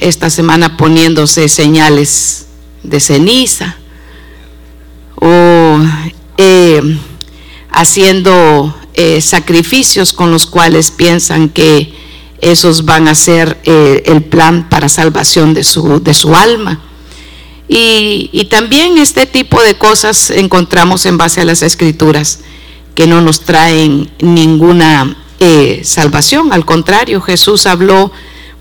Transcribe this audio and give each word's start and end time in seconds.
esta 0.00 0.30
semana 0.30 0.76
poniéndose 0.76 1.48
señales 1.48 2.46
de 2.82 3.00
ceniza 3.00 3.76
o 5.16 5.78
eh, 6.38 6.98
haciendo 7.70 8.74
eh, 8.94 9.20
sacrificios 9.20 10.12
con 10.12 10.30
los 10.30 10.46
cuales 10.46 10.90
piensan 10.90 11.48
que 11.48 11.94
esos 12.40 12.84
van 12.84 13.08
a 13.08 13.14
ser 13.14 13.58
eh, 13.64 14.02
el 14.06 14.22
plan 14.22 14.68
para 14.68 14.88
salvación 14.88 15.54
de 15.54 15.64
su, 15.64 16.02
de 16.02 16.14
su 16.14 16.34
alma. 16.34 16.80
Y, 17.68 18.46
también 18.48 18.96
este 18.96 19.26
tipo 19.26 19.60
de 19.60 19.76
cosas 19.76 20.30
encontramos 20.30 21.04
en 21.04 21.18
base 21.18 21.40
a 21.40 21.44
las 21.44 21.62
escrituras 21.62 22.40
que 22.94 23.08
no 23.08 23.20
nos 23.20 23.40
traen 23.40 24.08
ninguna 24.20 25.16
salvación. 25.82 26.52
Al 26.52 26.64
contrario, 26.64 27.20
Jesús 27.20 27.66
habló 27.66 28.12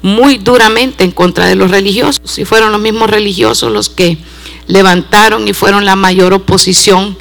muy 0.05 0.37
duramente 0.37 1.03
en 1.03 1.11
contra 1.11 1.47
de 1.47 1.55
los 1.55 1.71
religiosos 1.71 2.37
y 2.37 2.45
fueron 2.45 2.71
los 2.71 2.79
mismos 2.79 3.09
religiosos 3.09 3.71
los 3.71 3.89
que 3.89 4.17
levantaron 4.67 5.47
y 5.47 5.53
fueron 5.53 5.83
la 5.85 5.95
mayor 5.95 6.33
oposición 6.33 7.17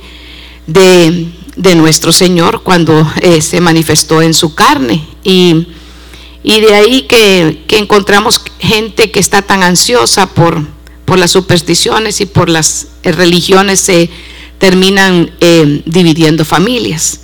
de, 0.66 1.26
nuestro 1.76 2.12
Señor 2.12 2.62
cuando 2.62 3.10
eh, 3.20 3.40
se 3.40 3.60
manifestó 3.60 4.22
en 4.22 4.34
su 4.34 4.54
carne. 4.54 5.04
Y, 5.22 5.66
de 6.44 6.74
ahí 6.74 7.02
que, 7.02 7.64
que 7.66 7.78
encontramos 7.78 8.40
gente 8.58 9.10
que 9.10 9.18
está 9.18 9.40
tan 9.42 9.62
ansiosa 9.62 10.26
por 10.26 10.74
por 11.04 11.18
las 11.18 11.30
supersticiones 11.32 12.20
y 12.20 12.26
por 12.26 12.48
las 12.48 12.88
eh, 13.02 13.12
religiones 13.12 13.80
se 13.80 14.08
terminan 14.58 15.30
eh, 15.40 15.82
dividiendo 15.84 16.44
familias. 16.44 17.20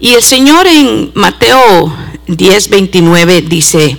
Y 0.00 0.14
el 0.14 0.22
Señor 0.22 0.66
en 0.66 1.12
Mateo 1.14 1.94
10, 2.26 2.68
29 2.68 3.42
dice, 3.42 3.98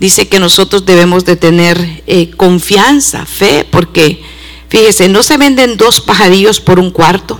dice 0.00 0.28
que 0.28 0.40
nosotros 0.40 0.86
debemos 0.86 1.24
de 1.24 1.36
tener 1.36 2.02
eh, 2.06 2.30
confianza, 2.30 3.26
fe, 3.26 3.66
porque 3.70 4.22
fíjese, 4.68 5.08
no 5.08 5.22
se 5.22 5.36
venden 5.36 5.76
dos 5.76 6.00
pajarillos 6.00 6.58
por 6.58 6.80
un 6.80 6.90
cuarto. 6.90 7.38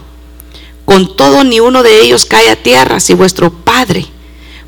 Con 0.85 1.17
todo 1.17 1.43
ni 1.43 1.59
uno 1.59 1.83
de 1.83 2.03
ellos 2.03 2.27
cae 2.27 2.51
a 2.51 2.63
tierra 2.63 3.01
si 3.01 3.15
vuestro 3.15 3.51
Padre, 3.51 4.07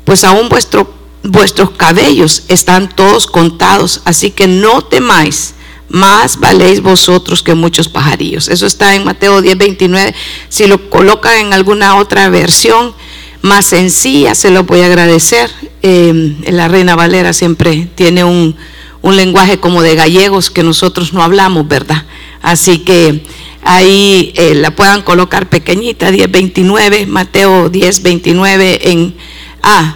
pues 0.03 0.23
aún 0.23 0.49
vuestro, 0.49 0.91
vuestros 1.21 1.71
cabellos 1.71 2.43
están 2.47 2.89
todos 2.89 3.27
contados, 3.27 4.01
así 4.05 4.31
que 4.31 4.47
no 4.47 4.83
temáis 4.83 5.53
más 5.89 6.39
valéis 6.39 6.81
vosotros 6.81 7.43
que 7.43 7.53
muchos 7.53 7.87
pajarillos. 7.87 8.47
Eso 8.47 8.65
está 8.65 8.95
en 8.95 9.05
Mateo 9.05 9.41
10, 9.41 9.57
29. 9.57 10.15
Si 10.49 10.65
lo 10.65 10.89
colocan 10.89 11.35
en 11.35 11.53
alguna 11.53 11.97
otra 11.97 12.29
versión 12.29 12.95
más 13.43 13.65
sencilla, 13.65 14.33
se 14.33 14.49
lo 14.49 14.63
voy 14.63 14.79
a 14.79 14.87
agradecer. 14.87 15.51
Eh, 15.83 16.37
la 16.47 16.67
Reina 16.67 16.95
Valera 16.95 17.33
siempre 17.33 17.87
tiene 17.93 18.23
un, 18.23 18.55
lenguaje 19.03 19.59
como 19.59 19.81
de 19.83 19.95
gallegos 19.95 20.49
que 20.49 20.63
nosotros 20.63 21.13
no 21.13 21.21
hablamos, 21.21 21.67
¿verdad? 21.67 22.05
Así 22.41 22.79
que 22.79 23.23
ahí 23.63 24.33
eh, 24.35 24.55
la 24.55 24.75
puedan 24.75 25.01
colocar 25.01 25.49
pequeñita, 25.49 26.09
10.29, 26.09 27.05
Mateo 27.05 27.69
10.29 27.69 28.79
en 28.81 29.15
Ah, 29.63 29.95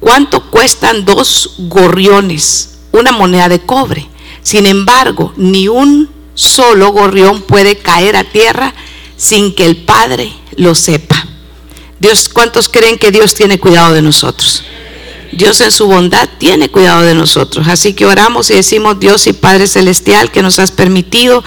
¿cuánto 0.00 0.50
cuestan 0.50 1.04
dos 1.04 1.54
gorriones? 1.58 2.78
Una 2.90 3.12
moneda 3.12 3.50
de 3.50 3.60
cobre. 3.60 4.08
Sin 4.42 4.64
embargo, 4.66 5.34
ni 5.36 5.68
un 5.68 6.08
solo 6.34 6.90
gorrión 6.92 7.42
puede 7.42 7.76
caer 7.76 8.16
a 8.16 8.24
tierra 8.24 8.72
sin 9.16 9.54
que 9.54 9.66
el 9.66 9.76
Padre 9.76 10.32
lo 10.56 10.74
sepa. 10.74 11.27
Dios, 11.98 12.28
¿cuántos 12.28 12.68
creen 12.68 12.98
que 12.98 13.10
Dios 13.10 13.34
tiene 13.34 13.58
cuidado 13.58 13.94
de 13.94 14.02
nosotros? 14.02 14.64
Dios 15.32 15.60
en 15.60 15.70
su 15.70 15.86
bondad 15.86 16.28
tiene 16.38 16.70
cuidado 16.70 17.02
de 17.02 17.14
nosotros. 17.14 17.68
Así 17.68 17.92
que 17.92 18.06
oramos 18.06 18.50
y 18.50 18.54
decimos, 18.54 18.98
Dios 18.98 19.26
y 19.26 19.32
Padre 19.32 19.66
Celestial, 19.66 20.30
que 20.30 20.42
nos 20.42 20.58
has 20.58 20.70
permitido 20.70 21.44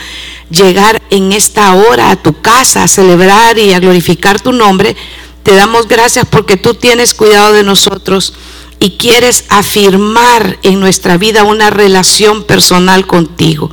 llegar 0.50 1.02
en 1.10 1.32
esta 1.32 1.74
hora 1.74 2.12
a 2.12 2.22
tu 2.22 2.42
casa 2.42 2.84
a 2.84 2.88
celebrar 2.88 3.58
y 3.58 3.74
a 3.74 3.80
glorificar 3.80 4.40
tu 4.40 4.52
nombre. 4.52 4.96
Te 5.44 5.56
damos 5.56 5.88
gracias 5.88 6.26
porque 6.30 6.58
tú 6.58 6.76
tienes 6.76 7.14
cuidado 7.14 7.54
de 7.54 7.64
nosotros 7.64 8.34
y 8.80 8.98
quieres 8.98 9.46
afirmar 9.50 10.60
en 10.64 10.80
nuestra 10.80 11.18
vida 11.18 11.44
una 11.44 11.70
relación 11.70 12.44
personal 12.44 13.08
contigo. 13.08 13.72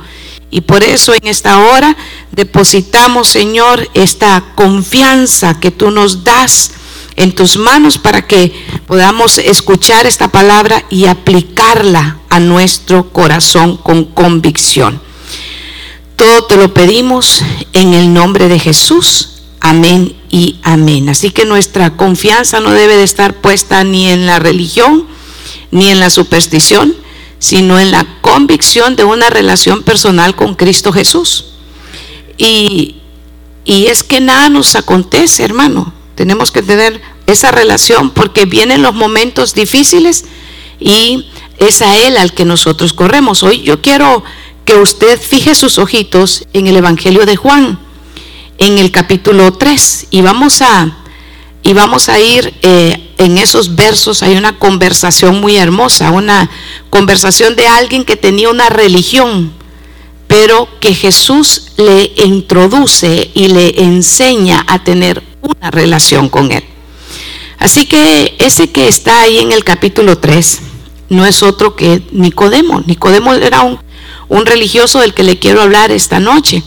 Y 0.51 0.61
por 0.61 0.83
eso 0.83 1.13
en 1.13 1.27
esta 1.27 1.59
hora 1.59 1.95
depositamos, 2.31 3.27
Señor, 3.27 3.87
esta 3.93 4.43
confianza 4.55 5.59
que 5.59 5.71
tú 5.71 5.91
nos 5.91 6.23
das 6.23 6.71
en 7.15 7.33
tus 7.33 7.57
manos 7.57 7.97
para 7.97 8.25
que 8.25 8.53
podamos 8.87 9.37
escuchar 9.37 10.05
esta 10.05 10.29
palabra 10.29 10.85
y 10.89 11.05
aplicarla 11.05 12.19
a 12.29 12.39
nuestro 12.39 13.11
corazón 13.11 13.77
con 13.77 14.05
convicción. 14.05 15.01
Todo 16.15 16.45
te 16.45 16.55
lo 16.57 16.73
pedimos 16.73 17.43
en 17.73 17.93
el 17.93 18.13
nombre 18.13 18.47
de 18.47 18.59
Jesús. 18.59 19.41
Amén 19.59 20.15
y 20.29 20.59
amén. 20.63 21.09
Así 21.09 21.31
que 21.31 21.45
nuestra 21.45 21.95
confianza 21.97 22.59
no 22.59 22.71
debe 22.71 22.95
de 22.95 23.03
estar 23.03 23.35
puesta 23.35 23.83
ni 23.83 24.09
en 24.09 24.25
la 24.25 24.39
religión, 24.39 25.05
ni 25.71 25.89
en 25.89 25.99
la 25.99 26.09
superstición, 26.09 26.95
sino 27.39 27.79
en 27.79 27.91
la 27.91 28.05
convicción 28.21 28.95
de 28.95 29.03
una 29.03 29.29
relación 29.29 29.83
personal 29.83 30.35
con 30.35 30.55
Cristo 30.55 30.91
Jesús. 30.91 31.45
Y, 32.37 32.97
y 33.65 33.87
es 33.87 34.03
que 34.03 34.19
nada 34.19 34.49
nos 34.49 34.75
acontece, 34.75 35.43
hermano. 35.43 35.93
Tenemos 36.15 36.51
que 36.51 36.61
tener 36.61 37.01
esa 37.25 37.51
relación 37.51 38.11
porque 38.11 38.45
vienen 38.45 38.81
los 38.81 38.93
momentos 38.93 39.53
difíciles 39.53 40.25
y 40.79 41.29
es 41.57 41.81
a 41.81 41.97
Él 41.97 42.17
al 42.17 42.33
que 42.33 42.45
nosotros 42.45 42.93
corremos. 42.93 43.43
Hoy 43.43 43.61
yo 43.61 43.81
quiero 43.81 44.23
que 44.65 44.75
usted 44.75 45.19
fije 45.19 45.55
sus 45.55 45.77
ojitos 45.77 46.45
en 46.53 46.67
el 46.67 46.77
Evangelio 46.77 47.25
de 47.25 47.35
Juan 47.35 47.79
en 48.59 48.77
el 48.77 48.91
capítulo 48.91 49.53
3 49.53 50.07
y 50.11 50.21
vamos 50.21 50.61
a, 50.61 50.97
y 51.63 51.73
vamos 51.73 52.09
a 52.09 52.19
ir 52.19 52.53
eh, 52.61 53.08
en 53.19 53.37
esos 53.37 53.75
versos, 53.75 54.23
hay 54.23 54.37
una 54.37 54.57
conversación 54.57 55.41
muy 55.41 55.57
hermosa, 55.57 56.09
una 56.09 56.49
conversación 56.89 57.55
de 57.57 57.67
alguien 57.67 58.05
que 58.05 58.15
tenía 58.15 58.49
una 58.49 58.69
religión, 58.69 59.51
pero 60.27 60.69
que 60.79 60.95
Jesús 60.95 61.73
le 61.75 62.13
introduce 62.15 63.29
y 63.33 63.49
le 63.49 63.83
enseña 63.83 64.63
a 64.67 64.83
tener 64.85 65.21
una 65.41 65.69
relación 65.69 66.29
con 66.29 66.53
él. 66.53 66.63
Así 67.57 67.85
que 67.85 68.35
ese 68.39 68.71
que 68.71 68.87
está 68.87 69.21
ahí 69.21 69.39
en 69.39 69.51
el 69.51 69.65
capítulo 69.65 70.17
3 70.17 70.61
no 71.09 71.25
es 71.25 71.43
otro 71.43 71.75
que 71.75 72.01
Nicodemo. 72.11 72.81
Nicodemo 72.85 73.33
era 73.33 73.63
un, 73.63 73.79
un 74.29 74.45
religioso 74.45 75.01
del 75.01 75.13
que 75.13 75.23
le 75.23 75.39
quiero 75.39 75.61
hablar 75.61 75.91
esta 75.91 76.21
noche. 76.21 76.63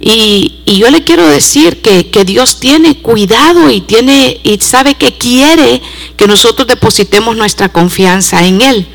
Y, 0.00 0.62
yo 0.78 0.90
le 0.90 1.02
quiero 1.02 1.26
decir 1.26 1.80
que, 1.82 2.24
Dios 2.24 2.60
tiene 2.60 2.98
cuidado 2.98 3.70
y 3.70 3.80
tiene 3.80 4.40
y 4.42 4.58
sabe 4.60 4.94
que 4.94 5.16
quiere 5.16 5.80
que 6.16 6.26
nosotros 6.26 6.68
depositemos 6.68 7.36
nuestra 7.36 7.70
confianza 7.70 8.44
en 8.44 8.60
Él. 8.60 8.86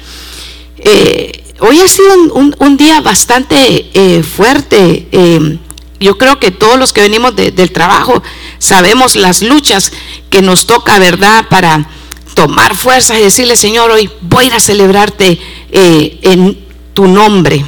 Eh, 0.78 1.44
hoy 1.60 1.80
ha 1.80 1.88
sido 1.88 2.14
un, 2.34 2.78
día 2.78 3.02
bastante 3.02 3.90
eh, 3.94 4.24
fuerte. 4.24 5.08
Eh, 5.12 5.58
yo 6.00 6.18
creo 6.18 6.40
que 6.40 6.52
todos 6.52 6.78
los 6.78 6.94
que 6.94 7.02
venimos 7.02 7.36
del 7.36 7.72
trabajo 7.72 8.22
sabemos 8.60 9.16
las 9.16 9.42
luchas 9.42 9.92
que 10.30 10.42
nos 10.42 10.68
toca, 10.68 11.00
¿verdad? 11.00 11.48
Para 11.50 11.88
tomar 12.34 12.76
fuerzas 12.76 13.20
y 13.20 13.24
decirle, 13.24 13.56
Señor, 13.56 13.90
hoy 13.92 14.10
voy 14.22 14.46
a 14.46 14.48
ir 14.48 14.54
a 14.54 14.60
celebrarte 14.60 15.40
en 15.72 16.60
tu 16.94 17.08
nombre. 17.08 17.64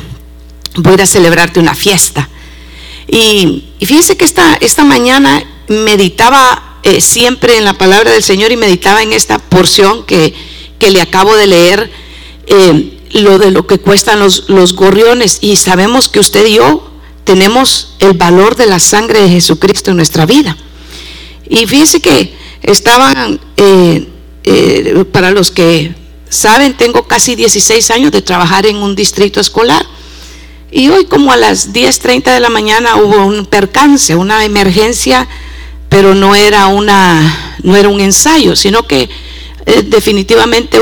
Voy 0.75 0.99
a 0.99 1.05
celebrarte 1.05 1.61
una 1.61 1.75
fiesta. 1.75 2.29
Y, 3.07 3.63
fíjense 3.79 4.17
que 4.17 4.25
esta, 4.25 4.55
esta 4.55 4.83
mañana 4.83 5.43
meditaba 5.67 6.79
eh, 6.83 7.01
siempre 7.01 7.57
en 7.57 7.65
la 7.65 7.77
palabra 7.77 8.11
del 8.11 8.23
Señor 8.23 8.51
y 8.51 8.57
meditaba 8.57 9.03
en 9.03 9.13
esta 9.13 9.39
porción 9.39 10.05
que, 10.05 10.33
le 10.79 11.01
acabo 11.01 11.35
de 11.35 11.47
leer, 11.47 11.91
eh, 12.45 12.99
lo 13.11 13.39
de 13.39 13.49
lo 13.49 13.65
que 13.65 13.79
cuestan 13.79 14.19
los, 14.19 14.49
los 14.49 14.75
gorriones. 14.75 15.39
Y 15.41 15.55
sabemos 15.55 16.09
que 16.09 16.19
usted 16.19 16.45
y 16.45 16.55
yo 16.55 16.91
tenemos 17.23 17.95
el 17.99 18.13
valor 18.13 18.55
de 18.55 18.67
la 18.67 18.79
sangre 18.79 19.21
de 19.21 19.29
Jesucristo 19.29 19.89
en 19.89 19.97
nuestra 19.97 20.27
vida. 20.27 20.55
Y 21.49 21.65
fíjense 21.65 21.99
que 22.01 22.33
estaban, 22.61 23.39
eh, 23.57 24.07
para 25.11 25.31
los 25.31 25.51
que 25.51 25.93
saben, 26.29 26.75
tengo 26.75 27.07
casi 27.07 27.35
16 27.35 27.91
años 27.91 28.11
de 28.11 28.21
trabajar 28.21 28.65
en 28.65 28.77
un 28.77 28.95
distrito 28.95 29.39
escolar. 29.39 29.85
Y 30.75 30.89
hoy 30.89 31.05
como 31.05 31.31
a 31.31 31.37
las 31.37 31.71
10.30 31.71 32.33
de 32.33 32.41
la 32.41 32.49
mañana 32.49 32.97
hubo 32.97 33.25
un 33.25 33.45
percance, 33.45 34.13
una 34.13 34.43
emergencia, 34.43 35.25
pero 35.87 36.15
no 36.15 36.35
era, 36.35 36.67
una, 36.67 37.55
no 37.63 37.77
era 37.77 37.87
un 37.87 38.01
ensayo, 38.01 38.57
sino 38.57 38.85
que 38.85 39.07
eh, 39.65 39.83
definitivamente 39.83 40.81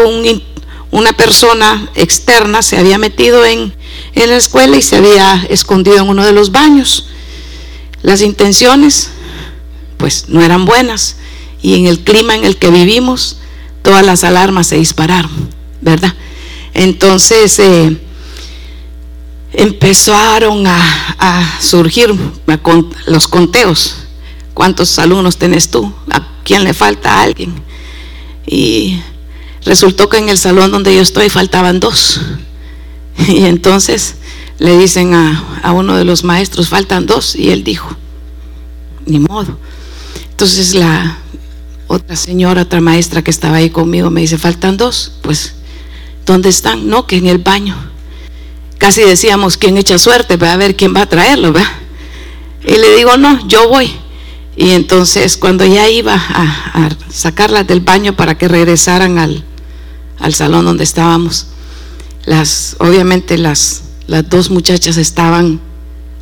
una 0.90 1.13
persona 1.13 1.92
externa 1.94 2.63
se 2.63 2.80
había 2.80 2.98
metido 2.98 3.45
en, 3.45 3.72
en 4.16 4.30
la 4.31 4.38
escuela 4.38 4.78
y 4.78 4.81
se 4.81 4.95
había 4.95 5.45
escondido 5.48 5.98
en 5.98 6.10
uno 6.10 6.25
de 6.25 6.31
los 6.31 6.51
baños. 6.51 7.10
Las 8.01 8.24
intenciones 8.24 9.12
pues 9.98 10.28
no 10.28 10.42
eran 10.42 10.66
buenas 10.66 11.18
y 11.62 11.75
en 11.75 11.86
el 11.86 12.00
clima 12.00 12.34
en 12.34 12.46
el 12.46 12.57
que 12.57 12.72
vivimos 12.72 13.38
todas 13.84 14.04
las 14.04 14.24
alarmas 14.24 14.66
se 14.66 14.75
dispararon, 14.78 15.51
¿verdad? 15.81 16.16
Entonces 16.74 17.60
eh, 17.60 17.96
empezaron 19.54 20.66
a, 20.68 21.16
a 21.20 21.62
surgir 21.62 22.14
los 23.06 23.28
conteos. 23.28 23.96
¿Cuántos 24.54 25.00
alumnos 25.00 25.38
tenés 25.38 25.70
tú? 25.70 25.94
¿A 26.12 26.28
quién 26.44 26.64
le 26.64 26.74
falta 26.74 27.14
a 27.14 27.24
alguien? 27.24 27.54
Y 28.46 29.00
resultó 29.66 30.10
que 30.10 30.18
en 30.18 30.30
el 30.30 30.38
salón 30.38 30.72
donde 30.72 30.96
yo 30.96 31.02
estoy 31.02 31.30
faltaban 31.30 31.80
dos. 31.80 32.22
Y 33.28 33.46
entonces 33.46 34.16
le 34.60 34.78
dicen 34.78 35.14
a, 35.14 35.60
a 35.64 35.72
uno 35.72 35.96
de 35.96 36.06
los 36.06 36.24
maestros, 36.24 36.70
faltan 36.70 37.06
dos. 37.06 37.36
Y 37.36 37.50
él 37.50 37.64
dijo, 37.64 37.96
ni 39.06 39.20
modo. 39.20 39.58
Entonces 40.32 40.74
la 40.76 41.18
otra 41.88 42.16
señora, 42.16 42.64
otra 42.64 42.82
maestra 42.82 43.22
que 43.22 43.32
estaba 43.32 43.58
ahí 43.58 43.70
conmigo 43.70 44.10
me 44.10 44.22
dice, 44.22 44.38
faltan 44.38 44.78
dos. 44.78 45.14
Pues, 45.22 45.54
¿dónde 46.26 46.50
están? 46.50 46.88
No, 46.88 47.08
que 47.08 47.18
en 47.18 47.28
el 47.28 47.38
baño. 47.38 47.93
Casi 48.84 49.00
decíamos, 49.00 49.56
¿quién 49.56 49.78
echa 49.78 49.98
suerte? 49.98 50.36
Va 50.36 50.52
a 50.52 50.58
ver 50.58 50.76
quién 50.76 50.94
va 50.94 51.04
a 51.04 51.06
traerlo, 51.06 51.54
¿verdad? 51.54 51.70
Y 52.66 52.74
le 52.74 52.98
digo, 52.98 53.16
no, 53.16 53.48
yo 53.48 53.70
voy. 53.70 53.90
Y 54.58 54.72
entonces 54.72 55.38
cuando 55.38 55.66
ya 55.66 55.88
iba 55.88 56.16
a, 56.16 56.90
sacarlas 57.10 57.66
del 57.66 57.80
baño 57.80 58.18
para 58.18 58.38
que 58.38 58.50
regresaran 58.50 59.20
al, 59.20 59.46
al, 60.20 60.34
salón 60.34 60.66
donde 60.66 60.84
estábamos, 60.84 61.46
las, 62.26 62.76
obviamente 62.80 63.38
las, 63.38 63.84
las 64.08 64.30
dos 64.30 64.50
muchachas 64.50 64.98
estaban, 64.98 65.62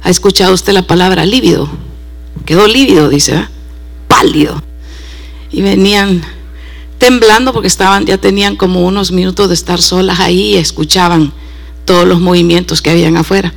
¿ha 0.03 0.11
escuchado 0.11 0.53
usted 0.53 0.73
la 0.73 0.85
palabra 0.85 1.25
lívido? 1.25 1.67
Quedó 2.45 2.67
lívido, 2.67 3.09
dice, 3.09 3.43
pálido. 4.07 4.61
Y 5.51 5.63
venían 5.63 6.21
temblando 6.99 7.53
porque 7.53 7.69
estaban, 7.69 8.05
ya 8.05 8.19
tenían 8.19 8.55
como 8.55 8.85
unos 8.85 9.11
minutos 9.11 9.47
de 9.47 9.55
estar 9.55 9.81
solas 9.81 10.19
ahí 10.19 10.53
y 10.53 10.57
escuchaban 10.57 11.33
todos 11.91 12.07
los 12.07 12.21
movimientos 12.21 12.81
que 12.81 12.89
habían 12.89 13.17
afuera. 13.17 13.53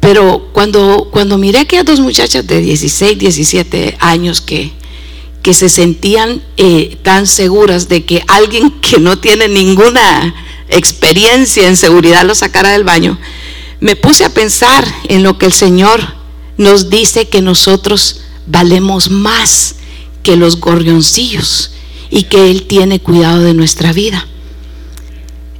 Pero 0.00 0.50
cuando, 0.52 1.10
cuando 1.12 1.38
miré 1.38 1.60
a 1.78 1.84
dos 1.84 2.00
muchachas 2.00 2.44
de 2.44 2.60
16, 2.60 3.16
17 3.16 3.98
años 4.00 4.40
que, 4.40 4.72
que 5.42 5.54
se 5.54 5.68
sentían 5.68 6.42
eh, 6.56 6.98
tan 7.04 7.28
seguras 7.28 7.88
de 7.88 8.04
que 8.04 8.24
alguien 8.26 8.70
que 8.80 8.98
no 8.98 9.20
tiene 9.20 9.46
ninguna 9.46 10.34
experiencia 10.68 11.68
en 11.68 11.76
seguridad 11.76 12.24
lo 12.24 12.34
sacara 12.34 12.70
del 12.70 12.82
baño, 12.82 13.16
me 13.78 13.94
puse 13.94 14.24
a 14.24 14.34
pensar 14.34 14.84
en 15.08 15.22
lo 15.22 15.38
que 15.38 15.46
el 15.46 15.52
Señor 15.52 16.00
nos 16.56 16.90
dice 16.90 17.28
que 17.28 17.42
nosotros 17.42 18.22
valemos 18.48 19.08
más 19.08 19.76
que 20.24 20.34
los 20.34 20.58
gorrioncillos 20.58 21.70
y 22.10 22.24
que 22.24 22.50
Él 22.50 22.64
tiene 22.64 22.98
cuidado 22.98 23.44
de 23.44 23.54
nuestra 23.54 23.92
vida 23.92 24.26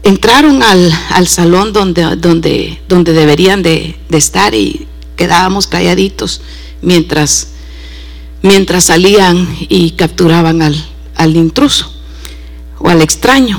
entraron 0.07 0.63
al, 0.63 1.27
salón 1.27 1.73
donde, 1.73 2.15
donde, 2.17 2.81
donde 2.89 3.13
deberían 3.13 3.65
de, 3.65 3.97
estar 4.11 4.55
y 4.55 4.87
quedábamos 5.17 5.67
calladitos 5.67 6.43
mientras, 6.81 7.49
mientras 8.41 8.85
salían 8.85 9.49
y 9.69 9.91
capturaban 9.91 10.63
al, 10.63 10.77
al 11.17 11.37
intruso 11.37 11.93
o 12.79 12.89
al 12.89 13.03
extraño. 13.03 13.59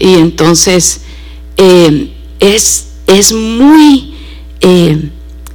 Y 0.00 0.14
entonces 0.14 1.02
eh, 1.58 2.10
es, 2.40 2.86
es 3.06 3.34
muy, 3.34 4.14
eh, 4.62 5.10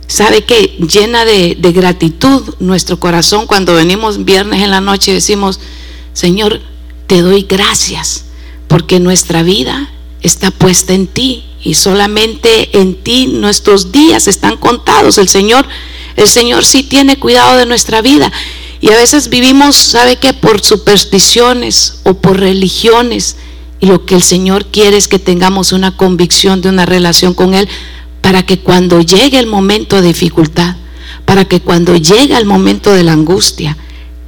¿sabe 0.06 0.46
que 0.46 0.78
Llena 0.88 1.26
de, 1.26 1.58
de 1.60 1.72
gratitud 1.72 2.54
nuestro 2.60 3.00
corazón 3.00 3.48
cuando 3.48 3.74
venimos 3.74 4.24
viernes 4.24 4.62
en 4.62 4.70
la 4.70 4.82
noche 4.82 5.12
y 5.12 5.16
decimos, 5.16 5.60
Señor, 6.14 6.62
te 7.08 7.22
doy 7.22 7.48
gracias 7.50 8.26
porque 8.70 9.02
nuestra 9.02 9.44
vida 9.44 9.90
está 10.22 10.52
puesta 10.52 10.94
en 10.94 11.08
ti 11.08 11.44
y 11.62 11.74
solamente 11.74 12.80
en 12.80 12.96
ti 12.96 13.28
nuestros 13.28 13.92
días 13.92 14.28
están 14.28 14.56
contados. 14.56 15.18
El 15.18 15.28
Señor, 15.28 15.68
el 16.16 16.30
Señor 16.30 16.64
sí 16.64 16.84
tiene 16.84 17.20
cuidado 17.20 17.58
de 17.58 17.66
nuestra 17.66 18.02
vida 18.02 18.32
y 18.80 18.92
a 18.92 18.96
veces 18.96 19.30
vivimos, 19.30 19.76
¿sabe 19.76 20.18
qué? 20.18 20.34
Por 20.34 20.62
supersticiones 20.62 22.00
o 22.04 22.14
por 22.14 22.40
religiones 22.40 23.36
y 23.82 23.88
lo 23.88 24.06
que 24.06 24.16
el 24.16 24.22
Señor 24.22 24.68
quiere 24.68 24.98
es 24.98 25.08
que 25.08 25.20
tengamos 25.20 25.74
una 25.74 25.98
convicción 25.98 26.62
de 26.62 26.70
una 26.70 26.86
relación 26.86 27.34
con 27.34 27.56
Él 27.56 27.68
para 28.22 28.46
que 28.46 28.60
cuando 28.60 29.02
llegue 29.02 29.40
el 29.40 29.48
momento 29.48 30.02
de 30.02 30.10
dificultad, 30.10 30.76
para 31.26 31.46
que 31.46 31.60
cuando 31.60 31.96
llegue 31.96 32.38
el 32.38 32.46
momento 32.46 32.94
de 32.94 33.04
la 33.04 33.14
angustia, 33.14 33.78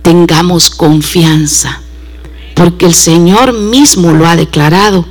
tengamos 0.02 0.72
confianza 0.72 1.82
porque 2.56 2.86
el 2.86 2.94
Señor 2.94 3.54
mismo 3.54 4.14
lo 4.14 4.28
ha 4.28 4.36
declarado, 4.36 5.06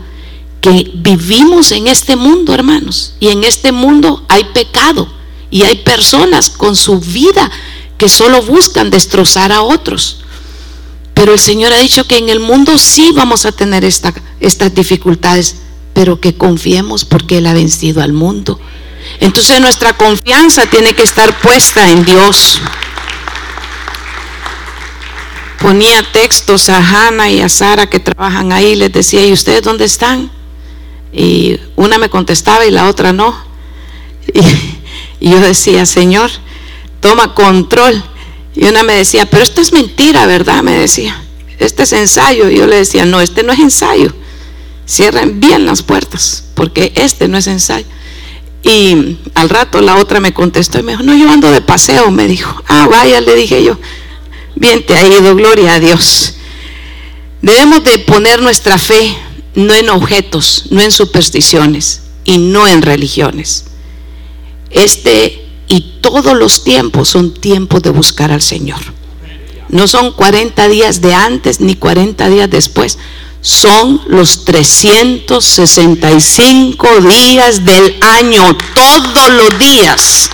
que 0.60 0.90
vivimos 0.94 1.72
en 1.72 1.87
este 1.87 2.16
mundo, 2.16 2.52
hermanos, 2.52 3.14
y 3.19 3.28
en 3.28 3.44
este 3.44 3.72
mundo 3.72 4.25
hay 4.28 4.44
pecado 4.52 5.08
y 5.50 5.62
hay 5.62 5.78
personas 5.78 6.50
con 6.50 6.76
su 6.76 7.00
vida 7.00 7.50
que 7.96 8.08
solo 8.08 8.42
buscan 8.42 8.90
destrozar 8.90 9.52
a 9.52 9.62
otros. 9.62 10.19
Pero 11.14 11.32
el 11.32 11.38
Señor 11.38 11.72
ha 11.72 11.78
dicho 11.78 12.06
que 12.06 12.19
en 12.19 12.28
el 12.28 12.40
mundo 12.40 12.78
sí 12.78 13.10
vamos 13.14 13.46
a 13.46 13.52
tener 13.52 13.84
esta, 13.84 14.14
estas 14.40 14.75
dificultades, 14.75 15.56
pero 15.92 16.20
que 16.20 16.34
confiemos 16.34 17.04
porque 17.04 17.38
Él 17.38 17.46
ha 17.46 17.54
vencido 17.54 18.02
al 18.02 18.12
mundo. 18.12 18.60
Entonces 19.19 19.60
nuestra 19.60 19.96
confianza 19.96 20.66
tiene 20.66 20.94
que 20.94 21.02
estar 21.02 21.40
puesta 21.40 21.90
en 21.90 22.04
Dios 22.04 22.60
ponía 25.60 26.02
textos 26.10 26.70
a 26.70 26.78
Hannah 26.78 27.30
y 27.30 27.40
a 27.40 27.48
Sara 27.48 27.88
que 27.88 28.00
trabajan 28.00 28.50
ahí, 28.50 28.74
les 28.74 28.92
decía, 28.92 29.24
¿y 29.24 29.32
ustedes 29.32 29.62
dónde 29.62 29.84
están? 29.84 30.30
Y 31.12 31.60
una 31.76 31.98
me 31.98 32.08
contestaba 32.08 32.64
y 32.66 32.70
la 32.70 32.88
otra 32.88 33.12
no. 33.12 33.36
Y, 35.22 35.28
yo 35.28 35.38
decía, 35.38 35.84
Señor, 35.84 36.30
toma 37.00 37.34
control. 37.34 38.02
Y 38.54 38.64
una 38.64 38.82
me 38.82 38.94
decía, 38.94 39.26
pero 39.26 39.42
esto 39.42 39.60
es 39.60 39.70
mentira, 39.70 40.24
¿verdad? 40.24 40.62
Me 40.62 40.72
decía, 40.72 41.22
este 41.58 41.82
es 41.82 41.92
ensayo. 41.92 42.48
Y 42.48 42.56
yo 42.56 42.66
le 42.66 42.76
decía, 42.76 43.04
no, 43.04 43.20
este 43.20 43.42
no 43.42 43.52
es 43.52 43.58
ensayo. 43.58 44.14
Cierren 44.88 45.38
bien 45.38 45.66
las 45.66 45.82
puertas, 45.82 46.44
porque 46.54 46.94
este 46.96 47.28
no 47.28 47.36
es 47.36 47.48
ensayo. 47.48 47.84
Y 48.62 49.18
al 49.34 49.50
rato 49.50 49.82
la 49.82 49.96
otra 49.96 50.20
me 50.20 50.32
contestó 50.32 50.78
y 50.78 50.84
me 50.84 50.92
dijo, 50.92 51.02
no, 51.02 51.14
yo 51.14 51.30
ando 51.30 51.50
de 51.50 51.60
paseo, 51.60 52.10
me 52.10 52.26
dijo. 52.26 52.62
Ah, 52.66 52.88
vaya, 52.90 53.20
le 53.20 53.34
dije 53.34 53.62
yo. 53.62 53.76
Bien 54.55 54.85
te 54.85 54.97
ha 54.97 55.06
ido, 55.06 55.35
gloria 55.35 55.75
a 55.75 55.81
Dios. 55.81 56.35
Debemos 57.43 57.85
de 57.85 57.99
poner 58.00 58.43
nuestra 58.43 58.79
fe 58.79 59.17
no 59.55 59.75
en 59.75 59.88
objetos, 59.88 60.64
no 60.70 60.81
en 60.81 60.91
supersticiones 60.91 62.02
y 62.25 62.38
no 62.38 62.67
en 62.69 62.82
religiones. 62.82 63.67
Este 64.71 65.47
y 65.69 65.99
todos 66.00 66.37
los 66.37 66.64
tiempos 66.64 67.09
son 67.09 67.35
tiempos 67.35 67.83
de 67.83 67.90
buscar 67.90 68.33
al 68.33 68.42
Señor. 68.42 68.80
No 69.69 69.87
son 69.87 70.11
40 70.12 70.69
días 70.69 71.00
de 71.00 71.14
antes 71.14 71.61
ni 71.61 71.76
40 71.76 72.28
días 72.28 72.50
después. 72.50 72.99
Son 73.40 74.02
los 74.07 74.45
365 74.45 76.88
días 77.00 77.64
del 77.64 77.97
año, 78.02 78.59
todos 78.75 79.33
los 79.33 79.59
días. 79.59 80.28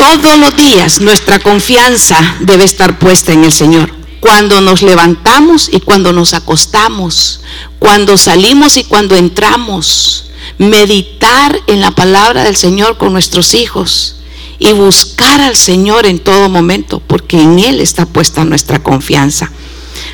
Todos 0.00 0.38
los 0.38 0.56
días 0.56 1.02
nuestra 1.02 1.40
confianza 1.40 2.16
debe 2.40 2.64
estar 2.64 2.98
puesta 2.98 3.34
en 3.34 3.44
el 3.44 3.52
Señor. 3.52 3.92
Cuando 4.20 4.62
nos 4.62 4.80
levantamos 4.80 5.68
y 5.70 5.80
cuando 5.80 6.14
nos 6.14 6.32
acostamos, 6.32 7.42
cuando 7.78 8.16
salimos 8.16 8.78
y 8.78 8.84
cuando 8.84 9.14
entramos, 9.14 10.30
meditar 10.56 11.54
en 11.66 11.82
la 11.82 11.90
palabra 11.90 12.44
del 12.44 12.56
Señor 12.56 12.96
con 12.96 13.12
nuestros 13.12 13.52
hijos 13.52 14.16
y 14.58 14.72
buscar 14.72 15.42
al 15.42 15.54
Señor 15.54 16.06
en 16.06 16.18
todo 16.18 16.48
momento, 16.48 17.02
porque 17.06 17.38
en 17.38 17.58
Él 17.58 17.78
está 17.78 18.06
puesta 18.06 18.46
nuestra 18.46 18.82
confianza. 18.82 19.52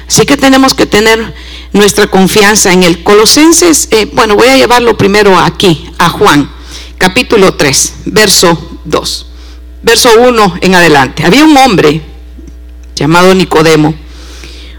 Así 0.09 0.27
que 0.27 0.37
tenemos 0.37 0.75
que 0.75 0.87
tener 0.87 1.33
nuestra 1.73 2.09
confianza 2.09 2.73
en 2.73 2.83
Él. 2.83 3.05
Colosenses, 3.05 3.87
eh, 3.93 4.11
bueno, 4.13 4.35
voy 4.35 4.49
a 4.49 4.57
llevarlo 4.57 4.99
primero 4.99 5.39
aquí, 5.39 5.89
a 5.99 6.09
Juan, 6.09 6.51
capítulo 6.99 7.55
3, 7.55 7.93
verso 8.07 8.81
2 8.85 9.27
verso 9.87 10.11
1 10.19 10.59
en 10.63 10.75
adelante. 10.75 11.25
Había 11.25 11.45
un 11.45 11.57
hombre 11.57 12.03
llamado 12.97 13.33
Nicodemo, 13.35 13.95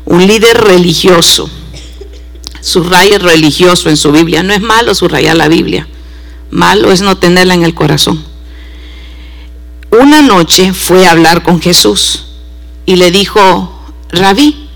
un 0.04 0.28
líder 0.28 0.58
religioso. 0.58 1.50
Subraya 2.60 3.18
religioso 3.18 3.90
en 3.90 3.96
su 3.96 4.12
Biblia. 4.12 4.44
No 4.44 4.54
es 4.54 4.60
malo 4.60 4.94
subrayar 4.94 5.38
la 5.38 5.48
Biblia. 5.48 5.88
Malo 6.52 6.92
es 6.92 7.02
no 7.02 7.18
tenerla 7.18 7.54
en 7.54 7.64
el 7.64 7.74
corazón. 7.74 8.22
Una 9.92 10.22
noche 10.22 10.74
fue 10.74 11.08
a 11.08 11.12
hablar 11.12 11.42
con 11.42 11.62
Jesús 11.62 12.26
y 12.86 12.98
le 12.98 13.10
dijo, 13.10 13.82
Rabí, 14.10 14.68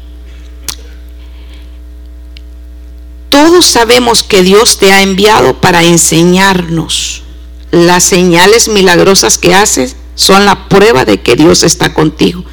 todos 3.27 3.65
sabemos 3.65 4.23
que 4.23 4.43
Dios 4.43 4.77
te 4.77 4.93
ha 4.93 5.01
enviado 5.01 5.59
para 5.59 5.83
enseñarnos 5.83 7.23
las 7.71 8.05
señales 8.05 8.69
milagrosas 8.69 9.37
que 9.37 9.53
haces 9.53 9.97
son 10.15 10.45
la 10.45 10.67
prueba 10.67 11.05
de 11.05 11.21
que 11.21 11.35
Dios 11.35 11.63
está 11.63 11.93
contigo. 11.93 12.43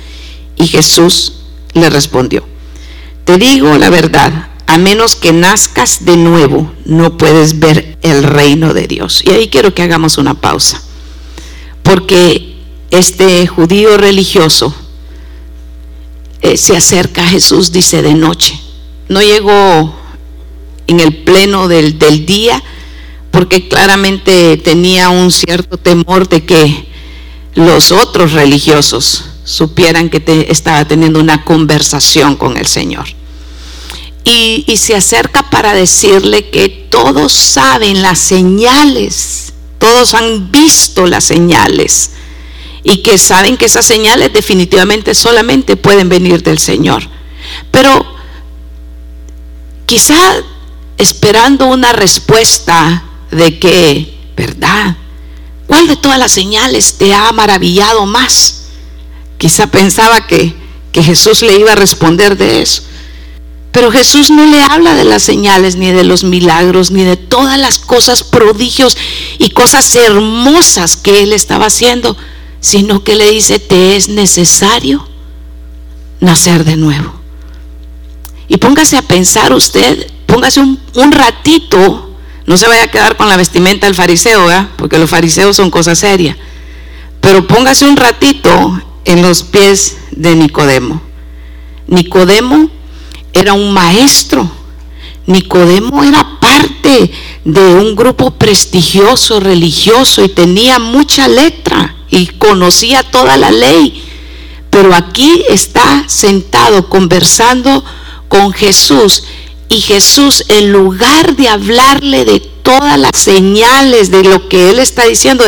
Y 0.57 0.67
Jesús 0.67 1.35
le 1.75 1.91
respondió, 1.91 2.45
te 3.25 3.37
digo 3.39 3.77
la 3.79 3.91
verdad, 3.91 4.49
a 4.67 4.77
menos 4.77 5.15
que 5.15 5.33
nazcas 5.33 6.05
de 6.05 6.17
nuevo, 6.17 6.73
no 6.85 7.17
puedes 7.17 7.59
ver 7.59 7.97
el 8.03 8.23
reino 8.23 8.75
de 8.75 8.87
Dios. 8.87 9.23
Y 9.25 9.31
ahí 9.31 9.49
quiero 9.49 9.75
que 9.75 9.83
hagamos 9.83 10.19
una 10.19 10.35
pausa. 10.35 10.83
Porque 11.83 12.57
este 12.91 13.47
judío 13.47 13.97
religioso 13.97 14.75
eh, 16.43 16.59
se 16.59 16.77
acerca 16.77 17.23
a 17.23 17.29
Jesús, 17.29 17.73
dice, 17.73 18.03
de 18.03 18.15
noche. 18.15 18.61
No 19.09 19.23
llegó 19.23 19.95
en 20.87 21.01
el 21.01 21.17
pleno 21.25 21.69
del, 21.69 21.99
del 21.99 22.27
día, 22.27 22.63
porque 23.31 23.69
claramente 23.69 24.59
tenía 24.59 25.09
un 25.09 25.33
cierto 25.33 25.79
temor 25.79 26.29
de 26.29 26.45
que 26.45 26.88
los 27.59 27.91
otros 27.91 28.35
religiosos 28.35 29.25
supieran 29.43 30.11
que 30.11 30.21
te, 30.21 30.53
estaba 30.53 30.87
teniendo 30.87 31.19
una 31.19 31.45
conversación 31.45 32.37
con 32.37 32.57
el 32.57 32.67
Señor. 32.67 33.09
Y, 34.25 34.65
y, 34.69 34.77
se 34.77 34.95
acerca 34.95 35.51
para 35.51 35.75
decirle 35.75 36.51
que 36.51 36.69
todos 36.69 37.33
saben 37.33 38.01
las 38.01 38.21
señales, 38.21 39.53
todos 39.79 40.15
han 40.15 40.53
visto 40.53 41.07
las 41.07 41.25
señales 41.25 42.11
y 42.85 43.03
que 43.03 43.19
saben 43.19 43.57
que 43.57 43.65
esas 43.65 43.87
señales 43.87 44.33
definitivamente 44.33 45.15
solamente 45.15 45.77
pueden 45.77 46.09
venir 46.09 46.45
del 46.45 46.59
Señor. 46.59 47.03
Pero 47.73 48.07
quizá 49.87 50.17
esperando 50.97 51.67
una 51.67 51.93
respuesta 51.93 53.03
de 53.33 53.59
que, 53.59 54.17
¿verdad? 54.37 54.97
¿Cuál 55.69 55.87
de 55.87 55.97
todas 55.97 56.19
las 56.19 56.33
señales 56.33 56.95
te 56.95 57.15
ha 57.15 57.31
maravillado 57.31 58.07
más? 58.07 58.63
Quizá 59.37 59.69
pensaba 59.69 60.27
que, 60.27 60.57
que 60.91 61.03
Jesús 61.03 61.43
le 61.43 61.57
iba 61.59 61.73
a 61.73 61.77
responder 61.77 62.37
de 62.39 62.63
eso. 62.63 62.83
Pero 63.71 63.93
Jesús 63.93 64.31
no 64.31 64.47
le 64.47 64.63
habla 64.63 64.95
de 64.95 65.05
las 65.05 65.23
señales, 65.23 65.77
ni 65.77 65.93
de 65.93 66.05
los 66.05 66.25
milagros, 66.25 66.91
ni 66.91 67.05
de 67.05 67.19
todas 67.19 67.59
las 67.59 67.79
cosas 67.79 68.25
prodigios 68.25 68.97
y 69.39 69.51
cosas 69.51 69.95
hermosas 69.95 70.97
que 70.97 71.23
él 71.23 71.35
estaba 71.35 71.67
haciendo, 71.67 72.17
sino 72.61 73.05
que 73.05 73.15
le 73.15 73.31
dice, 73.31 73.59
te 73.59 73.95
es 73.95 74.09
necesario 74.09 75.07
nacer 76.21 76.65
de 76.65 76.77
nuevo. 76.77 77.13
Y 78.49 78.57
póngase 78.57 78.97
a 78.97 79.03
pensar 79.03 79.53
usted, 79.53 80.11
póngase 80.25 80.61
un, 80.61 80.81
un 80.95 81.13
ratito 81.13 82.08
no 82.49 82.57
se 82.57 82.67
vaya 82.67 82.85
a 82.85 82.91
quedar 82.91 83.19
con 83.19 83.29
la 83.29 83.37
vestimenta 83.37 83.85
del 83.85 83.95
fariseo, 83.95 84.49
porque 84.77 84.99
los 84.99 85.11
fariseos 85.11 85.55
son 85.55 85.71
cosas 85.71 85.99
serias. 85.99 86.35
Pero 87.21 87.47
póngase 87.47 87.85
un 87.87 87.99
ratito 87.99 88.81
en 89.05 89.21
los 89.21 89.43
pies 89.43 89.99
de 90.13 90.35
Nicodemo. 90.35 91.03
Nicodemo 91.89 92.71
era 93.35 93.53
un 93.53 93.75
maestro. 93.75 94.51
Nicodemo 95.27 96.03
era 96.03 96.41
parte 96.41 97.13
de 97.45 97.75
un 97.75 97.95
grupo 97.95 98.31
prestigioso, 98.31 99.41
religioso, 99.41 100.25
y 100.25 100.31
tenía 100.31 100.79
mucha 100.79 101.29
letra 101.29 101.97
y 102.09 102.29
conocía 102.29 103.03
toda 103.03 103.37
la 103.37 103.51
ley. 103.51 104.03
Pero 104.71 104.95
aquí 104.95 105.45
está 105.51 106.05
sentado 106.07 106.89
conversando 106.89 107.85
con 108.31 108.55
Jesús 108.55 109.25
y 109.69 109.81
Jesús, 109.81 110.45
en 110.49 110.73
lugar 110.73 111.37
de 111.37 111.49
hablarle 111.49 112.25
de 112.25 112.41
todas 112.41 112.99
las 112.99 113.17
señales 113.17 114.11
de 114.11 114.25
lo 114.25 114.49
que 114.49 114.71
él 114.71 114.79
está 114.79 115.05
diciendo, 115.05 115.45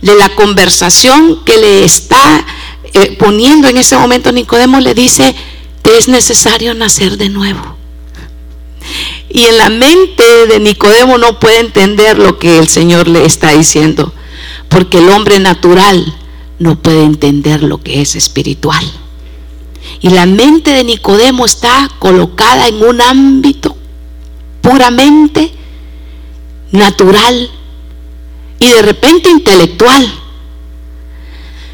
de 0.00 0.14
la 0.14 0.34
conversación 0.34 1.44
que 1.44 1.56
le 1.58 1.84
está 1.84 2.46
eh, 2.94 3.16
poniendo 3.18 3.68
en 3.68 3.76
ese 3.76 3.96
momento, 3.96 4.32
Nicodemo 4.32 4.80
le 4.80 4.94
dice, 4.94 5.34
te 5.82 5.98
es 5.98 6.08
necesario 6.08 6.72
nacer 6.74 7.18
de 7.18 7.28
nuevo. 7.28 7.76
Y 9.28 9.42
en 9.42 9.58
la 9.58 9.68
mente 9.68 10.46
de 10.46 10.60
Nicodemo 10.60 11.18
no 11.18 11.38
puede 11.38 11.60
entender 11.60 12.18
lo 12.18 12.38
que 12.38 12.58
el 12.58 12.68
Señor 12.68 13.08
le 13.08 13.26
está 13.26 13.50
diciendo, 13.50 14.14
porque 14.70 14.98
el 14.98 15.10
hombre 15.10 15.38
natural 15.40 16.16
no 16.58 16.80
puede 16.80 17.04
entender 17.04 17.62
lo 17.62 17.82
que 17.82 18.00
es 18.00 18.16
espiritual. 18.16 18.84
Y 20.00 20.10
la 20.10 20.26
mente 20.26 20.70
de 20.70 20.84
Nicodemo 20.84 21.44
está 21.44 21.90
colocada 21.98 22.68
en 22.68 22.82
un 22.82 23.00
ámbito 23.00 23.76
puramente 24.60 25.52
natural 26.70 27.50
y 28.60 28.68
de 28.68 28.82
repente 28.82 29.30
intelectual. 29.30 30.12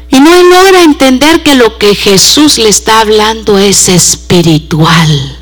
Y 0.09 0.19
no 0.19 0.43
logra 0.43 0.83
entender 0.83 1.43
que 1.43 1.55
lo 1.55 1.77
que 1.77 1.93
Jesús 1.93 2.57
le 2.57 2.69
está 2.69 3.01
hablando 3.01 3.57
es 3.57 3.89
espiritual. 3.89 5.37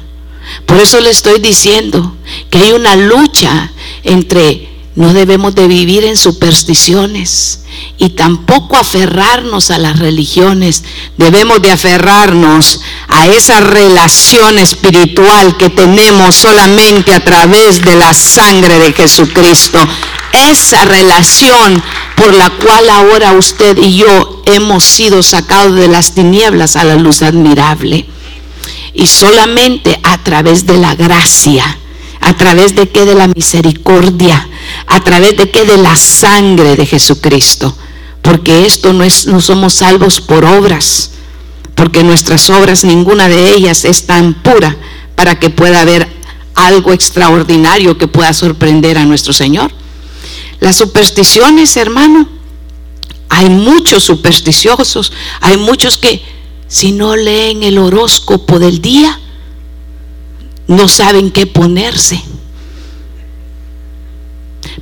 Por 0.65 0.77
eso 0.77 0.99
le 0.99 1.09
estoy 1.09 1.39
diciendo 1.39 2.15
que 2.49 2.57
hay 2.59 2.71
una 2.71 2.95
lucha 2.95 3.71
entre 4.03 4.72
no 4.95 5.11
debemos 5.11 5.55
de 5.55 5.67
vivir 5.67 6.03
en 6.03 6.15
supersticiones 6.15 7.61
y 7.97 8.09
tampoco 8.09 8.77
aferrarnos 8.77 9.71
a 9.71 9.79
las 9.79 9.97
religiones. 9.97 10.83
Debemos 11.17 11.63
de 11.63 11.71
aferrarnos 11.71 12.79
a 13.07 13.27
esa 13.27 13.59
relación 13.61 14.59
espiritual 14.59 15.57
que 15.57 15.71
tenemos 15.71 16.35
solamente 16.35 17.13
a 17.13 17.23
través 17.23 17.83
de 17.83 17.95
la 17.95 18.13
sangre 18.13 18.77
de 18.77 18.93
Jesucristo. 18.93 19.79
Esa 20.51 20.85
relación 20.85 21.81
por 22.15 22.33
la 22.33 22.51
cual 22.51 22.87
ahora 22.89 23.33
usted 23.33 23.77
y 23.79 23.97
yo 23.97 24.43
hemos 24.45 24.83
sido 24.83 25.23
sacados 25.23 25.75
de 25.75 25.87
las 25.87 26.13
tinieblas 26.13 26.75
a 26.75 26.83
la 26.83 26.95
luz 26.95 27.23
admirable. 27.23 28.05
Y 28.93 29.07
solamente 29.07 29.99
a 30.03 30.19
través 30.19 30.67
de 30.67 30.77
la 30.77 30.93
gracia, 30.93 31.79
a 32.23 32.33
través 32.37 32.73
de 32.73 32.89
que 32.89 33.03
de 33.03 33.15
la 33.15 33.27
misericordia, 33.27 34.47
a 34.87 35.03
través 35.03 35.35
de 35.35 35.51
que 35.51 35.65
de 35.65 35.77
la 35.77 35.95
sangre 35.95 36.75
de 36.77 36.85
Jesucristo. 36.85 37.75
Porque 38.21 38.65
esto 38.65 38.93
no 38.93 39.03
es 39.03 39.27
no 39.27 39.41
somos 39.41 39.73
salvos 39.73 40.21
por 40.21 40.45
obras, 40.45 41.11
porque 41.75 42.03
nuestras 42.03 42.49
obras 42.49 42.85
ninguna 42.85 43.27
de 43.27 43.51
ellas 43.53 43.83
es 43.83 44.05
tan 44.05 44.35
pura 44.35 44.77
para 45.15 45.37
que 45.37 45.49
pueda 45.49 45.81
haber 45.81 46.07
algo 46.55 46.93
extraordinario 46.93 47.97
que 47.97 48.07
pueda 48.07 48.33
sorprender 48.33 48.97
a 48.97 49.05
nuestro 49.05 49.33
Señor. 49.33 49.71
Las 50.61 50.77
supersticiones, 50.77 51.75
hermano, 51.75 52.29
hay 53.27 53.49
muchos 53.49 54.03
supersticiosos, 54.03 55.11
hay 55.41 55.57
muchos 55.57 55.97
que 55.97 56.23
si 56.69 56.93
no 56.93 57.17
leen 57.17 57.63
el 57.63 57.77
horóscopo 57.77 58.59
del 58.59 58.81
día, 58.81 59.19
no 60.67 60.87
saben 60.87 61.31
qué 61.31 61.45
ponerse. 61.45 62.23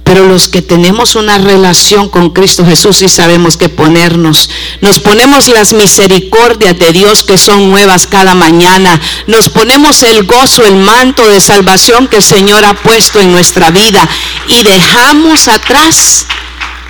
Pero 0.03 0.27
los 0.27 0.47
que 0.47 0.61
tenemos 0.61 1.15
una 1.15 1.38
relación 1.38 2.09
con 2.09 2.31
Cristo 2.31 2.65
Jesús 2.65 2.97
sí 2.97 3.09
sabemos 3.09 3.57
qué 3.57 3.69
ponernos. 3.69 4.50
Nos 4.81 5.00
ponemos 5.00 5.47
las 5.47 5.73
misericordias 5.73 6.77
de 6.77 6.91
Dios 6.91 7.23
que 7.23 7.38
son 7.38 7.69
nuevas 7.69 8.07
cada 8.07 8.35
mañana. 8.35 9.00
Nos 9.27 9.50
ponemos 9.50 10.03
el 10.03 10.25
gozo, 10.25 10.65
el 10.65 10.75
manto 10.75 11.27
de 11.27 11.39
salvación 11.39 12.07
que 12.07 12.17
el 12.17 12.23
Señor 12.23 12.65
ha 12.65 12.73
puesto 12.73 13.19
en 13.19 13.31
nuestra 13.31 13.71
vida. 13.71 14.07
Y 14.47 14.63
dejamos 14.63 15.47
atrás 15.47 16.25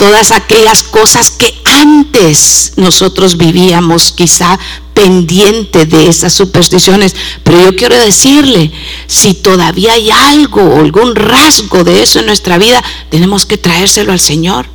todas 0.01 0.31
aquellas 0.31 0.81
cosas 0.81 1.29
que 1.29 1.53
antes 1.63 2.74
nosotros 2.75 3.38
vivíamos 3.38 4.12
quizá 4.12 4.58
pendiente 4.96 5.86
de 5.86 6.08
esas 6.08 6.34
supersticiones. 6.34 7.15
Pero 7.43 7.62
yo 7.65 7.75
quiero 7.75 7.96
decirle, 7.96 8.72
si 9.05 9.36
todavía 9.36 9.93
hay 9.93 10.10
algo, 10.10 10.79
algún 10.79 11.13
rasgo 11.15 11.84
de 11.84 12.01
eso 12.01 12.17
en 12.17 12.25
nuestra 12.25 12.58
vida, 12.58 12.84
tenemos 13.12 13.46
que 13.46 13.60
traérselo 13.60 14.12
al 14.12 14.20
Señor. 14.20 14.65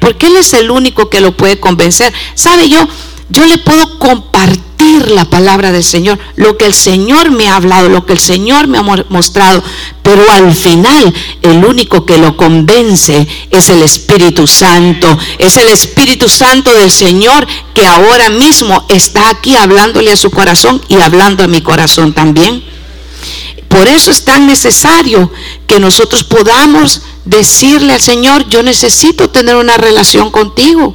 Porque 0.00 0.28
Él 0.28 0.36
es 0.36 0.52
el 0.52 0.70
único 0.70 1.10
que 1.10 1.20
lo 1.20 1.36
puede 1.36 1.58
convencer. 1.58 2.14
¿Sabe 2.36 2.68
yo? 2.68 2.86
Yo 3.30 3.46
le 3.46 3.58
puedo 3.58 3.98
compartir 3.98 4.67
la 5.10 5.24
palabra 5.24 5.72
del 5.72 5.84
Señor, 5.84 6.18
lo 6.36 6.56
que 6.56 6.66
el 6.66 6.74
Señor 6.74 7.30
me 7.30 7.48
ha 7.48 7.56
hablado, 7.56 7.88
lo 7.88 8.06
que 8.06 8.12
el 8.14 8.18
Señor 8.18 8.66
me 8.66 8.78
ha 8.78 8.82
mostrado, 8.82 9.62
pero 10.02 10.30
al 10.30 10.54
final 10.54 11.12
el 11.42 11.64
único 11.64 12.06
que 12.06 12.18
lo 12.18 12.36
convence 12.36 13.26
es 13.50 13.68
el 13.68 13.82
Espíritu 13.82 14.46
Santo, 14.46 15.18
es 15.38 15.56
el 15.56 15.68
Espíritu 15.68 16.28
Santo 16.28 16.72
del 16.74 16.90
Señor 16.90 17.46
que 17.74 17.86
ahora 17.86 18.30
mismo 18.30 18.84
está 18.88 19.28
aquí 19.28 19.56
hablándole 19.56 20.12
a 20.12 20.16
su 20.16 20.30
corazón 20.30 20.80
y 20.88 20.96
hablando 20.96 21.44
a 21.44 21.48
mi 21.48 21.60
corazón 21.60 22.12
también. 22.12 22.64
Por 23.68 23.86
eso 23.86 24.10
es 24.10 24.24
tan 24.24 24.46
necesario 24.46 25.30
que 25.66 25.78
nosotros 25.78 26.24
podamos 26.24 27.02
decirle 27.24 27.92
al 27.92 28.00
Señor, 28.00 28.48
yo 28.48 28.62
necesito 28.62 29.28
tener 29.28 29.56
una 29.56 29.76
relación 29.76 30.30
contigo. 30.30 30.94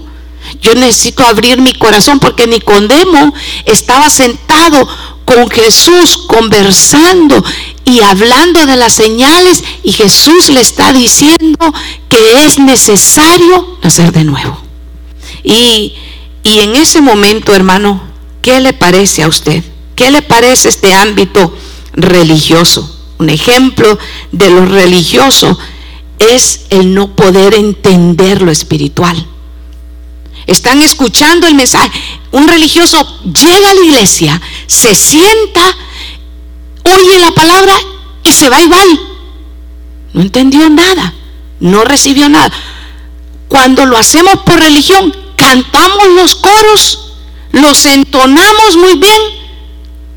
Yo 0.62 0.76
necesito 0.76 1.26
abrir 1.26 1.60
mi 1.60 1.74
corazón 1.74 2.20
porque 2.20 2.48
Nicodemo 2.48 3.34
estaba 3.66 4.10
sentado 4.10 4.88
con 5.26 5.50
Jesús 5.50 6.18
conversando 6.28 7.44
y 7.86 8.02
hablando 8.02 8.66
de 8.66 8.76
las 8.76 8.94
señales 8.94 9.64
y 9.84 9.92
Jesús 9.92 10.50
le 10.50 10.62
está 10.62 10.94
diciendo 10.94 11.74
que 12.10 12.46
es 12.46 12.60
necesario 12.60 13.78
nacer 13.84 14.12
de 14.12 14.24
nuevo. 14.24 14.58
Y, 15.44 15.94
y 16.44 16.60
en 16.60 16.76
ese 16.76 17.02
momento, 17.02 17.54
hermano, 17.54 18.02
¿qué 18.42 18.60
le 18.60 18.74
parece 18.74 19.24
a 19.24 19.28
usted? 19.28 19.64
¿Qué 19.96 20.12
le 20.12 20.22
parece 20.22 20.70
este 20.70 20.94
ámbito 20.94 21.56
religioso? 21.94 22.94
un 23.24 23.30
ejemplo 23.30 23.98
de 24.32 24.50
lo 24.50 24.66
religioso 24.66 25.58
es 26.20 26.66
el 26.70 26.94
no 26.94 27.16
poder 27.16 27.54
entender 27.54 28.42
lo 28.42 28.52
espiritual. 28.52 29.28
Están 30.48 30.82
escuchando 30.82 31.48
el 31.48 31.56
mensaje. 31.56 31.92
Un 32.32 32.48
religioso 32.48 33.20
llega 33.24 33.70
a 33.70 33.74
la 33.74 33.82
iglesia, 33.82 34.42
se 34.68 34.94
sienta, 34.96 35.64
oye 36.84 37.20
la 37.20 37.32
palabra 37.32 37.74
y 38.24 38.32
se 38.32 38.50
va 38.50 38.62
igual. 38.62 39.00
No 40.14 40.22
entendió 40.22 40.70
nada, 40.70 41.14
no 41.60 41.84
recibió 41.84 42.30
nada. 42.30 42.52
Cuando 43.48 43.86
lo 43.86 43.98
hacemos 43.98 44.40
por 44.46 44.60
religión, 44.60 45.16
cantamos 45.36 46.10
los 46.16 46.36
coros, 46.36 47.14
los 47.52 47.86
entonamos 47.86 48.78
muy 48.78 48.98
bien, 48.98 49.22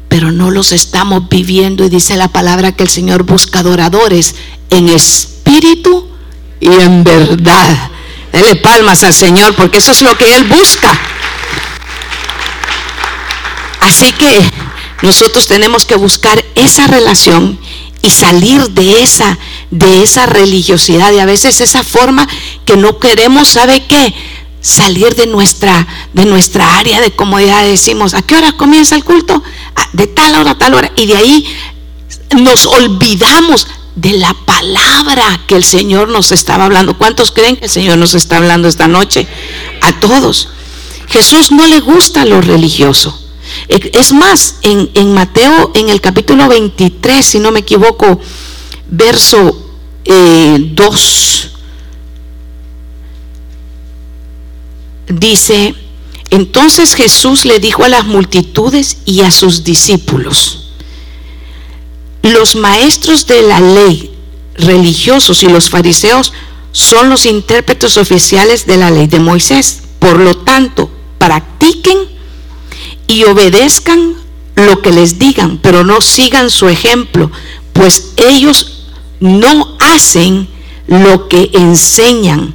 pero 0.09 0.33
no 0.33 0.51
los 0.51 0.73
estamos 0.73 1.29
viviendo. 1.29 1.85
Y 1.85 1.89
dice 1.89 2.17
la 2.17 2.29
palabra 2.29 2.73
que 2.73 2.83
el 2.83 2.89
Señor 2.89 3.25
busca 3.25 3.61
adoradores 3.61 4.35
en 4.71 4.89
espíritu 4.89 6.09
y 6.61 6.69
en 6.69 7.05
verdad. 7.05 7.91
Dele 8.37 8.57
palmas 8.57 9.03
al 9.03 9.15
Señor 9.15 9.55
porque 9.55 9.79
eso 9.79 9.93
es 9.93 10.03
lo 10.03 10.15
que 10.19 10.37
Él 10.37 10.45
busca. 10.45 10.93
Así 13.81 14.13
que 14.13 14.51
nosotros 15.01 15.47
tenemos 15.47 15.87
que 15.87 15.97
buscar 15.97 16.45
esa 16.55 16.87
relación 16.87 17.59
y 18.03 18.11
salir 18.11 18.69
de 18.73 19.03
esa, 19.03 19.39
de 19.71 20.03
esa 20.03 20.27
religiosidad 20.27 21.13
y 21.13 21.19
a 21.19 21.25
veces 21.25 21.63
esa 21.63 21.83
forma 21.83 22.29
que 22.67 22.77
no 22.77 22.99
queremos, 22.99 23.49
¿sabe 23.49 23.87
qué? 23.87 24.15
Salir 24.61 25.15
de 25.15 25.27
nuestra, 25.27 25.87
de 26.13 26.27
nuestra 26.27 26.77
área 26.79 27.01
de 27.01 27.13
comodidad. 27.13 27.65
Decimos, 27.65 28.13
¿a 28.13 28.21
qué 28.21 28.37
hora 28.37 28.53
comienza 28.53 28.97
el 28.97 29.05
culto? 29.05 29.43
Ah, 29.77 29.89
de 29.95 30.09
tal 30.09 30.35
hora 30.35 30.51
a 30.51 30.59
tal 30.59 30.75
hora. 30.75 30.93
Y 30.95 31.07
de 31.07 31.17
ahí 31.17 31.57
nos 32.37 32.67
olvidamos 32.67 33.67
de 33.97 34.13
la 34.13 34.35
palabra 34.45 35.41
que 35.49 35.57
el 35.57 35.65
Señor 35.65 36.09
nos 36.09 36.31
estaba 36.31 36.67
hablando. 36.67 36.97
¿Cuántos 36.97 37.33
creen 37.33 37.57
que 37.57 37.65
el 37.65 37.71
Señor 37.71 37.99
nos 37.99 38.15
está 38.15 38.37
hablando 38.37 38.69
esta 38.69 38.87
noche? 38.87 39.27
A 39.81 39.99
todos. 39.99 40.51
Jesús 41.09 41.51
no 41.51 41.67
le 41.67 41.81
gusta 41.81 42.25
lo 42.25 42.41
religioso. 42.41 43.19
Es 43.69 44.13
más, 44.13 44.57
en, 44.63 45.15
Mateo, 45.15 45.73
en 45.75 45.89
el 45.89 46.01
capítulo 46.01 46.49
23, 46.49 47.25
si 47.25 47.39
no 47.39 47.51
me 47.53 47.61
equivoco, 47.61 48.21
verso 48.89 49.73
2, 50.05 50.05
eh, 50.05 51.51
dice, 55.09 55.75
entonces 56.31 56.95
Jesús 56.95 57.45
le 57.45 57.61
dijo 57.61 57.85
a 57.85 57.89
las 57.89 58.05
multitudes 58.05 58.99
y 59.05 59.23
a 59.23 59.31
sus 59.31 59.65
discípulos, 59.65 60.66
los 62.23 62.57
maestros 62.57 63.27
de 63.27 63.43
la 63.43 63.61
ley 63.61 64.13
religiosos 64.55 65.43
y 65.43 65.49
los 65.49 65.71
fariseos 65.71 66.33
son 66.73 67.09
los 67.09 67.27
intérpretes 67.27 67.97
oficiales 67.97 68.67
de 68.67 68.77
la 68.77 68.91
ley 68.91 69.07
de 69.07 69.21
Moisés. 69.21 69.83
Por 69.99 70.19
lo 70.21 70.37
tanto, 70.37 70.91
practiquen 71.19 71.99
y 73.07 73.25
obedezcan 73.25 74.15
lo 74.57 74.83
que 74.83 74.91
les 74.91 75.19
digan, 75.19 75.59
pero 75.59 75.85
no 75.85 76.01
sigan 76.01 76.51
su 76.51 76.69
ejemplo, 76.69 77.31
pues 77.73 78.13
ellos 78.17 78.89
no 79.21 79.77
hacen 79.79 80.49
lo 80.87 81.29
que 81.29 81.51
enseñan. 81.53 82.55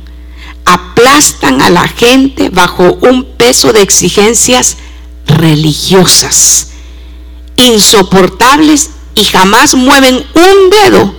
Aplastan 0.66 1.62
a 1.62 1.70
la 1.70 1.88
gente 1.88 2.50
bajo 2.50 2.98
un 3.02 3.26
peso 3.38 3.74
de 3.74 3.82
exigencias 3.82 4.78
religiosas, 5.26 6.70
insoportables 7.58 8.92
y 9.16 9.24
jamás 9.26 9.76
mueven 9.76 10.26
un 10.34 10.70
dedo 10.70 11.16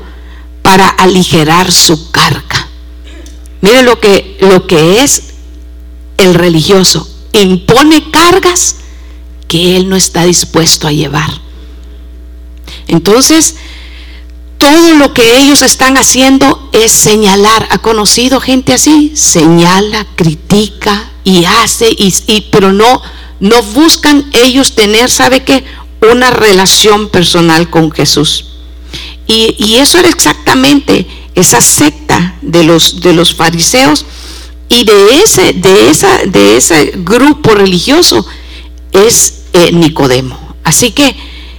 para 0.62 0.88
aligerar 0.88 1.70
su 1.70 2.10
carga. 2.10 2.68
Mire 3.60 3.82
lo 3.82 4.00
que, 4.00 4.38
lo 4.40 4.66
que 4.66 5.02
es 5.02 5.34
el 6.16 6.34
religioso. 6.34 7.08
Impone 7.32 8.10
cargas 8.10 8.76
que 9.48 9.76
él 9.76 9.88
no 9.88 9.96
está 9.96 10.24
dispuesto 10.24 10.88
a 10.88 10.92
llevar. 10.92 11.30
Entonces, 12.88 13.56
todo 14.58 14.94
lo 14.94 15.12
que 15.12 15.38
ellos 15.38 15.62
están 15.62 15.96
haciendo 15.96 16.68
es 16.72 16.92
señalar. 16.92 17.68
¿Ha 17.70 17.78
conocido 17.78 18.40
gente 18.40 18.72
así? 18.72 19.12
Señala, 19.14 20.06
critica 20.16 21.10
y 21.24 21.44
hace, 21.44 21.88
y, 21.90 22.14
y, 22.26 22.42
pero 22.52 22.72
no, 22.72 23.02
no 23.40 23.62
buscan 23.62 24.28
ellos 24.32 24.74
tener, 24.74 25.10
¿sabe 25.10 25.44
qué? 25.44 25.64
Una 26.10 26.30
relación 26.30 27.08
personal 27.08 27.70
con 27.70 27.90
Jesús. 27.90 28.46
Y, 29.26 29.76
eso 29.76 29.98
era 29.98 30.08
exactamente 30.08 31.06
esa 31.34 31.60
secta 31.60 32.36
de 32.42 32.64
los, 32.64 33.00
de 33.00 33.14
los 33.14 33.34
fariseos 33.34 34.04
y 34.68 34.84
de 34.84 35.22
ese, 35.22 35.52
de, 35.54 35.90
esa, 35.90 36.18
de 36.26 36.56
ese 36.56 36.92
grupo 36.96 37.54
religioso 37.54 38.26
es 38.92 39.44
eh, 39.52 39.72
Nicodemo. 39.72 40.38
Así 40.64 40.90
que 40.90 41.16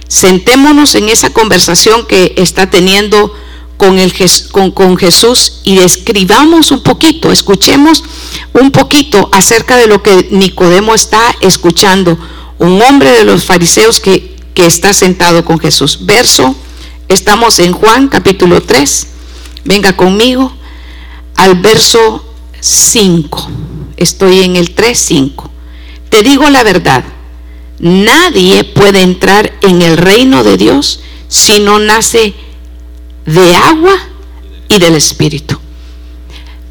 sentémonos 0.08 0.94
en 0.94 1.08
esa 1.08 1.30
conversación 1.30 2.06
que 2.06 2.34
está 2.36 2.70
teniendo 2.70 3.32
con, 3.76 3.98
el, 3.98 4.12
con, 4.52 4.70
con 4.70 4.96
Jesús 4.96 5.60
y 5.64 5.78
escribamos 5.78 6.70
un 6.70 6.82
poquito, 6.82 7.32
escuchemos 7.32 8.04
un 8.52 8.70
poquito 8.70 9.28
acerca 9.32 9.76
de 9.76 9.86
lo 9.86 10.02
que 10.02 10.28
Nicodemo 10.30 10.94
está 10.94 11.34
escuchando. 11.40 12.18
Un 12.58 12.80
hombre 12.82 13.10
de 13.10 13.24
los 13.24 13.44
fariseos 13.44 13.98
que 13.98 14.33
que 14.54 14.66
está 14.66 14.94
sentado 14.94 15.44
con 15.44 15.58
Jesús. 15.58 16.06
Verso, 16.06 16.54
estamos 17.08 17.58
en 17.58 17.72
Juan 17.72 18.08
capítulo 18.08 18.62
3, 18.62 19.06
venga 19.64 19.96
conmigo 19.96 20.52
al 21.36 21.56
verso 21.56 22.24
5. 22.60 23.50
Estoy 23.96 24.42
en 24.42 24.56
el 24.56 24.74
3, 24.74 24.96
5. 24.98 25.50
Te 26.08 26.22
digo 26.22 26.48
la 26.48 26.62
verdad, 26.62 27.04
nadie 27.78 28.64
puede 28.64 29.02
entrar 29.02 29.52
en 29.60 29.82
el 29.82 29.96
reino 29.96 30.44
de 30.44 30.56
Dios 30.56 31.00
si 31.28 31.58
no 31.58 31.78
nace 31.78 32.34
de 33.26 33.56
agua 33.56 33.96
y 34.68 34.78
del 34.78 34.94
Espíritu. 34.94 35.58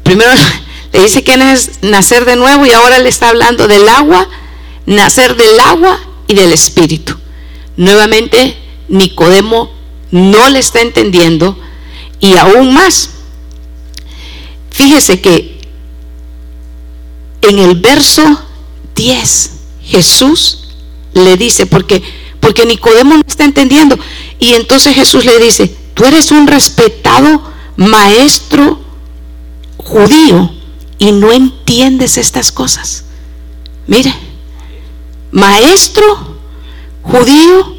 Primero 0.02 0.30
le 0.92 1.02
dice 1.02 1.22
que 1.22 1.34
es 1.34 1.82
nacer 1.82 2.24
de 2.24 2.36
nuevo 2.36 2.64
y 2.64 2.70
ahora 2.70 2.98
le 2.98 3.08
está 3.08 3.28
hablando 3.28 3.68
del 3.68 3.88
agua, 3.88 4.28
nacer 4.86 5.36
del 5.36 5.60
agua 5.60 5.98
y 6.26 6.34
del 6.34 6.52
Espíritu. 6.52 7.23
Nuevamente, 7.76 8.56
Nicodemo 8.88 9.70
no 10.10 10.48
le 10.48 10.58
está 10.58 10.80
entendiendo 10.80 11.58
y 12.20 12.36
aún 12.36 12.72
más, 12.72 13.10
fíjese 14.70 15.20
que 15.20 15.60
en 17.42 17.58
el 17.58 17.74
verso 17.80 18.22
10 18.94 19.50
Jesús 19.82 20.68
le 21.12 21.36
dice, 21.36 21.66
porque, 21.66 22.02
porque 22.40 22.64
Nicodemo 22.64 23.14
no 23.14 23.22
está 23.26 23.44
entendiendo, 23.44 23.98
y 24.38 24.54
entonces 24.54 24.94
Jesús 24.94 25.24
le 25.24 25.38
dice, 25.38 25.74
tú 25.94 26.04
eres 26.04 26.30
un 26.30 26.46
respetado 26.46 27.42
maestro 27.76 28.80
judío 29.76 30.50
y 30.98 31.12
no 31.12 31.32
entiendes 31.32 32.18
estas 32.18 32.52
cosas. 32.52 33.04
Mire, 33.86 34.14
maestro 35.32 36.33
judío 37.04 37.74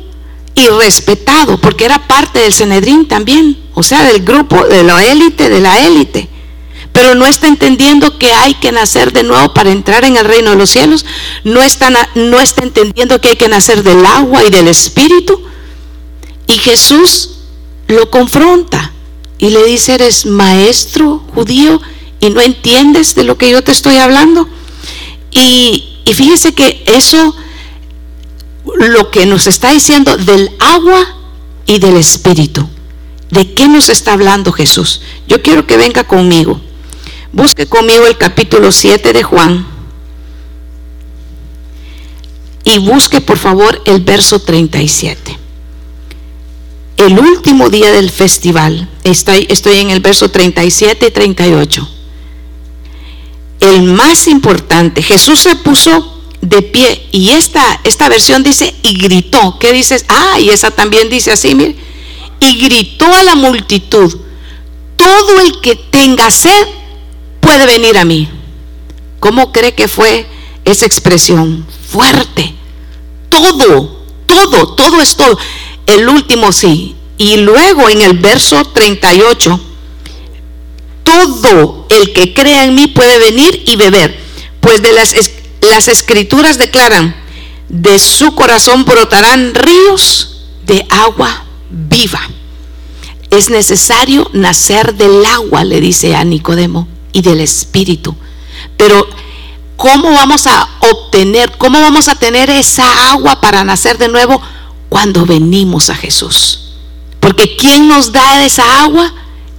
y 0.55 0.67
respetado, 0.69 1.57
porque 1.57 1.85
era 1.85 2.07
parte 2.07 2.39
del 2.39 2.53
Cenedrín 2.53 3.07
también, 3.07 3.57
o 3.73 3.83
sea, 3.83 4.03
del 4.03 4.23
grupo, 4.23 4.65
de 4.65 4.83
la 4.83 5.03
élite, 5.05 5.49
de 5.49 5.59
la 5.59 5.85
élite. 5.85 6.29
Pero 6.93 7.13
no 7.13 7.25
está 7.25 7.47
entendiendo 7.47 8.17
que 8.17 8.31
hay 8.31 8.53
que 8.53 8.71
nacer 8.71 9.11
de 9.11 9.23
nuevo 9.23 9.53
para 9.53 9.69
entrar 9.69 10.05
en 10.05 10.15
el 10.15 10.23
reino 10.23 10.51
de 10.51 10.55
los 10.55 10.69
cielos. 10.69 11.05
No 11.43 11.61
está, 11.61 11.91
no 12.15 12.39
está 12.39 12.63
entendiendo 12.63 13.19
que 13.19 13.29
hay 13.29 13.35
que 13.35 13.49
nacer 13.49 13.83
del 13.83 14.05
agua 14.05 14.45
y 14.45 14.49
del 14.49 14.69
espíritu. 14.69 15.41
Y 16.47 16.57
Jesús 16.57 17.31
lo 17.89 18.09
confronta 18.09 18.93
y 19.38 19.49
le 19.49 19.65
dice, 19.65 19.95
eres 19.95 20.25
maestro 20.25 21.21
judío 21.33 21.81
y 22.21 22.29
no 22.29 22.39
entiendes 22.39 23.13
de 23.13 23.25
lo 23.25 23.38
que 23.38 23.49
yo 23.49 23.61
te 23.61 23.73
estoy 23.73 23.97
hablando. 23.97 24.47
Y, 25.31 25.99
y 26.05 26.13
fíjese 26.13 26.53
que 26.53 26.81
eso 26.88 27.35
lo 28.77 29.11
que 29.11 29.25
nos 29.25 29.47
está 29.47 29.71
diciendo 29.71 30.17
del 30.17 30.51
agua 30.59 31.17
y 31.65 31.79
del 31.79 31.97
espíritu. 31.97 32.67
¿De 33.31 33.53
qué 33.53 33.67
nos 33.67 33.89
está 33.89 34.13
hablando 34.13 34.51
Jesús? 34.51 35.01
Yo 35.27 35.41
quiero 35.41 35.65
que 35.65 35.77
venga 35.77 36.05
conmigo. 36.05 36.61
Busque 37.31 37.65
conmigo 37.65 38.05
el 38.07 38.17
capítulo 38.17 38.71
7 38.71 39.13
de 39.13 39.23
Juan. 39.23 39.65
Y 42.63 42.79
busque 42.79 43.21
por 43.21 43.38
favor 43.38 43.81
el 43.85 44.01
verso 44.01 44.39
37. 44.39 45.39
El 46.97 47.19
último 47.19 47.69
día 47.69 47.91
del 47.91 48.09
festival, 48.09 48.89
estoy, 49.03 49.47
estoy 49.49 49.79
en 49.79 49.89
el 49.91 49.99
verso 49.99 50.31
37 50.31 51.07
y 51.07 51.11
38. 51.11 51.89
El 53.59 53.83
más 53.83 54.27
importante, 54.27 55.03
Jesús 55.03 55.39
se 55.39 55.55
puso 55.57 56.14
de 56.49 56.62
pie. 56.62 57.08
Y 57.12 57.31
esta, 57.31 57.81
esta 57.84 58.10
versión 58.10 58.43
dice 58.43 58.73
y 58.84 58.97
gritó. 58.97 59.58
¿Qué 59.60 59.73
dices? 59.73 60.05
Ah, 60.08 60.39
y 60.39 60.49
esa 60.49 60.71
también 60.71 61.10
dice 61.10 61.31
así, 61.31 61.55
mire. 61.55 61.75
y 62.39 62.58
gritó 62.60 63.12
a 63.12 63.23
la 63.23 63.36
multitud, 63.36 64.19
todo 64.97 65.39
el 65.41 65.62
que 65.62 65.75
tenga 65.75 66.29
sed 66.29 66.67
puede 67.39 67.65
venir 67.65 67.97
a 67.97 68.05
mí. 68.05 68.29
¿Cómo 69.19 69.51
cree 69.51 69.73
que 69.73 69.88
fue 69.88 70.27
esa 70.65 70.86
expresión? 70.86 71.65
Fuerte. 71.89 72.53
Todo, 73.29 74.03
todo, 74.27 74.75
todo 74.75 75.01
es 75.01 75.15
todo. 75.15 75.38
El 75.86 76.08
último 76.08 76.51
sí. 76.51 76.95
Y 77.17 77.38
luego 77.38 77.89
en 77.89 78.01
el 78.01 78.17
verso 78.17 78.63
38, 78.65 79.60
todo 81.03 81.88
el 81.89 82.13
que 82.13 82.34
crea 82.34 82.65
en 82.65 82.75
mí 82.75 82.88
puede 82.88 83.17
venir 83.19 83.63
y 83.65 83.77
beber. 83.77 84.19
Pues 84.60 84.81
de 84.81 84.91
las, 84.91 85.13
las 85.65 85.88
escrituras 85.88 86.58
declaran, 86.58 87.15
de 87.69 87.99
su 87.99 88.36
corazón 88.36 88.86
brotarán 88.86 89.54
ríos 89.56 90.45
de 90.65 90.86
agua 90.89 91.45
viva. 91.69 92.21
Es 93.32 93.49
necesario 93.49 94.30
nacer 94.34 94.95
del 94.95 95.25
agua, 95.25 95.63
le 95.63 95.82
dice 95.82 96.15
a 96.15 96.23
Nicodemo, 96.23 96.88
y 97.12 97.21
del 97.21 97.41
espíritu. 97.41 98.15
Pero 98.78 99.08
¿cómo 99.75 100.12
vamos 100.12 100.47
a 100.47 100.69
obtener, 100.80 101.51
cómo 101.58 101.82
vamos 101.82 102.08
a 102.08 102.15
tener 102.15 102.49
esa 102.49 103.12
agua 103.12 103.41
para 103.41 103.63
nacer 103.63 103.97
de 103.97 104.08
nuevo 104.08 104.41
cuando 104.89 105.25
venimos 105.25 105.89
a 105.89 105.95
Jesús? 105.95 106.73
Porque 107.19 107.56
¿quién 107.56 107.88
nos 107.88 108.12
da 108.12 108.45
esa 108.45 108.84
agua? 108.84 109.13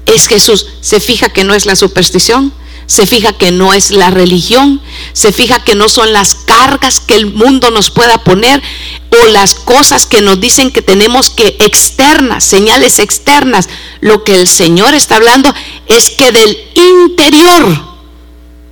Es 0.07 0.29
Jesús. 0.29 0.67
Se 0.81 1.01
fija 1.01 1.31
que 1.31 1.45
no 1.45 1.55
es 1.55 1.67
la 1.67 1.75
superstición, 1.75 2.53
se 2.87 3.07
fija 3.07 3.33
que 3.33 3.51
no 3.51 3.73
es 3.73 3.91
la 3.91 4.11
religión, 4.11 4.81
se 5.13 5.33
fija 5.33 5.63
que 5.65 5.75
no 5.75 5.89
son 5.89 6.13
las 6.13 6.35
cargas 6.35 7.01
que 7.01 7.15
el 7.15 7.33
mundo 7.33 7.71
nos 7.71 7.91
pueda 7.91 8.19
poner 8.19 8.63
o 9.11 9.27
las 9.27 9.55
cosas 9.55 10.07
que 10.07 10.21
nos 10.21 10.41
dicen 10.41 10.71
que 10.71 10.83
tenemos 10.83 11.31
que 11.31 11.57
externas, 11.61 12.45
señales 12.45 12.99
externas. 12.99 13.69
Lo 14.01 14.25
que 14.25 14.41
el 14.41 14.49
Señor 14.49 14.95
está 14.95 15.17
hablando 15.17 15.53
es 15.87 16.11
que 16.11 16.33
del 16.33 16.57
interior 16.75 17.97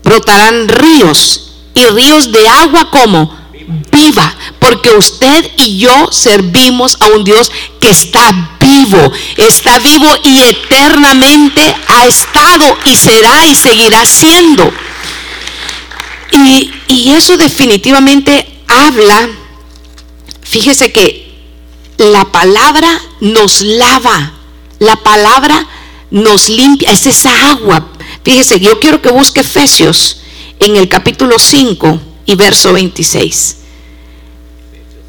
brotarán 0.05 0.69
ríos 0.69 1.53
y 1.75 1.85
ríos 1.87 2.31
de 2.31 2.49
agua 2.49 2.91
como 2.91 3.44
viva, 3.67 4.35
porque 4.59 4.91
usted 4.91 5.51
y 5.57 5.79
yo 5.79 6.09
servimos 6.13 6.97
a 7.01 7.07
un 7.09 7.25
Dios 7.25 7.51
que 7.81 7.91
está 7.91 8.57
vivo, 8.61 9.13
está 9.37 9.79
vivo 9.79 10.09
y 10.25 10.43
eternamente 10.43 11.75
ha 11.89 12.07
estado 12.07 12.65
y 12.87 12.97
será 12.97 13.47
y 13.47 13.55
seguirá 13.55 14.05
siendo. 14.07 14.73
Y, 16.33 16.73
y 16.89 17.11
eso 17.13 17.37
definitivamente 17.37 18.47
habla, 18.67 19.29
fíjese 20.43 20.93
que 20.93 21.33
la 21.97 22.25
palabra 22.33 23.01
nos 23.21 23.61
lava, 23.61 24.33
la 24.79 24.97
palabra 24.97 25.67
nos 26.11 26.49
limpia, 26.49 26.91
es 26.93 27.07
esa 27.07 27.51
agua. 27.51 27.89
Fíjese, 28.25 28.59
yo 28.59 28.81
quiero 28.81 29.01
que 29.03 29.11
busque 29.11 29.41
Efesios 29.41 30.21
en 30.59 30.77
el 30.77 30.89
capítulo 30.89 31.39
5 31.39 32.14
y 32.27 32.35
verso 32.35 32.73
26. 32.73 33.57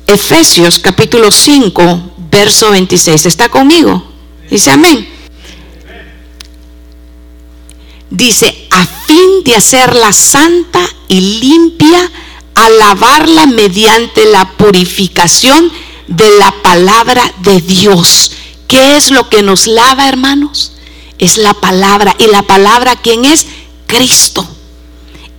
Efesios 0.07 0.79
capítulo 0.79 1.31
5, 1.31 2.11
verso 2.31 2.71
26. 2.71 3.25
¿Está 3.25 3.49
conmigo? 3.49 4.03
Dice 4.49 4.71
amén. 4.71 5.09
Dice, 8.09 8.67
a 8.69 8.85
fin 8.85 9.43
de 9.43 9.55
hacerla 9.55 10.13
santa 10.13 10.87
y 11.07 11.19
limpia, 11.19 12.11
alabarla 12.53 13.45
mediante 13.45 14.25
la 14.25 14.49
purificación 14.51 15.71
de 16.07 16.29
la 16.37 16.51
palabra 16.61 17.33
de 17.39 17.59
Dios. 17.61 18.31
¿Qué 18.67 18.95
es 18.95 19.11
lo 19.11 19.27
que 19.29 19.41
nos 19.41 19.67
lava, 19.67 20.07
hermanos? 20.07 20.73
Es 21.17 21.37
la 21.37 21.53
palabra. 21.55 22.15
¿Y 22.19 22.27
la 22.27 22.43
palabra 22.43 22.95
quién 22.95 23.25
es? 23.25 23.47
Cristo. 23.87 24.47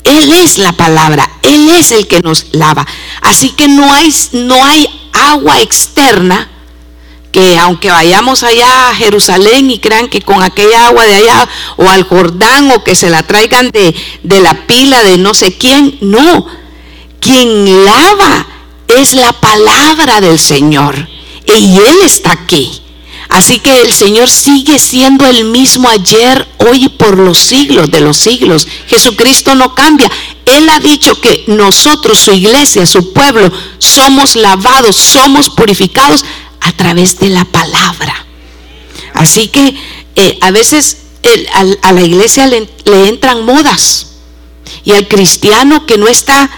Él 0.07 0.33
es 0.33 0.59
la 0.59 0.73
palabra, 0.73 1.29
Él 1.43 1.69
es 1.71 1.91
el 1.91 2.07
que 2.07 2.21
nos 2.21 2.47
lava. 2.53 2.87
Así 3.21 3.51
que 3.51 3.69
no 3.69 3.93
hay, 3.93 4.15
no 4.33 4.65
hay 4.65 4.89
agua 5.13 5.61
externa 5.61 6.49
que 7.33 7.59
aunque 7.59 7.91
vayamos 7.91 8.45
allá 8.45 8.89
a 8.89 8.95
Jerusalén 8.95 9.71
y 9.71 9.79
crean 9.79 10.09
que 10.09 10.23
con 10.23 10.43
aquella 10.43 10.87
agua 10.87 11.05
de 11.05 11.17
allá 11.17 11.49
o 11.77 11.89
al 11.91 12.05
Jordán 12.05 12.71
o 12.71 12.83
que 12.83 12.95
se 12.95 13.11
la 13.11 13.25
traigan 13.25 13.71
de, 13.73 13.95
de 14.23 14.41
la 14.41 14.67
pila 14.67 15.03
de 15.03 15.19
no 15.19 15.35
sé 15.35 15.53
quién, 15.53 15.99
no. 16.01 16.47
Quien 17.21 17.85
lava 17.85 18.47
es 18.89 19.13
la 19.15 19.33
palabra 19.33 20.21
del 20.21 20.39
Señor 20.39 21.09
y 21.47 21.77
Él 21.77 21.97
está 22.05 22.33
aquí. 22.33 22.86
Así 23.37 23.59
que 23.59 23.83
el 23.83 23.93
Señor 23.93 24.31
sigue 24.31 24.79
siendo 24.79 25.27
el 25.27 25.45
mismo 25.45 25.91
ayer, 25.91 26.49
hoy 26.57 26.85
y 26.85 26.89
por 26.89 27.19
los 27.19 27.37
siglos 27.37 27.91
de 27.91 28.01
los 28.01 28.17
siglos. 28.17 28.67
Jesucristo 28.87 29.55
no 29.55 29.75
cambia. 29.75 30.11
Él 30.47 30.67
ha 30.71 30.81
dicho 30.81 31.21
que 31.21 31.45
nosotros, 31.47 32.19
su 32.19 32.33
iglesia, 32.33 32.87
su 32.87 33.13
pueblo, 33.13 33.53
somos 33.77 34.37
lavados, 34.37 34.97
somos 34.97 35.51
purificados 35.51 36.25
a 36.63 36.73
través 36.73 37.19
de 37.19 37.29
la 37.29 37.45
palabra. 37.45 38.25
Así 39.13 39.49
que 39.49 39.77
eh, 40.15 40.39
a 40.41 40.51
veces 40.51 41.03
a, 41.83 41.93
la 41.93 42.01
iglesia 42.01 42.47
le, 42.47 42.67
le 42.87 43.09
entran 43.09 43.45
modas 43.45 44.13
y 44.83 44.93
al 44.93 45.09
cristiano 45.09 45.85
que 45.85 45.99
no 45.99 46.09
está 46.09 46.51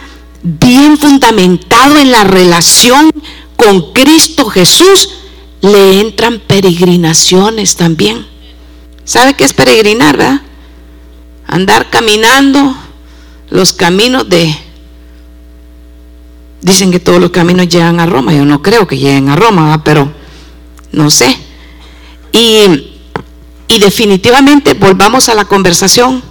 bien 0.45 0.97
fundamentado 0.97 1.99
en 1.99 2.13
la 2.13 2.23
relación 2.23 3.11
con 3.57 3.93
Cristo 3.93 4.49
Jesús, 4.49 5.18
le 5.61 6.01
entran 6.01 6.41
peregrinaciones 6.41 7.77
también. 7.77 8.27
¿Sabe 9.05 9.35
qué 9.35 9.45
es 9.45 9.53
peregrinar, 9.53 10.17
verdad? 10.17 10.43
Andar 11.47 11.91
caminando 11.91 12.77
los 13.51 13.73
caminos 13.73 14.29
de... 14.29 14.55
Dicen 16.61 16.91
que 16.91 17.01
todos 17.01 17.21
los 17.21 17.31
caminos 17.31 17.69
llegan 17.69 18.01
a 18.01 18.07
Roma. 18.07 18.35
Yo 18.35 18.45
no 18.45 18.63
creo 18.63 18.87
que 18.87 18.99
lleguen 18.99 19.29
a 19.29 19.37
Roma, 19.37 19.83
pero 19.85 20.13
no 20.93 21.09
sé. 21.11 21.37
Y, 22.33 22.93
y 23.69 23.79
definitivamente 23.79 24.75
volvamos 24.75 25.29
a 25.29 25.35
la 25.35 25.45
conversación 25.45 26.23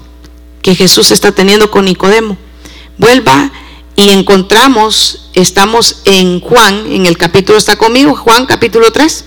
que 0.62 0.76
Jesús 0.76 1.12
está 1.12 1.32
teniendo 1.32 1.72
con 1.72 1.86
Nicodemo. 1.86 2.38
Vuelva 2.98 3.52
y 3.98 4.12
encontramos, 4.12 5.28
estamos 5.34 6.02
en 6.06 6.40
Juan, 6.40 6.86
en 6.92 7.08
el 7.08 7.18
capítulo, 7.18 7.58
¿está 7.58 7.78
conmigo? 7.78 8.16
Juan 8.16 8.46
capítulo 8.46 8.92
3. 8.92 9.26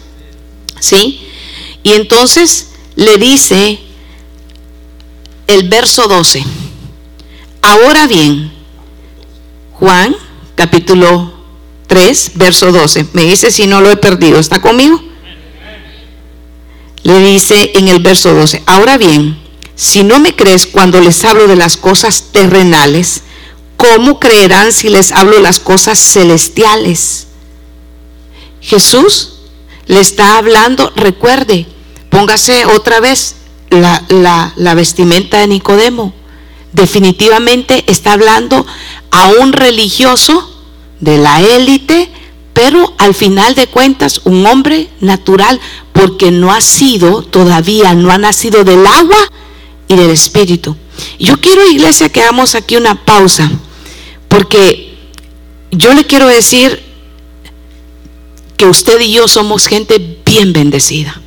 ¿Sí? 0.79 1.27
Y 1.83 1.95
entonces 1.95 2.69
le 2.95 3.19
dice 3.19 3.81
el 5.49 5.69
verso 5.69 6.07
12. 6.07 6.45
Ahora 7.63 8.07
bien, 8.07 8.53
Juan 9.73 10.15
capítulo 10.55 11.33
3, 11.89 12.33
verso 12.37 12.71
12. 12.71 13.09
Me 13.13 13.25
dice 13.25 13.51
si 13.51 13.67
no 13.67 13.81
lo 13.81 13.91
he 13.91 13.97
perdido. 13.97 14.39
¿Está 14.39 14.61
conmigo? 14.61 15.03
Le 17.03 17.19
dice 17.25 17.73
en 17.75 17.89
el 17.89 18.01
verso 18.01 18.33
12. 18.35 18.63
Ahora 18.67 18.99
bien, 18.99 19.37
si 19.75 20.05
no 20.05 20.21
me 20.21 20.37
crees 20.37 20.69
cuando 20.69 21.01
les 21.01 21.25
hablo 21.25 21.49
de 21.49 21.57
las 21.57 21.77
cosas 21.77 22.27
terrenales, 22.31 23.25
¿cómo 23.81 24.21
creerán 24.21 24.73
si 24.73 24.91
les 24.91 25.11
hablo 25.11 25.41
las 25.41 25.59
cosas 25.59 25.99
celestiales? 25.99 27.29
Jesús 28.61 29.39
le 29.87 30.01
está 30.01 30.37
hablando, 30.37 30.93
recuerde, 30.95 31.67
póngase 32.11 32.67
otra 32.67 33.01
vez 33.01 33.37
la, 33.71 34.53
la 34.55 34.75
vestimenta 34.75 35.39
de 35.39 35.47
Nicodemo. 35.47 36.13
Definitivamente 36.73 37.85
está 37.87 38.13
hablando 38.13 38.67
a 39.11 39.29
un 39.41 39.55
religioso 39.55 40.49
de 41.01 41.17
la 41.17 41.41
élite, 41.41 42.11
pero 42.53 42.95
al 42.99 43.15
final 43.15 43.55
de 43.55 43.67
cuentas 43.67 44.21
un 44.25 44.45
hombre 44.47 44.91
natural, 45.01 45.59
porque 45.95 46.31
no 46.31 46.53
ha 46.53 46.61
sido 46.61 47.23
todavía, 47.23 47.95
no 47.95 48.11
ha 48.11 48.19
nacido 48.19 48.63
del 48.63 48.87
agua 48.87 49.17
y 49.89 49.97
del 49.97 50.11
espíritu. 50.11 50.77
Yo 51.19 51.41
quiero, 51.41 51.67
iglesia, 51.67 52.11
que 52.11 52.21
hagamos 52.23 52.55
aquí 52.55 52.77
una 52.77 52.95
pausa. 53.07 53.51
Porque 54.31 54.95
yo 55.73 55.93
le 55.93 56.07
quiero 56.07 56.29
decir 56.29 56.81
que 58.57 58.65
usted 58.65 59.01
y 59.01 59.13
yo 59.13 59.27
somos 59.27 59.67
gente 59.67 60.19
bien 60.25 60.53
bendecida. 60.53 61.21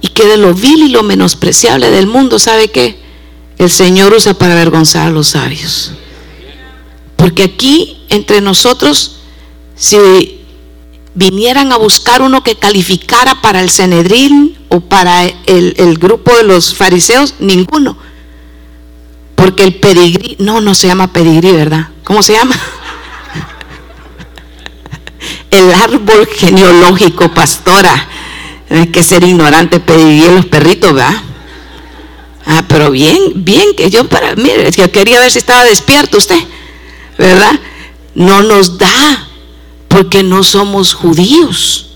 Y 0.00 0.08
que 0.08 0.24
de 0.24 0.38
lo 0.38 0.54
vil 0.54 0.84
y 0.84 0.88
lo 0.88 1.02
menospreciable 1.02 1.90
del 1.90 2.06
mundo, 2.06 2.38
¿sabe 2.38 2.68
qué? 2.68 2.98
El 3.58 3.68
Señor 3.68 4.14
usa 4.14 4.32
para 4.32 4.54
avergonzar 4.54 5.08
a 5.08 5.10
los 5.10 5.28
sabios. 5.28 5.92
Porque 7.16 7.42
aquí, 7.42 7.98
entre 8.08 8.40
nosotros, 8.40 9.16
si 9.76 10.40
vinieran 11.14 11.70
a 11.72 11.76
buscar 11.76 12.22
uno 12.22 12.42
que 12.42 12.56
calificara 12.56 13.42
para 13.42 13.60
el 13.60 13.68
Cenedrín 13.68 14.56
o 14.68 14.80
para 14.80 15.26
el 15.26 15.98
grupo 15.98 16.34
de 16.34 16.44
los 16.44 16.74
fariseos, 16.74 17.34
ninguno. 17.40 18.07
Porque 19.38 19.62
el 19.62 19.76
pedigrí, 19.76 20.34
no, 20.40 20.60
no 20.60 20.74
se 20.74 20.88
llama 20.88 21.12
pedigrí, 21.12 21.52
¿verdad? 21.52 21.90
¿Cómo 22.02 22.24
se 22.24 22.32
llama? 22.32 22.56
el 25.52 25.72
árbol 25.72 26.26
genealógico, 26.26 27.32
pastora. 27.32 28.08
Hay 28.68 28.88
que 28.88 29.04
ser 29.04 29.22
ignorante, 29.22 29.78
pedir 29.78 30.32
los 30.32 30.46
perritos, 30.46 30.92
¿verdad? 30.92 31.22
Ah, 32.46 32.64
pero 32.66 32.90
bien, 32.90 33.20
bien, 33.36 33.76
que 33.76 33.90
yo 33.90 34.08
para, 34.08 34.34
mire, 34.34 34.72
yo 34.72 34.90
quería 34.90 35.20
ver 35.20 35.30
si 35.30 35.38
estaba 35.38 35.62
despierto 35.62 36.18
usted, 36.18 36.40
¿verdad? 37.16 37.60
No 38.16 38.42
nos 38.42 38.76
da, 38.76 39.28
porque 39.86 40.24
no 40.24 40.42
somos 40.42 40.94
judíos. 40.94 41.90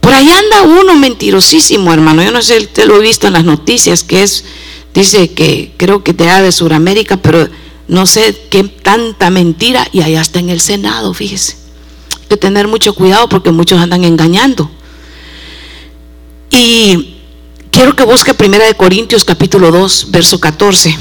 Por 0.00 0.12
ahí 0.12 0.30
anda 0.30 0.62
uno 0.62 0.94
mentirosísimo, 0.94 1.94
hermano. 1.94 2.22
Yo 2.22 2.32
no 2.32 2.42
sé, 2.42 2.58
usted 2.58 2.86
lo 2.86 2.96
he 2.96 3.00
visto 3.00 3.28
en 3.28 3.32
las 3.32 3.44
noticias, 3.44 4.04
que 4.04 4.22
es, 4.22 4.44
dice 4.94 5.32
que 5.32 5.72
creo 5.76 6.02
que 6.02 6.12
da 6.12 6.42
de 6.42 6.52
Sudamérica, 6.52 7.16
pero 7.16 7.48
no 7.88 8.06
sé 8.06 8.36
qué 8.50 8.64
tanta 8.64 9.30
mentira, 9.30 9.86
y 9.92 10.02
allá 10.02 10.20
está 10.20 10.38
en 10.38 10.50
el 10.50 10.60
Senado, 10.60 11.12
fíjese. 11.14 11.56
Hay 12.20 12.26
que 12.28 12.36
tener 12.36 12.68
mucho 12.68 12.94
cuidado 12.94 13.28
porque 13.28 13.50
muchos 13.50 13.80
andan 13.80 14.04
engañando. 14.04 14.70
Y 16.50 17.16
Quiero 17.70 17.94
que 17.94 18.04
busque 18.04 18.34
Primera 18.34 18.66
de 18.66 18.74
Corintios 18.74 19.24
capítulo 19.24 19.70
2, 19.70 20.10
verso 20.10 20.40
14. 20.40 20.96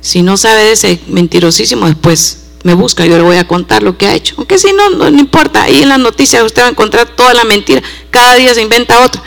Si 0.00 0.22
no 0.22 0.36
sabe 0.36 0.62
de 0.62 0.72
ese 0.72 1.00
mentirosísimo, 1.08 1.86
después 1.86 2.44
me 2.62 2.74
busca, 2.74 3.04
yo 3.04 3.16
le 3.16 3.22
voy 3.22 3.36
a 3.36 3.46
contar 3.46 3.82
lo 3.82 3.98
que 3.98 4.06
ha 4.06 4.14
hecho. 4.14 4.34
Aunque 4.38 4.56
si 4.56 4.72
no, 4.72 4.90
no, 4.90 5.08
importa, 5.08 5.64
ahí 5.64 5.82
en 5.82 5.88
las 5.88 5.98
noticias 5.98 6.44
usted 6.44 6.62
va 6.62 6.66
a 6.66 6.70
encontrar 6.70 7.08
toda 7.16 7.34
la 7.34 7.44
mentira, 7.44 7.82
cada 8.10 8.36
día 8.36 8.54
se 8.54 8.62
inventa 8.62 9.04
otra. 9.04 9.22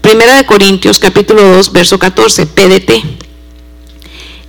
Primera 0.00 0.34
de 0.34 0.46
Corintios 0.46 0.98
capítulo 0.98 1.42
2, 1.42 1.72
verso 1.72 1.98
14, 1.98 2.46
PDT. 2.46 2.90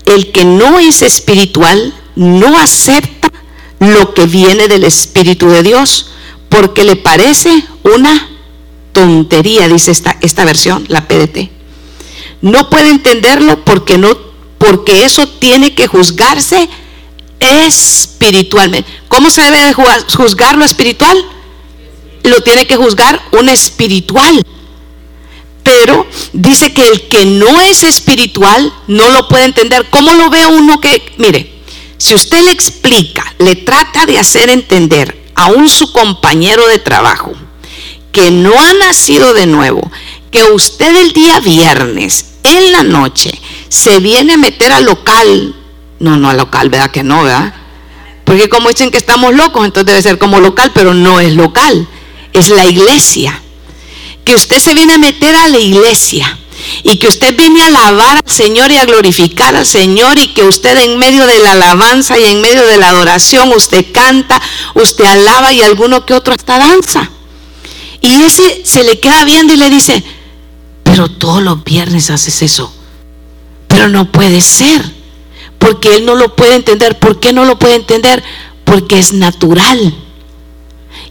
El 0.06 0.32
que 0.32 0.46
no 0.46 0.80
es 0.80 1.02
espiritual 1.02 1.94
no 2.16 2.58
acepta 2.58 3.32
lo 3.80 4.14
que 4.14 4.26
viene 4.26 4.68
del 4.68 4.86
Espíritu 4.86 5.50
de 5.50 5.64
Dios, 5.64 6.12
porque 6.48 6.84
le 6.84 6.96
parece 6.96 7.66
una 7.84 8.30
tontería, 8.94 9.68
dice 9.68 9.92
esta, 9.92 10.18
esta 10.22 10.46
versión, 10.46 10.86
la 10.88 11.08
PDT. 11.08 11.50
No 12.42 12.70
puede 12.70 12.90
entenderlo 12.90 13.64
porque, 13.66 13.98
no, 13.98 14.18
porque 14.58 15.04
eso 15.04 15.28
tiene 15.28 15.76
que 15.76 15.88
juzgarse 15.88 16.70
espiritualmente. 17.40 18.90
¿Cómo 19.10 19.30
se 19.30 19.42
debe 19.42 19.74
juzgar 19.74 20.58
lo 20.58 20.64
espiritual? 20.64 21.18
Lo 22.24 22.42
tiene 22.42 22.68
que 22.68 22.78
juzgar 22.78 23.22
un 23.32 23.50
espiritual. 23.50 24.42
Pero 25.64 26.08
dice 26.34 26.74
que 26.74 26.88
el 26.88 27.08
que 27.08 27.26
no 27.26 27.62
es 27.62 27.84
espiritual 27.84 28.74
no 28.88 29.10
lo 29.10 29.28
puede 29.28 29.46
entender. 29.46 29.88
¿Cómo 29.90 30.14
lo 30.14 30.30
ve 30.30 30.46
uno 30.48 30.82
que, 30.82 31.14
mire, 31.18 31.62
si 31.98 32.16
usted 32.16 32.42
le 32.44 32.52
explica, 32.52 33.24
le 33.38 33.56
trata 33.56 34.06
de 34.06 34.18
hacer 34.18 34.50
entender 34.50 35.22
a 35.36 35.48
un 35.48 35.70
su 35.70 35.92
compañero 35.92 36.68
de 36.68 36.80
trabajo, 36.80 37.34
que 38.12 38.32
no 38.32 38.60
ha 38.60 38.74
nacido 38.74 39.34
de 39.34 39.46
nuevo, 39.46 39.90
que 40.32 40.44
usted 40.44 40.96
el 40.96 41.14
día 41.14 41.40
viernes 41.40 42.34
en 42.44 42.72
la 42.72 42.84
noche 42.84 43.32
se 43.70 44.00
viene 44.00 44.34
a 44.34 44.38
meter 44.38 44.72
al 44.72 44.86
local, 44.86 45.56
no, 46.00 46.18
no 46.18 46.30
al 46.30 46.38
local, 46.38 46.70
¿verdad 46.70 46.92
que 46.92 47.04
no, 47.04 47.24
verdad? 47.24 47.54
Porque 48.26 48.50
como 48.50 48.70
dicen 48.70 48.92
que 48.92 48.98
estamos 48.98 49.34
locos, 49.36 49.66
entonces 49.66 49.86
debe 49.86 50.02
ser 50.02 50.18
como 50.18 50.40
local, 50.40 50.72
pero 50.74 50.94
no 50.94 51.20
es 51.20 51.36
local, 51.36 51.88
es 52.34 52.50
la 52.50 52.66
iglesia. 52.66 53.41
Que 54.32 54.36
usted 54.36 54.60
se 54.60 54.74
viene 54.74 54.94
a 54.94 54.98
meter 54.98 55.36
a 55.36 55.50
la 55.50 55.60
iglesia 55.60 56.40
y 56.84 56.96
que 56.96 57.10
usted 57.10 57.36
viene 57.36 57.64
a 57.64 57.66
alabar 57.66 58.22
al 58.26 58.32
Señor 58.32 58.72
y 58.72 58.78
a 58.78 58.86
glorificar 58.86 59.58
al 59.58 59.66
Señor 59.66 60.18
y 60.18 60.30
que 60.30 60.46
usted 60.46 60.78
en 60.78 60.98
medio 60.98 61.28
de 61.28 61.40
la 61.40 61.52
alabanza 61.52 62.18
y 62.18 62.24
en 62.24 62.40
medio 62.40 62.66
de 62.66 62.78
la 62.78 62.88
adoración 62.88 63.52
usted 63.52 63.88
canta, 63.92 64.42
usted 64.74 65.04
alaba 65.04 65.52
y 65.52 65.60
alguno 65.60 66.06
que 66.06 66.14
otro 66.14 66.34
hasta 66.34 66.60
danza. 66.60 67.12
Y 68.00 68.24
ese 68.24 68.62
se 68.64 68.86
le 68.86 69.02
queda 69.02 69.26
viendo 69.26 69.54
y 69.54 69.58
le 69.58 69.70
dice, 69.70 70.02
pero 70.82 71.10
todos 71.10 71.44
los 71.44 71.62
viernes 71.66 72.10
haces 72.10 72.42
eso. 72.42 72.74
Pero 73.68 73.90
no 73.90 74.14
puede 74.14 74.40
ser, 74.40 74.82
porque 75.60 75.94
él 75.98 76.06
no 76.06 76.16
lo 76.16 76.38
puede 76.38 76.56
entender. 76.56 76.98
¿Por 77.00 77.20
qué 77.20 77.34
no 77.34 77.44
lo 77.44 77.60
puede 77.60 77.76
entender? 77.76 78.24
Porque 78.64 78.98
es 78.98 79.12
natural. 79.12 79.94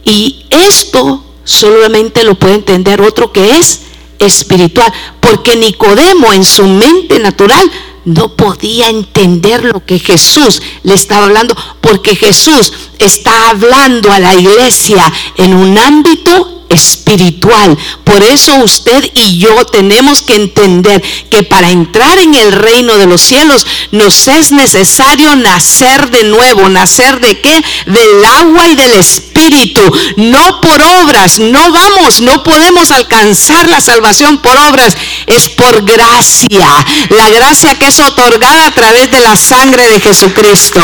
Y 0.05 0.47
esto 0.49 1.23
solamente 1.43 2.23
lo 2.23 2.35
puede 2.35 2.55
entender 2.55 3.01
otro 3.01 3.31
que 3.31 3.57
es 3.57 3.81
espiritual, 4.19 4.91
porque 5.19 5.55
Nicodemo 5.55 6.31
en 6.33 6.43
su 6.43 6.67
mente 6.67 7.19
natural 7.19 7.71
no 8.05 8.35
podía 8.35 8.89
entender 8.89 9.63
lo 9.63 9.85
que 9.85 9.99
Jesús 9.99 10.61
le 10.83 10.93
estaba 10.93 11.25
hablando, 11.25 11.55
porque 11.81 12.15
Jesús 12.15 12.73
está 12.99 13.49
hablando 13.49 14.11
a 14.11 14.19
la 14.19 14.35
iglesia 14.35 15.11
en 15.37 15.53
un 15.53 15.77
ámbito 15.77 16.60
espiritual. 16.71 17.77
Por 18.03 18.23
eso 18.23 18.55
usted 18.55 19.09
y 19.13 19.39
yo 19.39 19.65
tenemos 19.65 20.21
que 20.21 20.35
entender 20.35 21.01
que 21.29 21.43
para 21.43 21.69
entrar 21.69 22.17
en 22.17 22.35
el 22.35 22.51
reino 22.51 22.97
de 22.97 23.05
los 23.05 23.21
cielos 23.21 23.65
nos 23.91 24.27
es 24.27 24.51
necesario 24.51 25.35
nacer 25.35 26.09
de 26.09 26.23
nuevo. 26.23 26.69
¿Nacer 26.69 27.19
de 27.19 27.39
qué? 27.39 27.63
Del 27.85 28.25
agua 28.25 28.67
y 28.69 28.75
del 28.75 28.93
espíritu. 28.93 29.81
No 30.17 30.61
por 30.61 30.81
obras. 30.81 31.39
No 31.39 31.71
vamos, 31.71 32.21
no 32.21 32.43
podemos 32.43 32.91
alcanzar 32.91 33.67
la 33.69 33.81
salvación 33.81 34.39
por 34.39 34.57
obras. 34.57 34.95
Es 35.25 35.49
por 35.49 35.83
gracia. 35.83 36.67
La 37.09 37.29
gracia 37.29 37.75
que 37.75 37.87
es 37.87 37.99
otorgada 37.99 38.67
a 38.67 38.73
través 38.73 39.11
de 39.11 39.19
la 39.19 39.35
sangre 39.35 39.87
de 39.87 39.99
Jesucristo. 39.99 40.81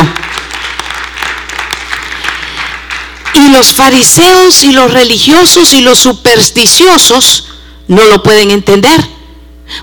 Y 3.37 3.49
los 3.49 3.73
fariseos 3.73 4.63
y 4.63 4.71
los 4.71 4.91
religiosos 4.91 5.71
y 5.73 5.81
los 5.81 5.99
supersticiosos 5.99 7.45
no 7.87 8.03
lo 8.05 8.23
pueden 8.23 8.49
entender. 8.49 8.99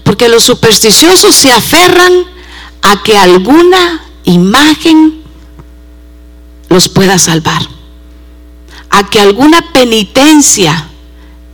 Porque 0.02 0.28
los 0.28 0.42
supersticiosos 0.42 1.36
se 1.36 1.52
aferran 1.52 2.12
a 2.82 3.02
que 3.04 3.16
alguna 3.16 4.04
imagen 4.24 5.22
los 6.68 6.88
pueda 6.88 7.16
salvar. 7.18 7.62
A 8.90 9.08
que 9.08 9.20
alguna 9.20 9.72
penitencia 9.72 10.88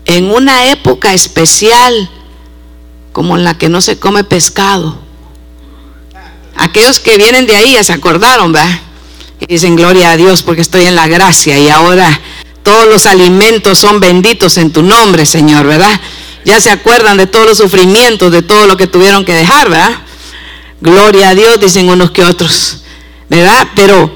en 0.06 0.30
una 0.30 0.70
época 0.70 1.12
especial 1.12 2.08
como 3.12 3.36
en 3.36 3.44
la 3.44 3.58
que 3.58 3.68
no 3.68 3.82
se 3.82 3.98
come 3.98 4.24
pescado. 4.24 4.98
Aquellos 6.56 6.98
que 6.98 7.18
vienen 7.18 7.46
de 7.46 7.56
ahí 7.56 7.72
ya 7.72 7.84
se 7.84 7.92
acordaron, 7.92 8.52
¿verdad? 8.52 8.80
Y 9.40 9.46
dicen 9.46 9.74
gloria 9.74 10.12
a 10.12 10.16
Dios 10.16 10.42
porque 10.42 10.62
estoy 10.62 10.84
en 10.84 10.94
la 10.94 11.08
gracia 11.08 11.58
y 11.58 11.68
ahora 11.68 12.20
todos 12.62 12.86
los 12.86 13.06
alimentos 13.06 13.78
son 13.78 13.98
benditos 13.98 14.58
en 14.58 14.70
tu 14.70 14.82
nombre, 14.82 15.24
Señor, 15.24 15.66
¿verdad? 15.66 15.98
Ya 16.44 16.60
se 16.60 16.70
acuerdan 16.70 17.16
de 17.16 17.26
todos 17.26 17.46
los 17.46 17.58
sufrimientos, 17.58 18.30
de 18.30 18.42
todo 18.42 18.66
lo 18.66 18.76
que 18.76 18.86
tuvieron 18.86 19.24
que 19.24 19.34
dejar, 19.34 19.70
¿verdad? 19.70 19.98
Gloria 20.80 21.30
a 21.30 21.34
Dios, 21.34 21.58
dicen 21.58 21.88
unos 21.88 22.10
que 22.10 22.24
otros, 22.24 22.82
¿verdad? 23.28 23.68
Pero 23.74 24.14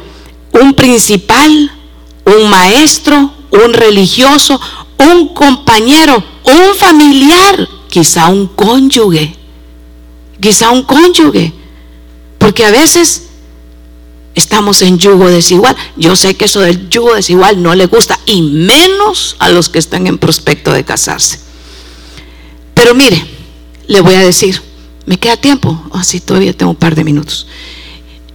un 0.52 0.74
principal, 0.74 1.72
un 2.24 2.48
maestro, 2.48 3.32
un 3.50 3.72
religioso, 3.72 4.60
un 4.98 5.28
compañero, 5.28 6.22
un 6.44 6.74
familiar, 6.76 7.68
quizá 7.88 8.28
un 8.28 8.46
cónyuge, 8.48 9.34
quizá 10.40 10.70
un 10.70 10.82
cónyuge, 10.82 11.52
porque 12.38 12.64
a 12.64 12.70
veces 12.70 13.30
estamos 14.34 14.82
en 14.82 14.98
yugo 14.98 15.28
desigual. 15.28 15.76
Yo 15.96 16.16
sé 16.16 16.36
que 16.36 16.46
eso 16.46 16.60
del 16.60 16.88
yugo 16.88 17.14
desigual 17.14 17.62
no 17.62 17.74
le 17.74 17.86
gusta, 17.86 18.18
y 18.26 18.42
menos 18.42 19.36
a 19.38 19.48
los 19.48 19.68
que 19.68 19.78
están 19.78 20.06
en 20.06 20.18
prospecto 20.18 20.72
de 20.72 20.84
casarse. 20.84 21.40
Pero 22.74 22.94
mire, 22.94 23.24
le 23.86 24.00
voy 24.00 24.14
a 24.14 24.20
decir, 24.20 24.60
¿me 25.06 25.18
queda 25.18 25.36
tiempo? 25.36 25.82
Así 25.92 26.18
ah, 26.18 26.26
todavía 26.26 26.56
tengo 26.56 26.70
un 26.70 26.76
par 26.76 26.94
de 26.94 27.04
minutos. 27.04 27.46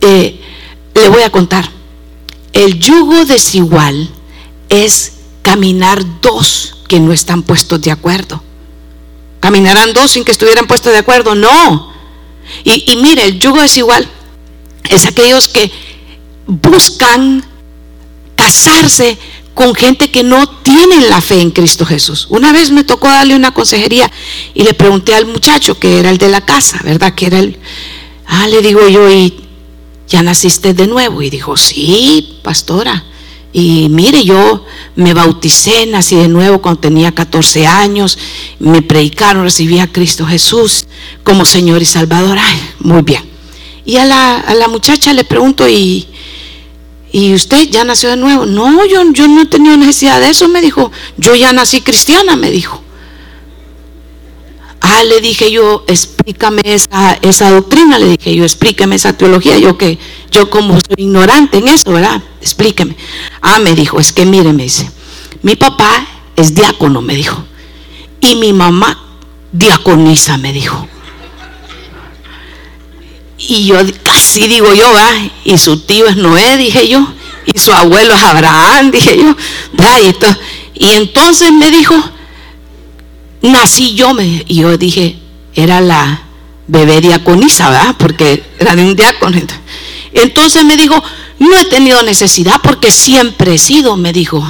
Eh, 0.01 0.39
le 0.95 1.09
voy 1.09 1.23
a 1.23 1.31
contar. 1.31 1.69
El 2.53 2.79
yugo 2.79 3.25
desigual 3.25 4.09
es 4.69 5.13
caminar 5.41 6.03
dos 6.21 6.77
que 6.87 6.99
no 6.99 7.13
están 7.13 7.43
puestos 7.43 7.81
de 7.81 7.91
acuerdo. 7.91 8.41
¿Caminarán 9.39 9.93
dos 9.93 10.11
sin 10.11 10.25
que 10.25 10.31
estuvieran 10.31 10.67
puestos 10.67 10.91
de 10.91 10.99
acuerdo? 10.99 11.35
No. 11.35 11.93
Y, 12.63 12.91
y 12.91 12.95
mire, 12.97 13.25
el 13.25 13.39
yugo 13.39 13.61
desigual 13.61 14.07
es 14.89 15.05
aquellos 15.05 15.47
que 15.47 15.71
buscan 16.49 17.43
casarse 18.35 19.17
con 19.53 19.75
gente 19.75 20.09
que 20.09 20.23
no 20.23 20.47
tiene 20.47 21.01
la 21.09 21.21
fe 21.21 21.41
en 21.41 21.51
Cristo 21.51 21.85
Jesús. 21.85 22.27
Una 22.29 22.51
vez 22.51 22.71
me 22.71 22.83
tocó 22.83 23.07
darle 23.07 23.35
una 23.35 23.53
consejería 23.53 24.09
y 24.53 24.63
le 24.63 24.73
pregunté 24.73 25.13
al 25.13 25.25
muchacho 25.25 25.77
que 25.77 25.99
era 25.99 26.09
el 26.09 26.17
de 26.17 26.29
la 26.29 26.41
casa, 26.41 26.79
¿verdad? 26.83 27.13
Que 27.13 27.27
era 27.27 27.39
el... 27.39 27.57
Ah, 28.25 28.47
le 28.47 28.61
digo 28.61 28.87
yo, 28.87 29.09
¿y 29.11 29.33
ya 30.07 30.23
naciste 30.23 30.73
de 30.73 30.87
nuevo? 30.87 31.21
Y 31.21 31.29
dijo, 31.29 31.57
sí, 31.57 32.39
pastora. 32.41 33.05
Y 33.51 33.89
mire, 33.89 34.23
yo 34.23 34.65
me 34.95 35.13
bauticé, 35.13 35.85
nací 35.87 36.15
de 36.15 36.27
nuevo 36.27 36.61
cuando 36.61 36.81
tenía 36.81 37.11
14 37.11 37.67
años, 37.67 38.17
me 38.59 38.81
predicaron, 38.81 39.43
recibí 39.43 39.79
a 39.79 39.91
Cristo 39.91 40.25
Jesús 40.25 40.85
como 41.23 41.45
Señor 41.45 41.81
y 41.81 41.85
Salvador. 41.85 42.37
Ay, 42.39 42.59
muy 42.79 43.01
bien. 43.01 43.23
Y 43.85 43.97
a 43.97 44.05
la, 44.05 44.37
a 44.37 44.53
la 44.53 44.67
muchacha 44.67 45.13
le 45.13 45.23
pregunto, 45.23 45.67
¿y, 45.67 46.07
¿y 47.11 47.33
usted 47.33 47.69
ya 47.69 47.83
nació 47.83 48.09
de 48.09 48.17
nuevo? 48.17 48.45
No, 48.45 48.85
yo, 48.85 49.03
yo 49.11 49.27
no 49.27 49.41
he 49.41 49.45
tenido 49.45 49.77
necesidad 49.77 50.19
de 50.19 50.29
eso, 50.29 50.47
me 50.47 50.61
dijo. 50.61 50.91
Yo 51.17 51.35
ya 51.35 51.53
nací 51.53 51.81
cristiana, 51.81 52.35
me 52.35 52.51
dijo. 52.51 52.81
Ah, 54.81 55.03
le 55.03 55.19
dije 55.19 55.51
yo, 55.51 55.83
explícame 55.87 56.61
esa, 56.63 57.13
esa 57.21 57.51
doctrina, 57.51 57.99
le 57.99 58.17
dije 58.17 58.33
yo, 58.33 58.43
explíqueme 58.45 58.95
esa 58.95 59.17
teología, 59.17 59.57
yo 59.57 59.77
que, 59.77 59.99
yo 60.31 60.49
como 60.49 60.75
soy 60.75 60.95
ignorante 60.97 61.57
en 61.57 61.67
eso, 61.67 61.91
¿verdad? 61.91 62.23
Explíqueme. 62.41 62.95
Ah, 63.41 63.59
me 63.59 63.75
dijo, 63.75 63.99
es 63.99 64.13
que 64.13 64.25
mire, 64.25 64.53
me 64.53 64.63
dice, 64.63 64.89
mi 65.41 65.55
papá 65.55 66.07
es 66.35 66.55
diácono, 66.55 67.01
me 67.01 67.15
dijo, 67.15 67.43
y 68.21 68.35
mi 68.35 68.53
mamá 68.53 68.97
diaconisa, 69.51 70.37
me 70.37 70.53
dijo. 70.53 70.87
Y 73.39 73.65
yo 73.65 73.77
casi 74.03 74.47
digo 74.47 74.73
yo, 74.73 74.91
va, 74.93 75.09
y 75.45 75.57
su 75.57 75.79
tío 75.79 76.07
es 76.07 76.17
Noé, 76.17 76.57
dije 76.57 76.87
yo, 76.87 77.07
y 77.45 77.57
su 77.57 77.71
abuelo 77.71 78.13
es 78.13 78.21
Abraham, 78.21 78.91
dije 78.91 79.17
yo, 79.17 79.35
y, 80.75 80.85
y 80.85 80.89
entonces 80.91 81.51
me 81.51 81.71
dijo, 81.71 81.95
nací 83.41 83.95
yo, 83.95 84.13
me, 84.13 84.43
y 84.47 84.55
yo 84.55 84.77
dije, 84.77 85.17
era 85.55 85.81
la 85.81 86.23
bebé 86.67 87.01
diaconisa, 87.01 87.69
¿verdad? 87.69 87.95
Porque 87.97 88.43
era 88.59 88.75
de 88.75 88.83
un 88.83 88.95
diácono. 88.95 89.37
Entonces 90.13 90.63
me 90.63 90.77
dijo, 90.77 91.01
no 91.39 91.57
he 91.57 91.65
tenido 91.65 92.03
necesidad 92.03 92.61
porque 92.61 92.91
siempre 92.91 93.55
he 93.55 93.57
sido, 93.57 93.97
me 93.97 94.13
dijo. 94.13 94.45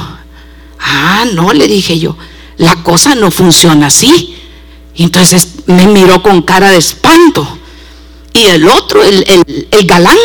Ah, 0.79 1.25
no, 1.33 1.53
le 1.53 1.67
dije 1.67 1.99
yo, 1.99 2.15
la 2.57 2.83
cosa 2.83 3.15
no 3.15 3.31
funciona 3.31 3.87
así. 3.87 4.35
Entonces 4.95 5.47
me 5.65 5.87
miró 5.87 6.21
con 6.21 6.41
cara 6.41 6.71
de 6.71 6.77
espanto. 6.77 7.57
Y 8.33 8.45
el 8.45 8.67
otro, 8.67 9.03
el, 9.03 9.25
galán, 9.85 10.17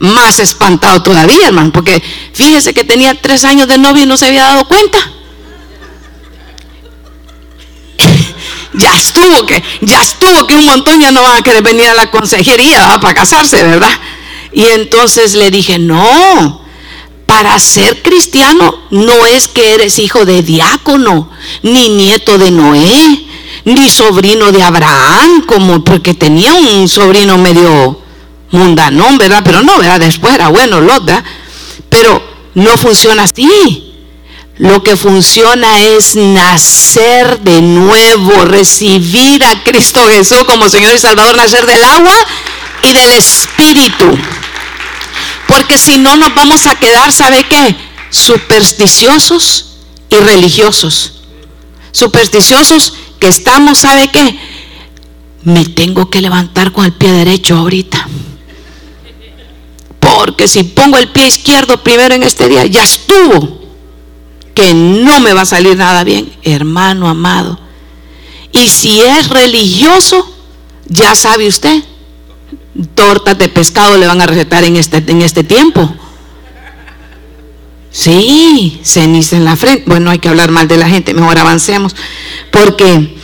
más 0.00 0.38
espantado 0.38 1.02
todavía, 1.02 1.48
hermano, 1.48 1.72
porque 1.72 2.02
fíjese 2.32 2.72
que 2.74 2.84
tenía 2.84 3.14
tres 3.20 3.44
años 3.44 3.68
de 3.68 3.78
novio 3.78 4.04
y 4.04 4.06
no 4.06 4.16
se 4.16 4.26
había 4.26 4.44
dado 4.44 4.66
cuenta. 4.66 4.98
ya 8.74 8.94
estuvo 8.94 9.46
que, 9.46 9.62
ya 9.80 10.00
estuvo 10.00 10.46
que 10.46 10.54
un 10.54 10.66
montón 10.66 11.00
ya 11.00 11.10
no 11.10 11.22
van 11.22 11.38
a 11.38 11.42
querer 11.42 11.62
venir 11.62 11.86
a 11.86 11.94
la 11.94 12.10
consejería 12.10 12.98
para 13.00 13.14
casarse, 13.14 13.62
¿verdad? 13.62 13.90
Y 14.52 14.64
entonces 14.66 15.34
le 15.34 15.50
dije, 15.50 15.78
no, 15.78 16.62
para 17.26 17.58
ser 17.58 18.02
cristiano 18.02 18.74
no 18.90 19.26
es 19.26 19.48
que 19.48 19.74
eres 19.74 19.98
hijo 19.98 20.24
de 20.24 20.42
diácono, 20.42 21.30
ni 21.62 21.90
nieto 21.90 22.38
de 22.38 22.50
Noé, 22.50 23.27
ni 23.64 23.90
sobrino 23.90 24.52
de 24.52 24.62
Abraham, 24.62 25.44
como 25.46 25.84
porque 25.84 26.14
tenía 26.14 26.54
un 26.54 26.88
sobrino 26.88 27.38
medio 27.38 28.00
mundanón, 28.50 29.18
¿verdad? 29.18 29.42
Pero 29.44 29.62
no, 29.62 29.78
¿verdad? 29.78 30.00
Después 30.00 30.34
era 30.34 30.48
bueno, 30.48 30.80
Lot, 30.80 31.04
¿verdad? 31.04 31.24
Pero 31.88 32.22
no 32.54 32.76
funciona 32.76 33.24
así. 33.24 33.84
Lo 34.58 34.82
que 34.82 34.96
funciona 34.96 35.80
es 35.80 36.16
nacer 36.16 37.38
de 37.40 37.62
nuevo, 37.62 38.44
recibir 38.44 39.44
a 39.44 39.62
Cristo 39.62 40.04
Jesús 40.08 40.42
como 40.44 40.68
Señor 40.68 40.94
y 40.94 40.98
Salvador, 40.98 41.36
nacer 41.36 41.64
del 41.64 41.82
agua 41.84 42.14
y 42.82 42.92
del 42.92 43.12
Espíritu. 43.12 44.18
Porque 45.46 45.78
si 45.78 45.98
no 45.98 46.16
nos 46.16 46.34
vamos 46.34 46.66
a 46.66 46.74
quedar, 46.74 47.12
¿sabe 47.12 47.44
qué? 47.44 47.76
Supersticiosos 48.10 49.76
y 50.10 50.16
religiosos. 50.16 51.12
Supersticiosos 51.92 52.94
que 53.18 53.28
estamos, 53.28 53.78
¿sabe 53.78 54.08
qué? 54.08 54.38
Me 55.44 55.64
tengo 55.64 56.10
que 56.10 56.20
levantar 56.20 56.72
con 56.72 56.84
el 56.84 56.92
pie 56.92 57.10
derecho 57.12 57.56
ahorita. 57.56 58.08
Porque 60.00 60.48
si 60.48 60.64
pongo 60.64 60.98
el 60.98 61.08
pie 61.08 61.26
izquierdo 61.26 61.82
primero 61.82 62.14
en 62.14 62.22
este 62.22 62.48
día, 62.48 62.66
ya 62.66 62.82
estuvo 62.82 63.58
que 64.54 64.74
no 64.74 65.20
me 65.20 65.32
va 65.32 65.42
a 65.42 65.46
salir 65.46 65.76
nada 65.76 66.02
bien, 66.02 66.32
hermano 66.42 67.08
amado. 67.08 67.58
Y 68.52 68.68
si 68.68 69.00
es 69.00 69.28
religioso, 69.28 70.28
ya 70.86 71.14
sabe 71.14 71.46
usted, 71.46 71.84
tortas 72.94 73.38
de 73.38 73.48
pescado 73.48 73.96
le 73.96 74.06
van 74.06 74.20
a 74.20 74.26
recetar 74.26 74.64
en 74.64 74.76
este, 74.76 74.96
en 75.06 75.22
este 75.22 75.44
tiempo. 75.44 75.94
Sí, 77.90 78.80
ceniza 78.82 79.36
en 79.36 79.44
la 79.44 79.56
frente. 79.56 79.84
Bueno, 79.86 80.10
hay 80.10 80.18
que 80.18 80.28
hablar 80.28 80.50
mal 80.50 80.68
de 80.68 80.76
la 80.76 80.88
gente, 80.88 81.14
mejor 81.14 81.38
avancemos. 81.38 81.94
Porque 82.50 83.16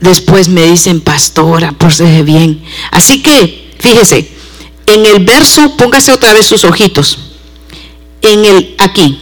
después 0.00 0.48
me 0.48 0.66
dicen, 0.66 1.00
pastora, 1.00 1.72
procede 1.72 2.22
bien. 2.22 2.62
Así 2.90 3.22
que, 3.22 3.74
fíjese, 3.78 4.30
en 4.86 5.06
el 5.06 5.24
verso, 5.24 5.76
póngase 5.76 6.12
otra 6.12 6.32
vez 6.32 6.46
sus 6.46 6.64
ojitos. 6.64 7.18
En 8.22 8.44
el, 8.44 8.74
aquí, 8.78 9.18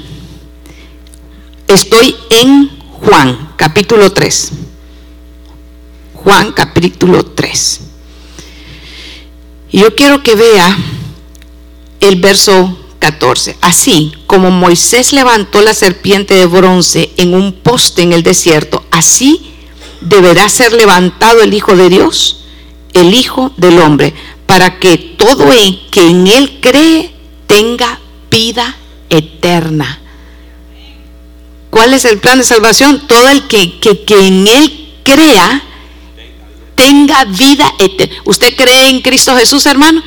Estoy 1.68 2.14
en 2.30 2.70
Juan, 2.92 3.50
capítulo 3.56 4.12
3. 4.12 4.52
Juan, 6.14 6.52
capítulo 6.52 7.24
3. 7.24 7.80
Y 9.72 9.80
yo 9.80 9.94
quiero 9.96 10.22
que 10.22 10.36
vea 10.36 10.78
el 11.98 12.20
verso 12.20 12.78
14. 13.06 13.56
Así 13.60 14.12
como 14.26 14.50
Moisés 14.50 15.12
levantó 15.12 15.60
la 15.60 15.74
serpiente 15.74 16.34
de 16.34 16.46
bronce 16.46 17.12
en 17.16 17.34
un 17.34 17.52
poste 17.52 18.02
en 18.02 18.12
el 18.12 18.24
desierto, 18.24 18.84
así 18.90 19.52
deberá 20.00 20.48
ser 20.48 20.72
levantado 20.72 21.40
el 21.40 21.54
Hijo 21.54 21.76
de 21.76 21.88
Dios, 21.88 22.40
el 22.94 23.14
Hijo 23.14 23.52
del 23.58 23.78
Hombre, 23.78 24.12
para 24.46 24.80
que 24.80 24.98
todo 24.98 25.52
el 25.52 25.86
que 25.92 26.08
en 26.08 26.26
él 26.26 26.58
cree 26.60 27.14
tenga 27.46 28.00
vida 28.28 28.76
eterna. 29.08 30.00
¿Cuál 31.70 31.94
es 31.94 32.04
el 32.06 32.18
plan 32.18 32.38
de 32.38 32.44
salvación? 32.44 33.06
Todo 33.06 33.28
el 33.28 33.46
que, 33.46 33.78
en 34.08 34.48
Él 34.48 34.94
crea 35.04 35.62
tenga 36.74 37.24
vida 37.24 37.70
eterna. 37.78 38.16
¿Usted 38.24 38.56
cree 38.56 38.88
en 38.88 39.02
Cristo 39.02 39.36
Jesús, 39.36 39.66
hermano? 39.66 40.02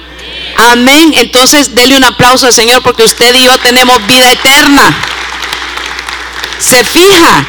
Amén. 0.58 1.14
Entonces, 1.16 1.76
dele 1.76 1.96
un 1.96 2.04
aplauso 2.04 2.48
al 2.48 2.54
Señor 2.54 2.84
porque 2.84 3.04
usted 3.04 3.34
y 3.36 3.44
yo 3.44 3.58
tenemos 3.60 4.06
vida 4.08 4.32
eterna. 4.32 4.98
Se 6.60 6.84
fija 6.84 7.48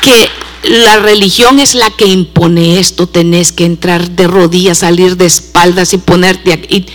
que 0.00 0.28
la 0.64 0.98
religión 0.98 1.60
es 1.60 1.74
la 1.74 1.90
que 1.90 2.06
impone 2.06 2.78
esto. 2.78 3.06
Tenés 3.06 3.52
que 3.52 3.64
entrar 3.64 4.10
de 4.10 4.26
rodillas, 4.26 4.78
salir 4.78 5.16
de 5.16 5.26
espaldas 5.26 5.92
y 5.92 5.98
ponerte 5.98 6.52
aquí. 6.52 6.86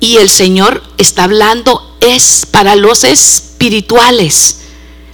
Y 0.00 0.16
el 0.16 0.30
Señor 0.30 0.82
está 0.98 1.24
hablando 1.24 1.96
es 2.00 2.46
para 2.50 2.76
los 2.76 3.04
espirituales. 3.04 4.56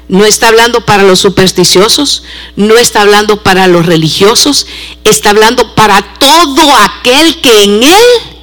No 0.09 0.25
está 0.25 0.49
hablando 0.49 0.87
para 0.87 1.03
los 1.03 1.19
supersticiosos, 1.19 2.23
no 2.55 2.77
está 2.77 3.01
hablando 3.01 3.43
para 3.43 3.67
los 3.67 3.87
religiosos, 3.87 4.69
está 5.03 5.31
hablando 5.31 5.75
para 5.75 6.01
todo 6.21 6.77
aquel 6.77 7.41
que 7.41 7.65
en 7.65 7.83
Él 7.83 8.36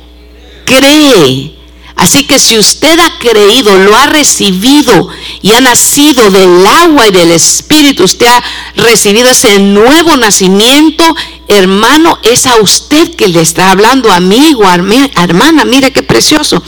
cree. 0.65 1.63
Así 1.95 2.26
que 2.26 2.39
si 2.39 2.58
usted 2.58 2.99
ha 2.99 3.19
creído, 3.19 3.78
lo 3.78 3.95
ha 3.95 4.08
recibido 4.08 5.10
y 5.41 5.52
ha 5.52 5.62
nacido 5.62 6.32
del 6.32 6.65
agua 6.65 7.08
y 7.08 7.12
del 7.12 7.32
Espíritu, 7.32 8.04
usted 8.04 8.26
ha 8.26 8.43
recibido 8.76 9.30
ese 9.30 9.60
nuevo 9.60 10.17
nacimiento, 10.17 11.04
hermano, 11.47 12.17
es 12.23 12.47
a 12.47 12.56
usted 12.58 13.15
que 13.15 13.28
le 13.28 13.41
está 13.41 13.69
hablando, 13.69 14.12
amigo, 14.12 14.63
hermana, 14.63 15.65
mire 15.65 15.93
qué 15.93 16.02
precioso. 16.02 16.63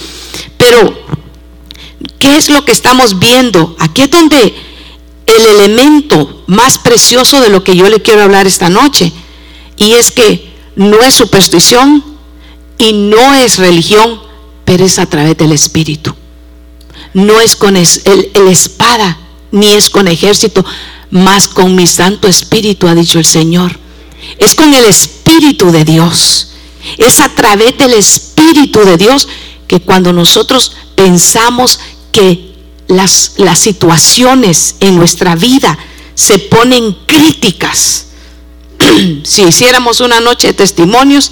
Pero, 0.57 1.05
¿qué 2.19 2.37
es 2.37 2.49
lo 2.49 2.63
que 2.63 2.71
estamos 2.71 3.17
viendo? 3.17 3.75
Aquí 3.79 4.03
es 4.03 4.11
donde 4.11 4.55
el 5.25 5.45
elemento 5.45 6.43
más 6.45 6.77
precioso 6.77 7.41
de 7.41 7.49
lo 7.49 7.63
que 7.63 7.75
yo 7.75 7.89
le 7.89 8.01
quiero 8.01 8.21
hablar 8.23 8.45
esta 8.45 8.69
noche. 8.69 9.11
Y 9.77 9.93
es 9.93 10.11
que 10.11 10.53
no 10.75 11.01
es 11.01 11.15
superstición 11.15 12.14
y 12.77 12.93
no 12.93 13.33
es 13.33 13.57
religión, 13.57 14.19
pero 14.65 14.85
es 14.85 14.99
a 14.99 15.05
través 15.05 15.37
del 15.37 15.51
Espíritu. 15.51 16.13
No 17.13 17.39
es 17.39 17.55
con 17.55 17.77
el, 17.77 17.87
espada, 18.49 19.17
ni 19.51 19.67
es 19.67 19.89
con 19.89 20.07
ejército, 20.07 20.65
más 21.11 21.47
con 21.47 21.75
mi 21.75 21.87
Santo 21.87 22.27
Espíritu, 22.27 22.87
ha 22.87 22.95
dicho 22.95 23.19
el 23.19 23.25
Señor. 23.25 23.79
Es 24.37 24.55
con 24.55 24.73
el 24.73 24.85
Espíritu 24.85 25.71
de 25.71 25.85
Dios. 25.85 26.49
Es 26.97 27.19
a 27.19 27.29
través 27.29 27.77
del 27.77 27.93
Espíritu 27.93 28.83
de 28.83 28.97
Dios 28.97 29.27
que 29.67 29.79
cuando 29.79 30.11
nosotros 30.11 30.73
pensamos 30.95 31.79
que 32.11 32.53
las, 32.87 33.33
las 33.37 33.59
situaciones 33.59 34.75
en 34.79 34.97
nuestra 34.97 35.35
vida 35.35 35.77
se 36.15 36.39
ponen 36.39 36.95
críticas. 37.05 38.07
si 39.23 39.43
hiciéramos 39.43 40.01
una 40.01 40.19
noche 40.19 40.47
de 40.47 40.53
testimonios, 40.53 41.31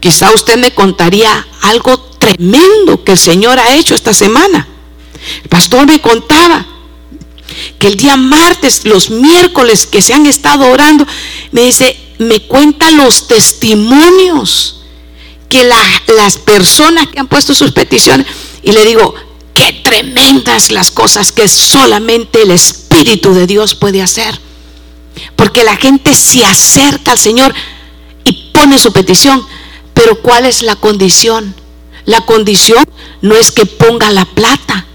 quizá 0.00 0.32
usted 0.32 0.56
me 0.56 0.72
contaría 0.72 1.46
algo 1.62 1.98
tremendo 2.18 3.02
que 3.04 3.12
el 3.12 3.18
Señor 3.18 3.58
ha 3.58 3.74
hecho 3.74 3.94
esta 3.94 4.12
semana. 4.12 4.66
El 5.42 5.48
pastor 5.48 5.86
me 5.86 6.00
contaba 6.00 6.66
que 7.78 7.86
el 7.86 7.96
día 7.96 8.16
martes, 8.16 8.84
los 8.84 9.10
miércoles 9.10 9.86
que 9.86 10.02
se 10.02 10.14
han 10.14 10.26
estado 10.26 10.70
orando, 10.70 11.06
me 11.52 11.62
dice, 11.62 11.98
me 12.18 12.40
cuenta 12.42 12.90
los 12.90 13.26
testimonios 13.26 14.80
que 15.48 15.64
las 15.64 16.38
personas 16.38 17.06
que 17.08 17.20
han 17.20 17.28
puesto 17.28 17.54
sus 17.54 17.72
peticiones, 17.72 18.26
y 18.62 18.72
le 18.72 18.84
digo, 18.84 19.14
qué 19.54 19.72
tremendas 19.72 20.70
las 20.70 20.90
cosas 20.90 21.32
que 21.32 21.48
solamente 21.48 22.42
el 22.42 22.50
Espíritu 22.50 23.32
de 23.32 23.46
Dios 23.46 23.74
puede 23.74 24.02
hacer. 24.02 24.38
Porque 25.34 25.64
la 25.64 25.76
gente 25.76 26.14
se 26.14 26.44
acerca 26.44 27.12
al 27.12 27.18
Señor 27.18 27.54
y 28.24 28.50
pone 28.52 28.78
su 28.78 28.92
petición. 28.92 29.46
Pero 29.96 30.20
¿cuál 30.20 30.44
es 30.44 30.60
la 30.60 30.76
condición? 30.76 31.54
La 32.04 32.20
condición 32.20 32.84
no 33.22 33.34
es 33.34 33.50
que 33.50 33.64
ponga 33.64 34.10
la 34.10 34.26
plata, 34.26 34.86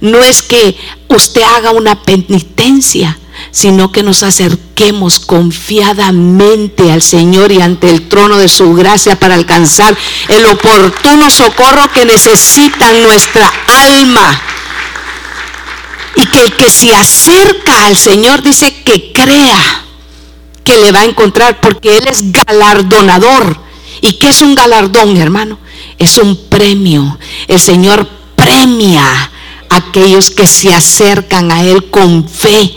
no 0.00 0.22
es 0.22 0.42
que 0.42 0.78
usted 1.08 1.42
haga 1.42 1.72
una 1.72 2.00
penitencia, 2.04 3.18
sino 3.50 3.90
que 3.90 4.04
nos 4.04 4.22
acerquemos 4.22 5.18
confiadamente 5.18 6.92
al 6.92 7.02
Señor 7.02 7.50
y 7.50 7.60
ante 7.60 7.90
el 7.90 8.08
trono 8.08 8.38
de 8.38 8.48
su 8.48 8.74
gracia 8.74 9.18
para 9.18 9.34
alcanzar 9.34 9.96
el 10.28 10.46
oportuno 10.46 11.30
socorro 11.30 11.90
que 11.92 12.04
necesita 12.04 12.92
nuestra 12.92 13.52
alma. 13.66 14.40
Y 16.14 16.26
que 16.26 16.42
el 16.42 16.52
que 16.54 16.70
se 16.70 16.94
acerca 16.94 17.86
al 17.86 17.96
Señor 17.96 18.42
dice 18.42 18.82
que 18.84 19.12
crea 19.12 19.84
que 20.62 20.78
le 20.78 20.92
va 20.92 21.00
a 21.00 21.06
encontrar 21.06 21.60
porque 21.60 21.98
Él 21.98 22.06
es 22.06 22.30
galardonador. 22.30 23.67
¿Y 24.00 24.14
qué 24.14 24.28
es 24.28 24.42
un 24.42 24.54
galardón, 24.54 25.16
hermano? 25.16 25.58
Es 25.98 26.18
un 26.18 26.36
premio. 26.48 27.18
El 27.46 27.60
Señor 27.60 28.08
premia 28.36 29.02
a 29.68 29.76
aquellos 29.76 30.30
que 30.30 30.46
se 30.46 30.72
acercan 30.72 31.50
a 31.52 31.64
Él 31.64 31.90
con 31.90 32.28
fe 32.28 32.74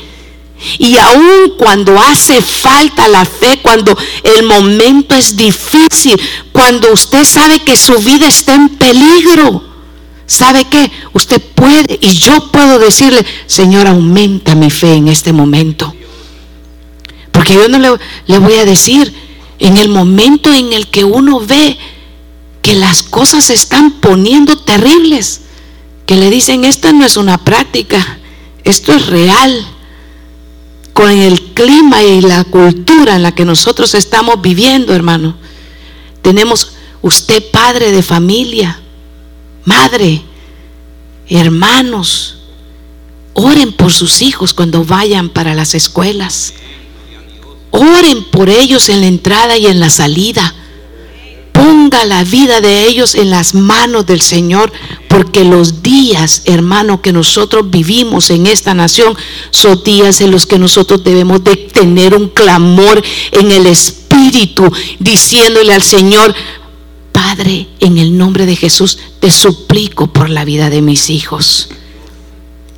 y 0.78 0.96
aun 0.98 1.54
cuando 1.58 2.00
hace 2.00 2.42
falta 2.42 3.08
la 3.08 3.26
fe, 3.26 3.60
cuando 3.62 3.98
el 4.24 4.44
momento 4.44 5.16
es 5.16 5.36
difícil, 5.36 6.20
cuando 6.52 6.92
usted 6.94 7.26
sabe 7.26 7.60
que 7.60 7.76
su 7.76 7.98
vida 7.98 8.28
está 8.28 8.54
en 8.54 8.70
peligro, 8.70 9.64
¿sabe 10.28 10.66
qué? 10.66 10.92
Usted 11.14 11.42
puede 11.56 11.98
y 12.00 12.12
yo 12.12 12.52
puedo 12.52 12.78
decirle, 12.78 13.26
Señor, 13.48 13.88
aumenta 13.88 14.54
mi 14.54 14.70
fe 14.70 14.94
en 14.94 15.08
este 15.08 15.34
momento. 15.34 15.94
Porque 17.32 17.56
yo 17.56 17.68
no 17.68 17.80
le, 17.80 17.90
le 18.28 18.38
voy 18.38 18.54
a 18.54 18.66
decir, 18.66 19.12
en 19.62 19.78
el 19.78 19.90
momento 19.90 20.52
en 20.52 20.74
el 20.74 20.88
que 20.88 21.04
uno 21.04 21.40
ve 21.40 21.78
que 22.64 22.74
las 22.74 23.04
cosas 23.04 23.46
se 23.46 23.54
están 23.54 24.02
poniendo 24.02 24.58
terribles, 24.58 25.42
que 26.08 26.16
le 26.16 26.32
dicen, 26.32 26.66
esta 26.66 26.92
no 26.92 27.06
es 27.06 27.16
una 27.16 27.38
práctica, 27.38 28.20
esto 28.64 28.92
es 28.92 29.06
real 29.06 29.66
con 30.94 31.12
el 31.12 31.54
clima 31.54 32.02
y 32.02 32.22
la 32.22 32.44
cultura 32.44 33.16
en 33.16 33.22
la 33.22 33.36
que 33.36 33.46
nosotros 33.46 33.94
estamos 33.94 34.42
viviendo, 34.42 34.96
hermano. 34.96 35.38
Tenemos 36.24 36.74
usted 37.04 37.44
padre 37.52 37.92
de 37.92 38.02
familia, 38.02 38.80
madre, 39.64 40.24
hermanos. 41.30 42.40
Oren 43.34 43.74
por 43.74 43.94
sus 43.94 44.24
hijos 44.24 44.56
cuando 44.56 44.84
vayan 44.84 45.30
para 45.30 45.54
las 45.54 45.76
escuelas. 45.76 46.56
Oren 47.72 48.26
por 48.26 48.50
ellos 48.50 48.90
en 48.90 49.02
la 49.02 49.08
entrada 49.08 49.58
y 49.58 49.68
en 49.68 49.80
la 49.80 49.90
salida. 49.90 50.56
Ponga 51.54 52.06
la 52.06 52.24
vida 52.24 52.60
de 52.60 52.88
ellos 52.88 53.16
en 53.16 53.30
las 53.30 53.54
manos 53.54 54.06
del 54.06 54.22
Señor, 54.22 54.72
porque 55.08 55.44
los 55.44 55.82
días, 55.82 56.44
hermano, 56.46 57.02
que 57.02 57.14
nosotros 57.14 57.70
vivimos 57.70 58.30
en 58.30 58.48
esta 58.48 58.74
nación 58.74 59.16
son 59.52 59.84
días 59.84 60.22
en 60.22 60.32
los 60.32 60.46
que 60.46 60.60
nosotros 60.60 61.04
debemos 61.04 61.44
de 61.44 61.56
tener 61.56 62.16
un 62.16 62.30
clamor 62.30 63.02
en 63.32 63.52
el 63.52 63.68
Espíritu, 63.68 64.72
diciéndole 65.00 65.74
al 65.74 65.82
Señor, 65.82 66.34
Padre, 67.12 67.68
en 67.80 67.98
el 67.98 68.18
nombre 68.18 68.46
de 68.46 68.56
Jesús, 68.56 68.98
te 69.20 69.32
suplico 69.32 70.08
por 70.08 70.30
la 70.30 70.46
vida 70.46 70.70
de 70.70 70.82
mis 70.82 71.10
hijos. 71.10 71.70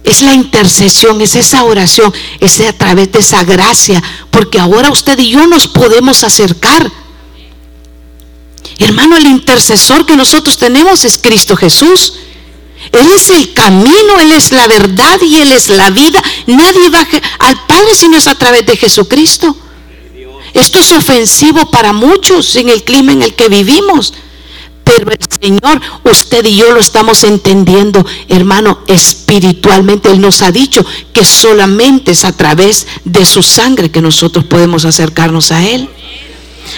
Es 0.03 0.21
la 0.21 0.33
intercesión, 0.33 1.21
es 1.21 1.35
esa 1.35 1.63
oración, 1.63 2.13
es 2.39 2.59
a 2.61 2.73
través 2.73 3.11
de 3.11 3.19
esa 3.19 3.43
gracia, 3.43 4.03
porque 4.31 4.59
ahora 4.59 4.91
usted 4.91 5.17
y 5.19 5.29
yo 5.29 5.47
nos 5.47 5.67
podemos 5.67 6.23
acercar 6.23 6.91
Hermano, 8.79 9.17
el 9.17 9.25
intercesor 9.25 10.05
que 10.05 10.15
nosotros 10.15 10.57
tenemos 10.57 11.05
es 11.05 11.17
Cristo 11.17 11.55
Jesús. 11.55 12.13
Él 12.91 13.09
es 13.15 13.29
el 13.29 13.53
camino, 13.53 14.19
Él 14.19 14.31
es 14.31 14.51
la 14.51 14.67
verdad 14.67 15.21
y 15.21 15.37
Él 15.37 15.51
es 15.51 15.69
la 15.69 15.89
vida. 15.89 16.21
Nadie 16.47 16.89
va 16.89 17.07
al 17.39 17.65
Padre 17.65 17.95
si 17.95 18.07
no 18.07 18.17
es 18.17 18.27
a 18.27 18.35
través 18.35 18.65
de 18.65 18.75
Jesucristo. 18.75 19.55
Esto 20.53 20.79
es 20.79 20.91
ofensivo 20.91 21.71
para 21.71 21.93
muchos 21.93 22.55
en 22.55 22.69
el 22.69 22.83
clima 22.83 23.13
en 23.13 23.23
el 23.23 23.33
que 23.35 23.47
vivimos. 23.47 24.13
Pero 24.83 25.11
el 25.11 25.17
Señor, 25.41 25.81
usted 26.03 26.45
y 26.45 26.57
yo 26.57 26.71
lo 26.71 26.79
estamos 26.79 27.23
entendiendo, 27.23 28.05
hermano, 28.27 28.79
espiritualmente. 28.87 30.11
Él 30.11 30.21
nos 30.21 30.41
ha 30.41 30.51
dicho 30.51 30.85
que 31.13 31.23
solamente 31.23 32.11
es 32.11 32.25
a 32.25 32.35
través 32.35 32.87
de 33.05 33.25
su 33.25 33.41
sangre 33.43 33.91
que 33.91 34.01
nosotros 34.01 34.45
podemos 34.45 34.85
acercarnos 34.85 35.51
a 35.51 35.65
Él. 35.65 35.89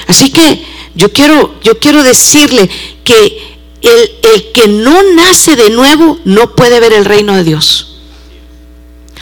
Así 0.07 0.31
que 0.31 0.63
yo 0.95 1.11
quiero, 1.11 1.55
yo 1.63 1.79
quiero 1.79 2.03
decirle 2.03 2.69
que 3.03 3.57
el, 3.81 4.11
el 4.33 4.51
que 4.51 4.67
no 4.67 5.01
nace 5.15 5.55
de 5.55 5.69
nuevo 5.69 6.19
no 6.25 6.55
puede 6.55 6.79
ver 6.79 6.93
el 6.93 7.05
reino 7.05 7.35
de 7.35 7.43
Dios. 7.43 7.95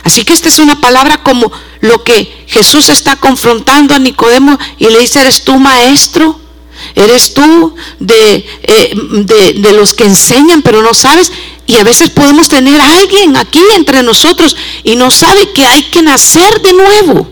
Así 0.03 0.25
que 0.25 0.33
esta 0.33 0.49
es 0.49 0.59
una 0.59 0.81
palabra 0.81 1.23
como 1.23 1.51
lo 1.79 2.03
que 2.03 2.43
Jesús 2.47 2.89
está 2.89 3.15
confrontando 3.15 3.95
a 3.95 3.99
Nicodemo 3.99 4.57
y 4.77 4.85
le 4.87 4.99
dice, 4.99 5.21
¿eres 5.21 5.43
tú 5.43 5.57
maestro? 5.57 6.39
¿Eres 6.95 7.33
tú 7.33 7.75
de, 7.99 8.45
eh, 8.63 8.95
de, 8.95 9.53
de, 9.53 9.73
los 9.73 9.93
que 9.93 10.05
enseñan 10.05 10.61
pero 10.61 10.81
no 10.81 10.93
sabes? 10.93 11.31
Y 11.65 11.75
a 11.75 11.83
veces 11.83 12.09
podemos 12.09 12.49
tener 12.49 12.79
a 12.79 12.97
alguien 12.97 13.35
aquí 13.37 13.61
entre 13.75 14.03
nosotros 14.03 14.55
y 14.83 14.95
no 14.95 15.11
sabe 15.11 15.51
que 15.53 15.65
hay 15.65 15.83
que 15.83 16.01
nacer 16.01 16.61
de 16.61 16.73
nuevo. 16.73 17.29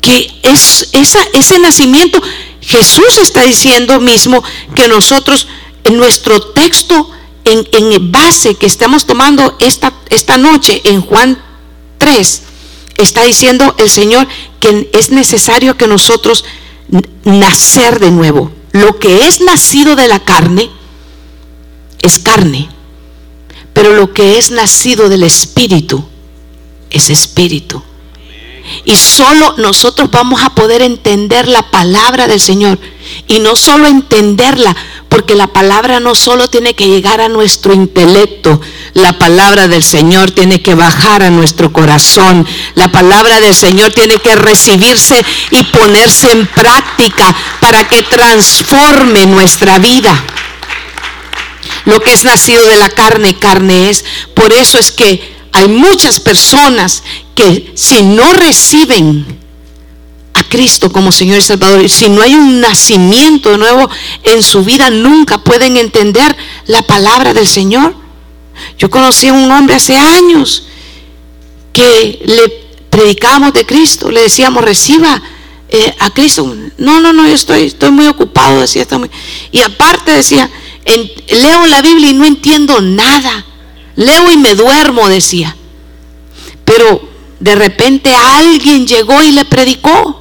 Que 0.00 0.30
es 0.42 0.88
esa, 0.92 1.20
ese 1.32 1.58
nacimiento 1.58 2.22
Jesús 2.68 3.18
está 3.22 3.44
diciendo 3.44 3.98
mismo 3.98 4.44
que 4.74 4.88
nosotros, 4.88 5.48
en 5.84 5.96
nuestro 5.96 6.40
texto, 6.40 7.10
en, 7.44 7.66
en 7.72 8.12
base 8.12 8.56
que 8.56 8.66
estamos 8.66 9.06
tomando 9.06 9.56
esta, 9.58 9.94
esta 10.10 10.36
noche 10.36 10.82
en 10.84 11.00
Juan 11.00 11.42
3, 11.96 12.42
está 12.98 13.24
diciendo 13.24 13.74
el 13.78 13.88
Señor 13.88 14.28
que 14.60 14.90
es 14.92 15.10
necesario 15.10 15.78
que 15.78 15.86
nosotros 15.86 16.44
nacer 17.24 18.00
de 18.00 18.10
nuevo. 18.10 18.50
Lo 18.72 18.98
que 18.98 19.26
es 19.26 19.40
nacido 19.40 19.96
de 19.96 20.08
la 20.08 20.20
carne 20.20 20.70
es 22.00 22.18
carne, 22.18 22.68
pero 23.72 23.94
lo 23.94 24.12
que 24.12 24.38
es 24.38 24.50
nacido 24.50 25.08
del 25.08 25.22
Espíritu 25.22 26.04
es 26.90 27.10
Espíritu. 27.10 27.82
Y 28.84 28.96
solo 28.96 29.54
nosotros 29.56 30.10
vamos 30.10 30.42
a 30.42 30.54
poder 30.54 30.82
entender 30.82 31.48
la 31.48 31.70
palabra 31.70 32.28
del 32.28 32.40
Señor. 32.40 32.78
Y 33.26 33.38
no 33.38 33.56
solo 33.56 33.86
entenderla, 33.86 34.76
porque 35.08 35.34
la 35.34 35.46
palabra 35.48 36.00
no 36.00 36.14
solo 36.14 36.48
tiene 36.48 36.74
que 36.74 36.86
llegar 36.86 37.20
a 37.20 37.28
nuestro 37.28 37.72
intelecto, 37.72 38.60
la 38.94 39.18
palabra 39.18 39.68
del 39.68 39.82
Señor 39.82 40.30
tiene 40.30 40.62
que 40.62 40.74
bajar 40.74 41.22
a 41.22 41.30
nuestro 41.30 41.72
corazón. 41.72 42.46
La 42.74 42.88
palabra 42.92 43.40
del 43.40 43.54
Señor 43.54 43.92
tiene 43.92 44.18
que 44.18 44.36
recibirse 44.36 45.24
y 45.50 45.62
ponerse 45.64 46.30
en 46.30 46.46
práctica 46.46 47.34
para 47.60 47.88
que 47.88 48.02
transforme 48.02 49.26
nuestra 49.26 49.78
vida. 49.78 50.24
Lo 51.84 52.00
que 52.00 52.12
es 52.12 52.24
nacido 52.24 52.66
de 52.66 52.76
la 52.76 52.90
carne, 52.90 53.38
carne 53.38 53.88
es. 53.88 54.04
Por 54.34 54.52
eso 54.52 54.78
es 54.78 54.92
que 54.92 55.36
hay 55.52 55.68
muchas 55.68 56.20
personas 56.20 57.02
que 57.34 57.72
si 57.74 58.02
no 58.02 58.32
reciben 58.34 59.38
Cristo 60.48 60.90
como 60.90 61.12
Señor 61.12 61.38
y 61.38 61.42
Salvador, 61.42 61.88
si 61.88 62.08
no 62.08 62.22
hay 62.22 62.34
un 62.34 62.60
nacimiento 62.60 63.56
nuevo 63.56 63.88
en 64.24 64.42
su 64.42 64.64
vida, 64.64 64.90
nunca 64.90 65.38
pueden 65.38 65.76
entender 65.76 66.36
la 66.66 66.82
palabra 66.82 67.34
del 67.34 67.46
Señor. 67.46 67.94
Yo 68.78 68.90
conocí 68.90 69.28
a 69.28 69.32
un 69.32 69.50
hombre 69.50 69.76
hace 69.76 69.96
años 69.96 70.64
que 71.72 72.20
le 72.24 72.48
predicábamos 72.90 73.52
de 73.52 73.64
Cristo, 73.64 74.10
le 74.10 74.22
decíamos, 74.22 74.64
reciba 74.64 75.22
eh, 75.68 75.94
a 75.98 76.10
Cristo. 76.10 76.56
No, 76.78 77.00
no, 77.00 77.12
no, 77.12 77.26
yo 77.26 77.34
estoy, 77.34 77.64
estoy 77.64 77.90
muy 77.90 78.06
ocupado, 78.06 78.60
decía. 78.60 78.86
Y 79.52 79.60
aparte 79.60 80.12
decía, 80.12 80.50
leo 81.28 81.66
la 81.66 81.82
Biblia 81.82 82.10
y 82.10 82.14
no 82.14 82.24
entiendo 82.24 82.80
nada. 82.80 83.44
Leo 83.96 84.30
y 84.30 84.36
me 84.36 84.54
duermo, 84.54 85.08
decía. 85.08 85.56
Pero 86.64 87.08
de 87.40 87.54
repente 87.54 88.14
alguien 88.14 88.86
llegó 88.86 89.22
y 89.22 89.32
le 89.32 89.44
predicó. 89.44 90.17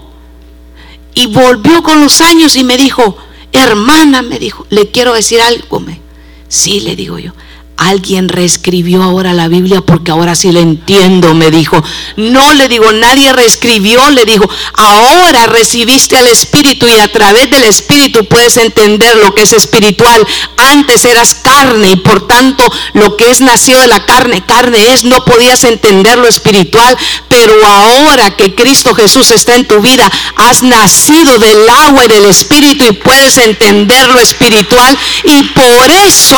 Y 1.18 1.26
volvió 1.26 1.82
con 1.82 2.00
los 2.00 2.22
años 2.22 2.56
y 2.58 2.64
me 2.64 2.78
dijo, 2.78 3.18
hermana, 3.52 4.22
me 4.22 4.38
dijo, 4.38 4.68
le 4.70 4.92
quiero 4.92 5.16
decir 5.16 5.42
algo. 5.42 5.80
Me. 5.80 6.00
Sí, 6.48 6.80
le 6.82 6.96
digo 6.96 7.18
yo, 7.18 7.32
Alguien 7.78 8.28
reescribió 8.28 9.04
ahora 9.04 9.34
la 9.34 9.48
Biblia 9.48 9.82
porque 9.82 10.12
ahora 10.12 10.34
sí 10.34 10.52
la 10.52 10.62
entiendo, 10.62 11.36
me 11.36 11.52
dijo. 11.52 11.82
No 12.16 12.54
le 12.54 12.68
digo, 12.68 12.92
nadie 12.92 13.32
reescribió, 13.34 14.10
le 14.10 14.26
digo, 14.26 14.50
ahora 14.74 15.46
recibiste 15.46 16.18
al 16.18 16.28
Espíritu 16.28 16.88
y 16.88 16.98
a 16.98 17.12
través 17.12 17.52
del 17.52 17.64
Espíritu 17.64 18.26
puedes 18.26 18.58
entender 18.58 19.16
lo 19.18 19.34
que 19.36 19.44
es 19.44 19.54
espiritual. 19.54 20.26
Antes 20.58 21.06
eras 21.06 21.36
carne 21.36 21.92
y 21.92 21.96
por 21.98 22.26
tanto 22.28 22.64
lo 22.94 23.16
que 23.16 23.30
es 23.30 23.42
nacido 23.42 23.80
de 23.80 23.88
la 23.88 24.06
carne, 24.06 24.44
carne 24.46 24.94
es, 24.94 25.04
no 25.04 25.24
podías 25.24 25.64
entender 25.64 26.18
lo 26.18 26.28
espiritual, 26.28 26.98
pero 27.30 27.54
ahora 27.64 28.36
que 28.36 28.56
Cristo 28.56 28.96
Jesús 28.96 29.30
está 29.30 29.56
en 29.56 29.68
tu 29.68 29.82
vida, 29.82 30.12
has 30.36 30.64
nacido 30.64 31.38
del 31.38 31.70
agua 31.70 32.06
y 32.06 32.08
del 32.08 32.26
Espíritu 32.26 32.86
y 32.86 32.94
puedes 32.94 33.38
entender 33.38 34.08
lo 34.10 34.20
espiritual 34.20 34.98
y 35.24 35.44
por 35.44 35.92
eso 35.92 36.38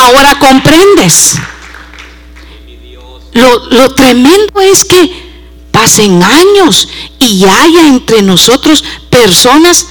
ahora 0.00 0.38
comprendes. 0.38 1.36
Lo, 3.32 3.94
tremendo 3.94 4.60
es 4.60 4.84
que 4.84 5.30
pasen 5.70 6.22
años 6.22 6.88
y 7.20 7.44
haya 7.44 7.86
entre 7.86 8.22
nosotros 8.22 8.82
personas 9.08 9.86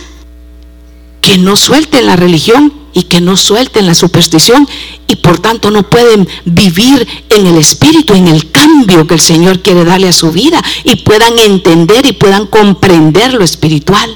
que 1.22 1.38
no 1.38 1.56
suelten 1.56 2.06
la 2.06 2.16
religión 2.16 2.74
y 2.94 3.04
que 3.04 3.22
no 3.22 3.38
suelten 3.38 3.88
la 3.88 3.96
superstición 3.96 4.68
y 5.08 5.16
por 5.18 5.40
tanto 5.40 5.72
no 5.72 5.84
pueden 5.84 6.28
vivir 6.44 7.08
en 7.30 7.48
el 7.48 7.58
espíritu, 7.58 8.14
en 8.14 8.28
el 8.28 8.52
cambio 8.52 9.08
que 9.08 9.14
el 9.14 9.20
Señor 9.20 9.62
quiere 9.62 9.86
darle 9.86 10.10
a 10.10 10.14
su 10.14 10.32
vida 10.32 10.62
y 10.84 10.98
puedan 10.98 11.38
entender 11.40 12.06
y 12.06 12.14
puedan 12.14 12.48
comprender 12.48 13.34
lo 13.34 13.44
espiritual. 13.44 14.16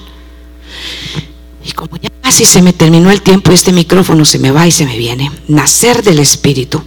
Y 1.66 1.72
como 1.72 1.98
ya 1.98 2.10
casi 2.22 2.46
se 2.46 2.62
me 2.62 2.74
terminó 2.74 3.12
el 3.12 3.22
tiempo, 3.22 3.52
este 3.52 3.72
micrófono 3.72 4.26
se 4.26 4.40
me 4.40 4.52
va 4.52 4.68
y 4.68 4.72
se 4.72 4.86
me 4.86 4.98
viene. 4.98 5.32
Nacer 5.48 6.04
del 6.04 6.20
Espíritu, 6.20 6.82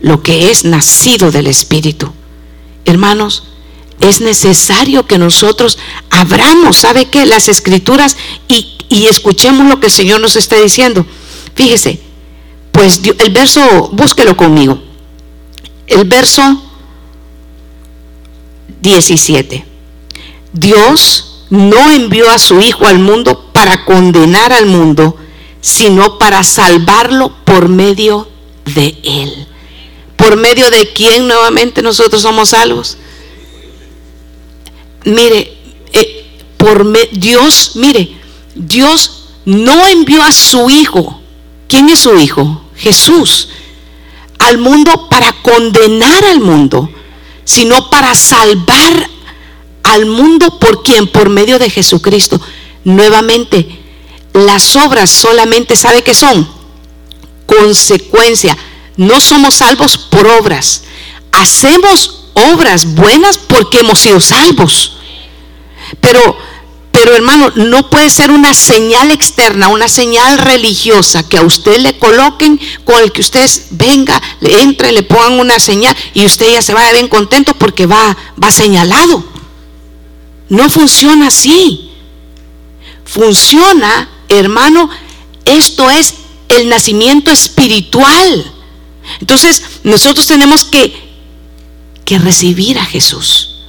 lo 0.00 0.22
que 0.22 0.50
es 0.50 0.64
nacido 0.64 1.30
del 1.30 1.46
Espíritu. 1.46 2.12
Hermanos, 2.84 3.44
es 4.00 4.20
necesario 4.20 5.06
que 5.06 5.18
nosotros 5.18 5.78
abramos, 6.10 6.76
¿sabe 6.76 7.06
qué? 7.06 7.26
Las 7.26 7.48
escrituras 7.48 8.16
y, 8.48 8.72
escuchemos 9.06 9.68
lo 9.68 9.80
que 9.80 9.86
el 9.86 9.92
Señor 9.92 10.20
nos 10.20 10.36
está 10.36 10.56
diciendo. 10.56 11.04
Fíjese, 11.54 12.00
pues 12.72 13.00
el 13.18 13.32
verso, 13.32 13.90
búsquelo 13.92 14.36
conmigo. 14.36 14.80
El 15.86 16.04
verso 16.04 16.62
17. 18.80 19.64
Dios 20.52 21.44
no 21.50 21.90
envió 21.90 22.30
a 22.30 22.38
su 22.38 22.60
Hijo 22.60 22.86
al 22.86 22.98
mundo 22.98 23.45
para 23.56 23.86
condenar 23.86 24.52
al 24.52 24.66
mundo, 24.66 25.16
sino 25.62 26.18
para 26.18 26.44
salvarlo 26.44 27.34
por 27.46 27.70
medio 27.70 28.28
de 28.66 28.98
Él. 29.02 29.46
¿Por 30.14 30.36
medio 30.36 30.68
de 30.68 30.92
quién 30.92 31.26
nuevamente 31.26 31.80
nosotros 31.80 32.20
somos 32.20 32.50
salvos? 32.50 32.98
Mire, 35.06 35.56
eh, 35.90 36.26
por 36.58 36.86
Dios, 37.12 37.72
mire, 37.76 38.14
Dios 38.54 39.28
no 39.46 39.86
envió 39.86 40.22
a 40.22 40.32
su 40.32 40.68
Hijo. 40.68 41.22
¿Quién 41.66 41.88
es 41.88 42.00
su 42.00 42.14
Hijo? 42.18 42.60
Jesús. 42.76 43.48
Al 44.38 44.58
mundo 44.58 45.08
para 45.08 45.32
condenar 45.40 46.26
al 46.26 46.40
mundo, 46.40 46.90
sino 47.46 47.88
para 47.88 48.14
salvar 48.14 49.08
al 49.82 50.04
mundo 50.04 50.58
por 50.58 50.82
quien, 50.82 51.06
por 51.06 51.30
medio 51.30 51.58
de 51.58 51.70
Jesucristo. 51.70 52.38
Nuevamente, 52.86 53.66
las 54.32 54.76
obras 54.76 55.10
solamente, 55.10 55.74
¿sabe 55.74 56.02
qué 56.02 56.14
son? 56.14 56.48
Consecuencia. 57.44 58.56
No 58.96 59.20
somos 59.20 59.56
salvos 59.56 59.98
por 59.98 60.24
obras. 60.28 60.84
Hacemos 61.32 62.28
obras 62.34 62.94
buenas 62.94 63.38
porque 63.38 63.80
hemos 63.80 63.98
sido 63.98 64.20
salvos. 64.20 64.98
Pero, 66.00 66.38
pero 66.92 67.16
hermano, 67.16 67.50
no 67.56 67.90
puede 67.90 68.08
ser 68.08 68.30
una 68.30 68.54
señal 68.54 69.10
externa, 69.10 69.66
una 69.66 69.88
señal 69.88 70.38
religiosa 70.38 71.28
que 71.28 71.38
a 71.38 71.42
usted 71.42 71.78
le 71.78 71.98
coloquen 71.98 72.60
con 72.84 73.02
el 73.02 73.10
que 73.10 73.22
usted 73.22 73.50
venga, 73.70 74.22
le 74.38 74.62
entre, 74.62 74.92
le 74.92 75.02
pongan 75.02 75.40
una 75.40 75.58
señal 75.58 75.96
y 76.14 76.24
usted 76.24 76.52
ya 76.52 76.62
se 76.62 76.72
vaya 76.72 76.92
bien 76.92 77.08
contento 77.08 77.52
porque 77.54 77.86
va, 77.86 78.16
va 78.40 78.52
señalado. 78.52 79.24
No 80.48 80.70
funciona 80.70 81.26
así 81.26 81.86
funciona, 83.06 84.10
hermano, 84.28 84.90
esto 85.44 85.90
es 85.90 86.14
el 86.48 86.68
nacimiento 86.68 87.30
espiritual. 87.30 88.52
Entonces, 89.20 89.62
nosotros 89.84 90.26
tenemos 90.26 90.64
que, 90.64 90.92
que 92.04 92.18
recibir 92.18 92.78
a 92.78 92.84
Jesús. 92.84 93.62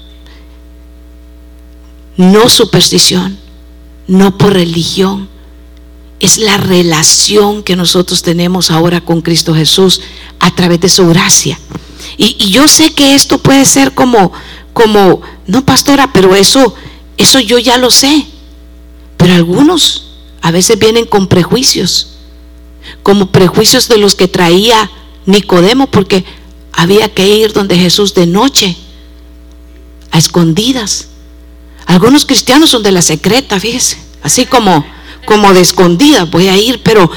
No 2.17 2.49
superstición, 2.49 3.39
no 4.07 4.37
por 4.37 4.53
religión. 4.53 5.29
Es 6.19 6.39
la 6.39 6.57
relación 6.57 7.61
que 7.61 7.75
nosotros 7.75 8.23
tenemos 8.23 8.71
ahora 8.71 9.01
con 9.01 9.21
Cristo 9.21 9.53
Jesús 9.53 10.01
a 10.39 10.53
través 10.55 10.81
de 10.81 10.89
su 10.89 11.07
gracia. 11.07 11.59
Y, 12.17 12.35
y 12.39 12.49
yo 12.49 12.67
sé 12.67 12.93
que 12.93 13.13
esto 13.13 13.37
puede 13.37 13.65
ser 13.65 13.93
como, 13.93 14.31
como, 14.73 15.21
no 15.45 15.63
pastora, 15.63 16.11
pero 16.11 16.35
eso, 16.35 16.73
eso 17.17 17.39
yo 17.39 17.59
ya 17.59 17.77
lo 17.77 17.91
sé. 17.91 18.25
Pero 19.17 19.33
algunos 19.33 20.07
a 20.41 20.51
veces 20.51 20.79
vienen 20.79 21.05
con 21.05 21.27
prejuicios, 21.27 22.13
como 23.03 23.31
prejuicios 23.31 23.89
de 23.89 23.97
los 23.97 24.15
que 24.15 24.27
traía 24.27 24.89
Nicodemo, 25.25 25.87
porque 25.87 26.23
había 26.71 27.13
que 27.13 27.27
ir 27.27 27.51
donde 27.51 27.77
Jesús 27.77 28.13
de 28.13 28.27
noche, 28.27 28.77
a 30.11 30.17
escondidas. 30.17 31.09
Algunos 31.85 32.25
cristianos 32.25 32.69
son 32.69 32.83
de 32.83 32.91
la 32.91 33.01
secreta, 33.01 33.59
fíjese, 33.59 33.97
así 34.21 34.45
como, 34.45 34.85
como 35.25 35.53
de 35.53 35.61
escondida, 35.61 36.25
voy 36.25 36.47
a 36.47 36.57
ir, 36.57 36.81
pero 36.83 37.09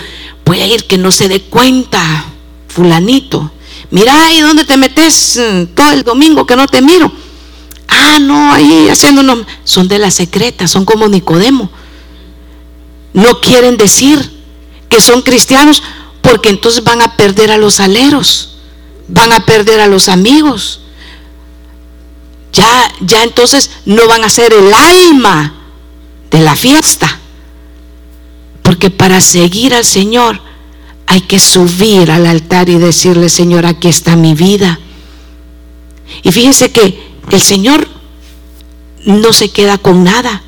voy 0.44 0.60
a 0.60 0.66
ir 0.66 0.84
que 0.84 0.98
no 0.98 1.10
se 1.10 1.28
dé 1.28 1.42
cuenta, 1.42 2.24
fulanito. 2.68 3.52
Mira 3.90 4.24
ahí 4.24 4.40
donde 4.40 4.64
te 4.64 4.76
metes 4.76 5.38
mm, 5.38 5.74
todo 5.74 5.92
el 5.92 6.02
domingo 6.02 6.46
que 6.46 6.56
no 6.56 6.66
te 6.66 6.80
miro. 6.80 7.12
Ah, 7.88 8.18
no, 8.20 8.52
ahí 8.52 8.88
haciéndonos. 8.88 9.40
Son 9.64 9.88
de 9.88 9.98
la 9.98 10.10
secreta, 10.10 10.68
son 10.68 10.84
como 10.84 11.08
Nicodemo 11.08 11.70
no 13.12 13.40
quieren 13.40 13.76
decir 13.76 14.40
que 14.88 15.00
son 15.00 15.22
cristianos 15.22 15.82
porque 16.22 16.48
entonces 16.48 16.84
van 16.84 17.02
a 17.02 17.16
perder 17.16 17.50
a 17.50 17.56
los 17.56 17.80
aleros, 17.80 18.56
van 19.08 19.32
a 19.32 19.44
perder 19.46 19.80
a 19.80 19.86
los 19.86 20.08
amigos. 20.08 20.80
Ya, 22.52 22.92
ya 23.00 23.22
entonces 23.22 23.70
no 23.84 24.06
van 24.08 24.24
a 24.24 24.28
ser 24.28 24.52
el 24.52 24.72
alma 24.72 25.54
de 26.30 26.40
la 26.40 26.56
fiesta. 26.56 27.18
Porque 28.62 28.90
para 28.90 29.20
seguir 29.20 29.74
al 29.74 29.84
Señor 29.84 30.40
hay 31.06 31.22
que 31.22 31.40
subir 31.40 32.10
al 32.10 32.26
altar 32.26 32.68
y 32.68 32.78
decirle, 32.78 33.28
Señor, 33.28 33.66
aquí 33.66 33.88
está 33.88 34.14
mi 34.14 34.34
vida. 34.34 34.78
Y 36.22 36.30
fíjense 36.30 36.70
que 36.70 37.10
el 37.30 37.40
Señor 37.40 37.88
no 39.04 39.32
se 39.32 39.50
queda 39.50 39.78
con 39.78 40.04
nada. 40.04 40.42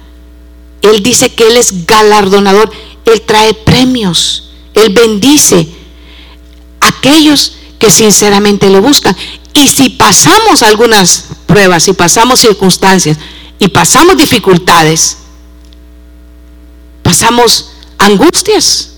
Él 0.83 1.03
dice 1.03 1.33
que 1.33 1.47
Él 1.47 1.57
es 1.57 1.87
galardonador, 1.87 2.71
Él 3.05 3.23
trae 3.23 3.55
premios, 3.55 4.51
Él 4.75 4.93
bendice 4.93 5.69
a 6.81 6.89
aquellos 6.89 7.57
que 7.79 7.91
sinceramente 7.91 8.69
lo 8.69 8.83
buscan. 8.83 9.17
Y 9.55 9.69
si 9.69 9.91
pasamos 9.91 10.63
algunas 10.63 11.27
pruebas, 11.47 11.85
si 11.85 11.93
pasamos 11.93 12.41
circunstancias 12.41 13.19
y 13.59 13.69
pasamos 13.69 14.17
dificultades, 14.17 15.19
pasamos 17.03 17.73
angustias, 17.99 18.95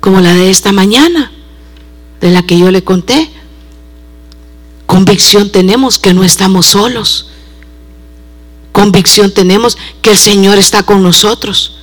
como 0.00 0.20
la 0.20 0.34
de 0.34 0.50
esta 0.50 0.72
mañana, 0.72 1.32
de 2.20 2.30
la 2.30 2.42
que 2.42 2.58
yo 2.58 2.70
le 2.70 2.84
conté, 2.84 3.30
convicción 4.86 5.50
tenemos 5.50 5.98
que 5.98 6.14
no 6.14 6.24
estamos 6.24 6.66
solos 6.66 7.28
convicción 8.72 9.32
tenemos 9.32 9.76
que 10.02 10.10
el 10.10 10.18
Señor 10.18 10.58
está 10.58 10.82
con 10.82 11.02
nosotros. 11.02 11.76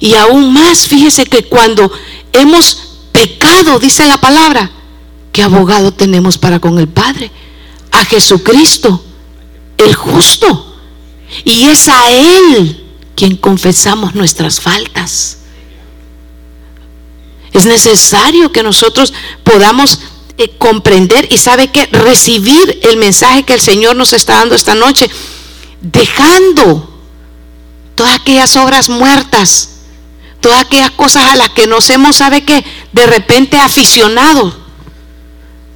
Y 0.00 0.14
aún 0.14 0.52
más, 0.52 0.86
fíjese 0.86 1.26
que 1.26 1.44
cuando 1.44 1.90
hemos 2.32 2.78
pecado, 3.12 3.78
dice 3.78 4.06
la 4.06 4.20
palabra, 4.20 4.70
¿qué 5.32 5.42
abogado 5.42 5.92
tenemos 5.92 6.38
para 6.38 6.60
con 6.60 6.78
el 6.78 6.88
Padre? 6.88 7.30
A 7.90 8.04
Jesucristo, 8.04 9.02
el 9.78 9.94
justo. 9.94 10.76
Y 11.44 11.64
es 11.64 11.88
a 11.88 12.10
Él 12.10 12.84
quien 13.14 13.36
confesamos 13.36 14.14
nuestras 14.14 14.60
faltas. 14.60 15.38
Es 17.52 17.66
necesario 17.66 18.50
que 18.50 18.62
nosotros 18.62 19.12
podamos 19.44 20.00
eh, 20.38 20.50
comprender 20.56 21.28
y 21.30 21.38
sabe 21.38 21.70
que 21.70 21.86
recibir 21.86 22.80
el 22.82 22.96
mensaje 22.96 23.42
que 23.42 23.52
el 23.54 23.60
Señor 23.60 23.96
nos 23.96 24.14
está 24.14 24.36
dando 24.36 24.54
esta 24.54 24.74
noche 24.74 25.10
dejando 25.82 26.88
todas 27.94 28.14
aquellas 28.14 28.56
obras 28.56 28.88
muertas, 28.88 29.80
todas 30.40 30.60
aquellas 30.60 30.92
cosas 30.92 31.24
a 31.30 31.36
las 31.36 31.50
que 31.50 31.66
nos 31.66 31.90
hemos, 31.90 32.16
sabe 32.16 32.44
que 32.44 32.64
de 32.92 33.06
repente 33.06 33.58
aficionado, 33.58 34.60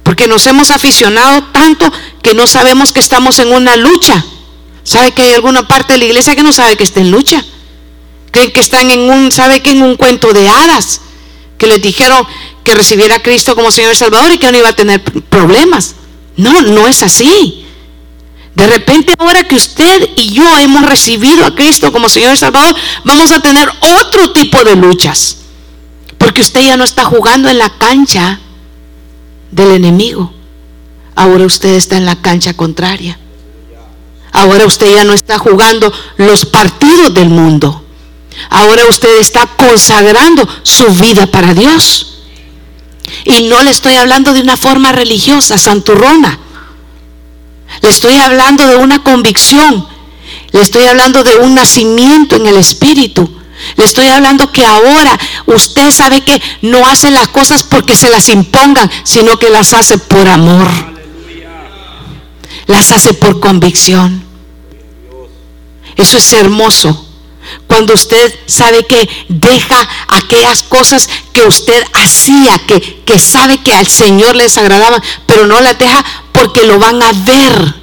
Porque 0.03 0.27
nos 0.27 0.47
hemos 0.47 0.71
aficionado 0.71 1.43
tanto 1.51 1.91
que 2.23 2.33
no 2.33 2.47
sabemos 2.47 2.93
que 2.93 3.01
estamos 3.01 3.39
en 3.39 3.51
una 3.51 3.75
lucha. 3.75 4.23
¿Sabe 4.85 5.11
que 5.11 5.21
hay 5.21 5.33
alguna 5.33 5.67
parte 5.67 5.93
de 5.93 5.99
la 5.99 6.05
iglesia 6.05 6.33
que 6.33 6.43
no 6.43 6.53
sabe 6.53 6.77
que 6.77 6.85
está 6.85 7.01
en 7.01 7.11
lucha? 7.11 7.43
Creen 8.31 8.53
que 8.53 8.61
están 8.61 8.89
en 8.89 9.01
un, 9.01 9.33
¿sabe 9.33 9.61
que 9.61 9.71
en 9.71 9.81
un 9.81 9.97
cuento 9.97 10.31
de 10.31 10.47
hadas? 10.47 11.01
Que 11.57 11.67
les 11.67 11.81
dijeron 11.81 12.25
que 12.63 12.73
recibiera 12.73 13.15
a 13.15 13.21
Cristo 13.21 13.53
como 13.53 13.69
Señor 13.69 13.91
y 13.91 13.95
Salvador 13.97 14.31
y 14.31 14.37
que 14.37 14.49
no 14.49 14.57
iba 14.57 14.69
a 14.69 14.75
tener 14.77 15.03
problemas. 15.03 15.95
No, 16.37 16.61
no 16.61 16.87
es 16.87 17.03
así. 17.03 17.66
De 18.57 18.65
repente 18.65 19.13
ahora 19.19 19.43
que 19.43 19.53
usted 19.53 20.09
y 20.15 20.33
yo 20.33 20.57
hemos 20.57 20.83
recibido 20.83 21.45
a 21.45 21.53
Cristo 21.53 21.91
como 21.91 22.09
Señor 22.09 22.33
y 22.33 22.37
Salvador, 22.37 22.75
vamos 23.03 23.29
a 23.29 23.39
tener 23.39 23.69
otro 24.01 24.31
tipo 24.31 24.63
de 24.63 24.75
luchas. 24.75 25.37
Porque 26.17 26.41
usted 26.41 26.61
ya 26.65 26.75
no 26.75 26.83
está 26.83 27.05
jugando 27.05 27.49
en 27.49 27.59
la 27.59 27.69
cancha 27.69 28.39
del 29.51 29.73
enemigo. 29.73 30.33
Ahora 31.13 31.45
usted 31.45 31.75
está 31.75 31.97
en 31.97 32.07
la 32.07 32.19
cancha 32.19 32.55
contraria. 32.55 33.19
Ahora 34.31 34.65
usted 34.65 34.91
ya 34.91 35.03
no 35.03 35.13
está 35.13 35.37
jugando 35.37 35.93
los 36.17 36.43
partidos 36.47 37.13
del 37.13 37.29
mundo. 37.29 37.85
Ahora 38.49 38.87
usted 38.89 39.19
está 39.19 39.45
consagrando 39.45 40.49
su 40.63 40.87
vida 40.95 41.27
para 41.27 41.53
Dios. 41.53 42.23
Y 43.23 43.43
no 43.43 43.61
le 43.61 43.69
estoy 43.69 43.93
hablando 43.97 44.33
de 44.33 44.41
una 44.41 44.57
forma 44.57 44.91
religiosa, 44.93 45.59
santurrona. 45.59 46.39
Le 47.81 47.89
estoy 47.89 48.15
hablando 48.17 48.67
de 48.67 48.77
una 48.77 49.03
convicción. 49.03 49.87
Le 50.51 50.61
estoy 50.61 50.85
hablando 50.85 51.23
de 51.23 51.35
un 51.37 51.55
nacimiento 51.55 52.35
en 52.35 52.47
el 52.47 52.57
Espíritu. 52.57 53.29
Le 53.75 53.85
estoy 53.85 54.07
hablando 54.07 54.51
que 54.51 54.65
ahora 54.65 55.17
usted 55.45 55.91
sabe 55.91 56.21
que 56.21 56.41
no 56.61 56.85
hace 56.87 57.09
las 57.11 57.27
cosas 57.27 57.63
porque 57.63 57.95
se 57.95 58.09
las 58.09 58.29
impongan, 58.29 58.89
sino 59.03 59.37
que 59.39 59.49
las 59.49 59.73
hace 59.73 59.97
por 59.97 60.27
amor. 60.27 60.67
Las 62.67 62.91
hace 62.91 63.13
por 63.13 63.39
convicción. 63.39 64.23
Eso 65.95 66.17
es 66.17 66.33
hermoso. 66.33 67.06
Cuando 67.67 67.93
usted 67.93 68.33
sabe 68.45 68.85
que 68.85 69.09
deja 69.29 69.89
aquellas 70.07 70.63
cosas 70.63 71.09
que 71.33 71.41
usted 71.41 71.83
hacía, 71.93 72.57
que, 72.59 73.01
que 73.05 73.19
sabe 73.19 73.57
que 73.59 73.73
al 73.73 73.87
Señor 73.87 74.35
les 74.35 74.57
agradaba, 74.57 75.01
pero 75.25 75.45
no 75.47 75.59
las 75.61 75.77
deja 75.77 76.03
porque 76.31 76.65
lo 76.65 76.79
van 76.79 77.01
a 77.01 77.11
ver. 77.13 77.75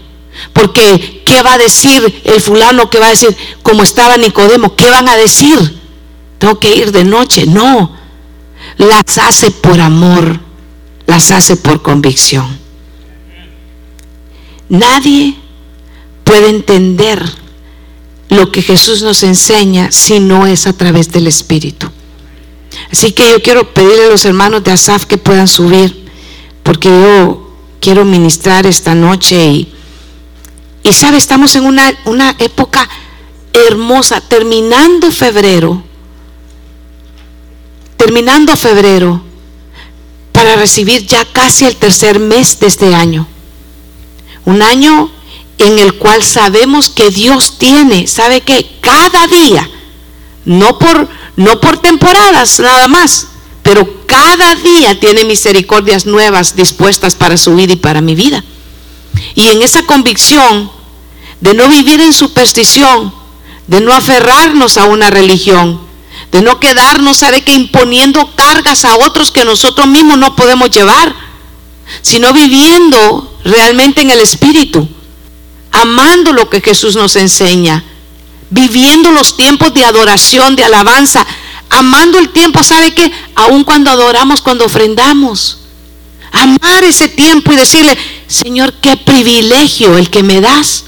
Porque, 0.53 1.23
¿qué 1.25 1.43
va 1.43 1.55
a 1.55 1.59
decir 1.59 2.23
el 2.25 2.41
fulano? 2.41 2.91
¿Qué 2.91 2.99
va 2.99 3.07
a 3.07 3.11
decir? 3.11 3.37
Como 3.63 3.83
estaba 3.83 4.17
Nicodemo, 4.17 4.77
¿qué 4.77 4.89
van 4.91 5.09
a 5.09 5.17
decir? 5.17 5.81
Tengo 6.39 6.59
que 6.59 6.75
ir 6.75 6.93
de 6.93 7.05
noche. 7.05 7.47
No, 7.47 7.97
las 8.77 9.19
hace 9.19 9.51
por 9.51 9.81
amor, 9.81 10.41
las 11.07 11.31
hace 11.31 11.57
por 11.57 11.83
convicción. 11.83 12.59
Nadie 14.69 15.37
puede 16.25 16.49
entender 16.49 17.44
lo 18.29 18.51
que 18.51 18.63
Jesús 18.63 19.03
nos 19.03 19.23
enseña 19.23 19.93
si 19.93 20.21
no 20.21 20.47
es 20.47 20.67
a 20.67 20.73
través 20.73 21.11
del 21.11 21.27
Espíritu. 21.27 21.89
Así 22.91 23.13
que 23.13 23.31
yo 23.31 23.43
quiero 23.43 23.73
pedirle 23.73 24.07
a 24.07 24.11
los 24.11 24.25
hermanos 24.25 24.65
de 24.65 24.73
Asaf 24.73 25.05
que 25.05 25.19
puedan 25.19 25.49
subir, 25.49 26.05
porque 26.63 26.89
yo 26.89 27.51
quiero 27.81 28.05
ministrar 28.05 28.67
esta 28.67 28.95
noche 28.95 29.45
y, 29.47 29.75
y 30.83 30.93
sabe, 30.93 31.19
estamos 31.19 31.55
en 31.57 31.65
una, 31.65 31.93
una 32.05 32.35
época 32.39 32.89
hermosa, 33.53 34.21
terminando 34.21 35.11
febrero, 35.11 35.83
terminando 37.97 38.57
febrero, 38.57 39.23
para 40.33 40.57
recibir 40.57 41.07
ya 41.07 41.25
casi 41.27 41.65
el 41.65 41.77
tercer 41.77 42.19
mes 42.19 42.59
de 42.59 42.67
este 42.67 42.95
año. 42.95 43.27
Un 44.45 44.63
año 44.63 45.11
en 45.59 45.79
el 45.79 45.95
cual 45.95 46.23
sabemos 46.23 46.89
que 46.89 47.11
Dios 47.11 47.59
tiene, 47.59 48.07
sabe 48.07 48.41
que 48.41 48.79
cada 48.81 49.27
día, 49.27 49.69
no 50.45 50.79
por, 50.79 51.09
no 51.37 51.61
por 51.61 51.79
temporadas 51.79 52.59
nada 52.61 52.89
más, 52.89 53.29
pero 53.63 54.07
cada 54.07 54.55
día 54.57 54.99
tiene 55.01 55.25
misericordias 55.25 56.07
nuevas 56.07 56.57
dispuestas 56.57 57.15
para 57.15 57.37
su 57.37 57.55
vida 57.55 57.73
y 57.73 57.77
para 57.77 58.01
mi 58.01 58.15
vida. 58.15 58.45
Y 59.35 59.49
en 59.49 59.63
esa 59.63 59.83
convicción 59.85 60.71
de 61.41 61.55
no 61.55 61.69
vivir 61.69 62.01
en 62.01 62.13
superstición, 62.13 63.15
de 63.67 63.81
no 63.81 63.93
aferrarnos 63.93 64.77
a 64.77 64.85
una 64.85 65.09
religión, 65.09 65.81
de 66.31 66.43
no 66.43 66.59
quedarnos, 66.59 67.19
sabe 67.19 67.43
que 67.43 67.55
imponiendo 67.55 68.35
cargas 68.35 68.85
a 68.85 68.97
otros 68.97 69.31
que 69.31 69.45
nosotros 69.45 69.87
mismos 69.87 70.19
no 70.19 70.37
podemos 70.37 70.71
llevar, 70.71 71.15
sino 72.03 72.33
viviendo 72.33 73.39
realmente 73.45 74.03
en 74.03 74.11
el 74.11 74.21
Espíritu 74.21 74.89
amando 75.75 76.33
lo 76.33 76.49
que 76.49 76.61
Jesús 76.61 76.95
nos 76.95 77.17
enseña, 77.17 77.83
viviendo 78.49 79.11
los 79.11 79.37
tiempos 79.37 79.75
de 79.75 79.85
adoración, 79.85 80.55
de 80.55 80.65
alabanza, 80.65 81.27
amando 81.69 82.19
el 82.19 82.29
tiempo, 82.31 82.63
¿sabe 82.63 82.95
qué? 82.95 83.11
Aun 83.35 83.65
cuando 83.65 83.91
adoramos, 83.91 84.41
cuando 84.41 84.65
ofrendamos. 84.65 85.59
Amar 86.31 86.85
ese 86.85 87.09
tiempo 87.09 87.53
y 87.53 87.57
decirle, 87.57 87.99
Señor, 88.29 88.75
qué 88.75 88.97
privilegio 88.97 89.99
el 89.99 90.11
que 90.11 90.23
me 90.23 90.41
das, 90.41 90.85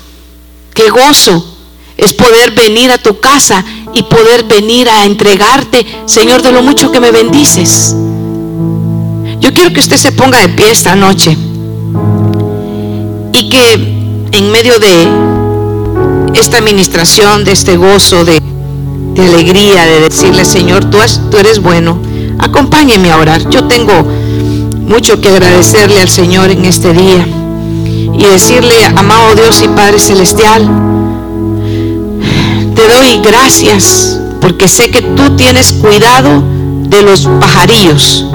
qué 0.73 0.89
gozo 0.89 1.57
es 1.97 2.13
poder 2.13 2.53
venir 2.53 2.93
a 2.93 2.99
tu 2.99 3.19
casa 3.19 3.65
y 3.93 4.05
poder 4.05 4.45
venir 4.45 4.89
a 4.89 5.05
entregarte, 5.05 5.85
Señor, 6.07 6.43
de 6.43 6.53
lo 6.53 6.63
mucho 6.63 6.93
que 6.93 7.01
me 7.01 7.11
bendices. 7.11 7.95
Yo 9.41 9.53
quiero 9.53 9.73
que 9.73 9.81
usted 9.81 9.97
se 9.97 10.13
ponga 10.13 10.41
de 10.41 10.51
pie 10.51 10.71
esta 10.71 10.95
noche 10.95 11.37
y 13.33 13.49
que 13.49 13.96
en 14.37 14.51
medio 14.51 14.79
de 14.79 15.09
esta 16.35 16.59
administración, 16.59 17.45
de 17.45 17.53
este 17.53 17.79
gozo, 17.79 18.23
de, 18.25 18.43
alegría, 19.17 19.87
de 19.87 20.01
decirle, 20.01 20.45
Señor, 20.45 20.85
tú, 20.85 20.99
tú 21.31 21.39
eres 21.39 21.63
bueno, 21.63 21.99
acompáñeme 22.39 23.11
a 23.11 23.17
orar. 23.17 23.49
Yo 23.49 23.65
tengo 23.65 23.95
mucho 24.83 25.23
que 25.23 25.29
agradecerle 25.29 26.03
al 26.03 26.11
Señor 26.11 26.51
en 26.51 26.67
este 26.67 26.93
día 26.93 27.27
y 28.13 28.25
decirle, 28.27 28.85
amado 28.95 29.35
Dios 29.35 29.63
y 29.63 29.69
Padre 29.69 29.99
Celestial, 29.99 30.69
te 32.75 32.89
doy 32.89 33.21
gracias 33.23 34.21
porque 34.43 34.69
sé 34.69 34.91
que 34.91 35.01
tú 35.01 35.35
tienes 35.37 35.73
cuidado 35.73 36.43
de 36.89 37.03
los 37.03 37.27
pajarillos. 37.41 38.27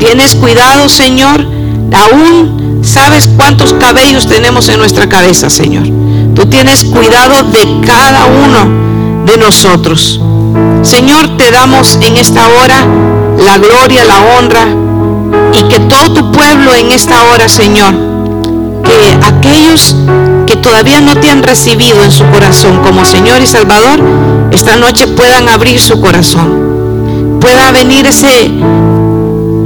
Tienes 0.00 0.34
cuidado, 0.34 0.88
Señor, 0.88 1.46
aún 1.92 2.65
sabes 2.86 3.28
cuántos 3.36 3.72
cabellos 3.74 4.26
tenemos 4.26 4.68
en 4.68 4.78
nuestra 4.78 5.08
cabeza, 5.08 5.50
Señor. 5.50 5.86
Tú 6.34 6.46
tienes 6.46 6.84
cuidado 6.84 7.42
de 7.42 7.80
cada 7.86 8.26
uno 8.26 9.24
de 9.26 9.36
nosotros. 9.36 10.20
Señor, 10.82 11.36
te 11.36 11.50
damos 11.50 11.98
en 12.02 12.16
esta 12.16 12.48
hora 12.48 12.86
la 13.38 13.58
gloria, 13.58 14.04
la 14.04 14.20
honra 14.20 14.66
y 15.52 15.62
que 15.64 15.80
todo 15.80 16.12
tu 16.12 16.32
pueblo 16.32 16.74
en 16.74 16.92
esta 16.92 17.24
hora, 17.24 17.48
Señor, 17.48 17.92
que 18.84 19.18
aquellos 19.26 19.96
que 20.46 20.56
todavía 20.56 21.00
no 21.00 21.16
te 21.16 21.30
han 21.30 21.42
recibido 21.42 22.02
en 22.04 22.12
su 22.12 22.24
corazón 22.26 22.80
como 22.82 23.04
Señor 23.04 23.40
y 23.42 23.46
Salvador, 23.46 24.00
esta 24.52 24.76
noche 24.76 25.08
puedan 25.08 25.48
abrir 25.48 25.80
su 25.80 26.00
corazón. 26.00 27.38
Pueda 27.40 27.70
venir 27.72 28.06
ese 28.06 28.50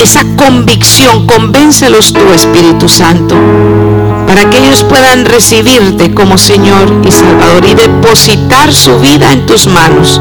esa 0.02 0.24
convicción, 0.36 1.26
convéncelos 1.26 2.12
tu 2.12 2.32
Espíritu 2.32 2.88
Santo, 2.88 3.34
para 4.26 4.48
que 4.48 4.58
ellos 4.58 4.84
puedan 4.84 5.24
recibirte 5.24 6.14
como 6.14 6.38
Señor 6.38 7.02
y 7.06 7.10
Salvador 7.10 7.64
y 7.66 7.74
depositar 7.74 8.72
su 8.72 8.98
vida 9.00 9.32
en 9.32 9.46
tus 9.46 9.66
manos, 9.66 10.20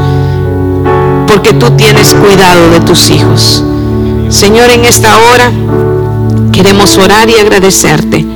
porque 1.26 1.52
tú 1.54 1.70
tienes 1.72 2.14
cuidado 2.14 2.70
de 2.70 2.80
tus 2.80 3.10
hijos. 3.10 3.64
Señor, 4.28 4.70
en 4.70 4.84
esta 4.84 5.16
hora 5.16 5.50
queremos 6.52 6.98
orar 6.98 7.28
y 7.30 7.36
agradecerte 7.36 8.26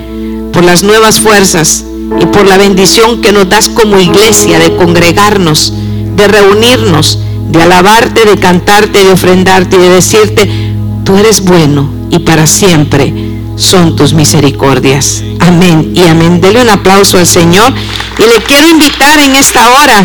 por 0.52 0.64
las 0.64 0.82
nuevas 0.82 1.20
fuerzas 1.20 1.84
y 2.20 2.26
por 2.26 2.46
la 2.46 2.56
bendición 2.56 3.20
que 3.20 3.32
nos 3.32 3.48
das 3.48 3.68
como 3.68 3.98
iglesia 3.98 4.58
de 4.58 4.76
congregarnos, 4.76 5.72
de 6.16 6.28
reunirnos, 6.28 7.18
de 7.50 7.62
alabarte, 7.62 8.24
de 8.24 8.36
cantarte, 8.38 9.04
de 9.04 9.12
ofrendarte 9.12 9.76
y 9.76 9.80
de 9.80 9.88
decirte, 9.88 10.73
tú 11.04 11.16
eres 11.16 11.42
bueno 11.42 11.88
y 12.10 12.18
para 12.18 12.46
siempre 12.46 13.12
son 13.56 13.94
tus 13.94 14.14
misericordias. 14.14 15.22
Amén 15.38 15.92
y 15.94 16.04
amén. 16.04 16.40
Dele 16.40 16.62
un 16.62 16.70
aplauso 16.70 17.18
al 17.18 17.26
Señor 17.26 17.72
y 18.18 18.22
le 18.22 18.42
quiero 18.42 18.68
invitar 18.68 19.18
en 19.20 19.36
esta 19.36 19.68
hora 19.68 20.02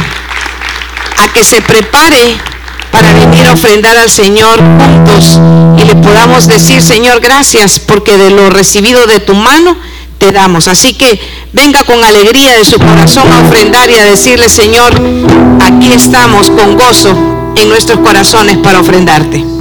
a 1.18 1.34
que 1.34 1.44
se 1.44 1.62
prepare 1.62 2.38
para 2.92 3.14
venir 3.14 3.46
a 3.48 3.54
ofrendar 3.54 3.98
al 3.98 4.10
Señor 4.10 4.60
juntos 4.60 5.40
y 5.78 5.86
le 5.86 5.96
podamos 5.96 6.48
decir, 6.48 6.82
Señor, 6.82 7.20
gracias 7.22 7.80
porque 7.80 8.18
de 8.18 8.32
lo 8.32 8.50
recibido 8.50 9.08
de 9.08 9.20
tu 9.20 9.34
mano 9.34 9.78
te 10.18 10.32
damos. 10.32 10.68
Así 10.68 10.94
que 10.94 11.20
venga 11.54 11.84
con 11.84 12.04
alegría 12.04 12.56
de 12.56 12.66
su 12.66 12.78
corazón 12.78 13.32
a 13.32 13.40
ofrendar 13.48 13.90
y 13.90 13.96
a 13.96 14.06
decirle, 14.06 14.50
Señor, 14.50 14.94
aquí 15.62 15.92
estamos 15.94 16.50
con 16.50 16.78
gozo 16.78 17.16
en 17.56 17.70
nuestros 17.70 18.00
corazones 18.00 18.58
para 18.58 18.80
ofrendarte. 18.80 19.59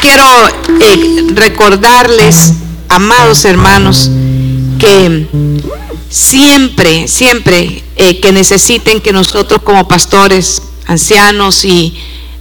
Quiero 0.00 0.24
eh, 0.80 1.26
recordarles, 1.34 2.54
amados 2.88 3.44
hermanos, 3.44 4.10
que 4.78 5.26
siempre, 6.08 7.06
siempre 7.06 7.84
eh, 7.96 8.20
que 8.20 8.32
necesiten 8.32 9.00
que 9.00 9.12
nosotros 9.12 9.60
como 9.62 9.86
pastores, 9.86 10.62
ancianos 10.86 11.64
y 11.64 11.94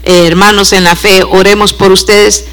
eh, 0.03 0.25
hermanos 0.27 0.73
en 0.73 0.83
la 0.83 0.95
fe, 0.95 1.23
oremos 1.23 1.73
por 1.73 1.91
ustedes, 1.91 2.45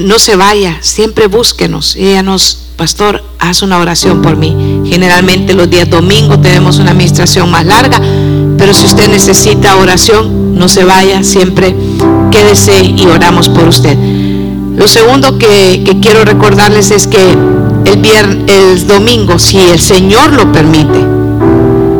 no 0.00 0.20
se 0.20 0.36
vaya, 0.36 0.78
siempre 0.82 1.26
búsquenos. 1.26 1.96
Y 1.96 2.14
nos, 2.22 2.68
pastor, 2.76 3.24
haz 3.40 3.62
una 3.62 3.78
oración 3.78 4.22
por 4.22 4.36
mí. 4.36 4.82
Generalmente 4.86 5.52
los 5.52 5.68
días 5.68 5.90
domingos 5.90 6.40
tenemos 6.40 6.78
una 6.78 6.92
administración 6.92 7.50
más 7.50 7.66
larga, 7.66 8.00
pero 8.56 8.72
si 8.72 8.86
usted 8.86 9.08
necesita 9.08 9.74
oración, 9.74 10.43
no 10.64 10.68
se 10.70 10.82
vaya, 10.82 11.22
siempre 11.22 11.76
quédese 12.30 12.82
y 12.82 13.04
oramos 13.04 13.50
por 13.50 13.68
usted. 13.68 13.98
Lo 14.74 14.88
segundo 14.88 15.36
que, 15.36 15.98
quiero 16.00 16.24
recordarles 16.24 16.90
es 16.90 17.06
que 17.06 17.36
el, 17.84 17.96
viernes, 17.98 18.50
el 18.50 18.86
domingo, 18.86 19.38
si 19.38 19.58
el 19.58 19.78
Señor 19.78 20.32
lo 20.32 20.50
permite, 20.52 21.00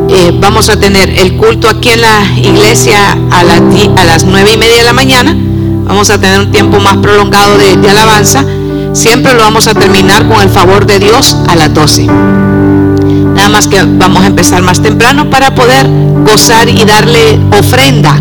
eh, 0.08 0.32
vamos 0.40 0.70
a 0.70 0.80
tener 0.80 1.10
el 1.10 1.36
culto 1.36 1.68
aquí 1.68 1.90
en 1.90 2.00
la 2.00 2.24
iglesia 2.38 3.12
a, 3.30 3.40
a, 3.40 3.44
las 3.44 4.24
nueve 4.24 4.52
y 4.54 4.56
media 4.56 4.78
de 4.78 4.84
la 4.84 4.94
mañana. 4.94 5.36
Vamos 5.84 6.08
a 6.08 6.18
tener 6.18 6.40
un 6.40 6.50
tiempo 6.50 6.80
más 6.80 6.96
prolongado 6.96 7.58
de, 7.58 7.76
de 7.76 7.90
alabanza. 7.90 8.46
Siempre 8.94 9.34
lo 9.34 9.40
vamos 9.40 9.66
a 9.66 9.74
terminar 9.74 10.26
con 10.26 10.40
el 10.40 10.48
favor 10.48 10.86
de 10.86 11.00
Dios 11.00 11.36
a 11.48 11.54
las 11.54 11.74
12. 11.74 12.06
Nada 12.06 13.50
más 13.50 13.68
que 13.68 13.82
vamos 13.82 14.22
a 14.22 14.26
empezar 14.28 14.62
más 14.62 14.80
temprano 14.80 15.28
para 15.28 15.54
poder 15.54 15.86
gozar 16.24 16.66
y 16.66 16.82
darle 16.86 17.38
ofrenda 17.58 18.18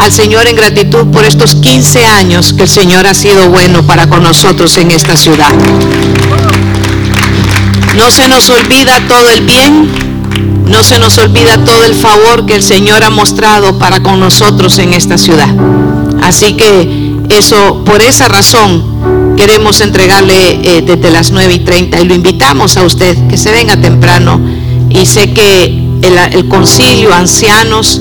al 0.00 0.12
Señor 0.12 0.46
en 0.46 0.56
gratitud 0.56 1.08
por 1.12 1.24
estos 1.24 1.54
15 1.56 2.06
años 2.06 2.54
que 2.54 2.62
el 2.62 2.68
Señor 2.68 3.06
ha 3.06 3.12
sido 3.12 3.50
bueno 3.50 3.86
para 3.86 4.08
con 4.08 4.22
nosotros 4.22 4.76
en 4.78 4.90
esta 4.90 5.14
ciudad. 5.14 5.50
No 7.96 8.10
se 8.10 8.26
nos 8.28 8.48
olvida 8.48 8.98
todo 9.08 9.28
el 9.28 9.42
bien, 9.42 9.90
no 10.66 10.82
se 10.82 10.98
nos 10.98 11.18
olvida 11.18 11.62
todo 11.64 11.84
el 11.84 11.94
favor 11.94 12.46
que 12.46 12.54
el 12.54 12.62
Señor 12.62 13.04
ha 13.04 13.10
mostrado 13.10 13.78
para 13.78 14.02
con 14.02 14.20
nosotros 14.20 14.78
en 14.78 14.94
esta 14.94 15.18
ciudad. 15.18 15.54
Así 16.22 16.54
que 16.54 17.16
eso, 17.28 17.84
por 17.84 18.00
esa 18.00 18.28
razón, 18.28 19.36
queremos 19.36 19.82
entregarle 19.82 20.60
eh, 20.62 20.82
desde 20.82 21.10
las 21.10 21.30
9 21.30 21.52
y 21.52 21.58
30 21.58 22.00
y 22.00 22.04
lo 22.06 22.14
invitamos 22.14 22.78
a 22.78 22.84
usted 22.84 23.16
que 23.28 23.36
se 23.36 23.52
venga 23.52 23.76
temprano 23.76 24.40
y 24.88 25.04
sé 25.04 25.34
que 25.34 25.90
el 26.02 26.48
concilio, 26.48 27.12
ancianos, 27.14 28.00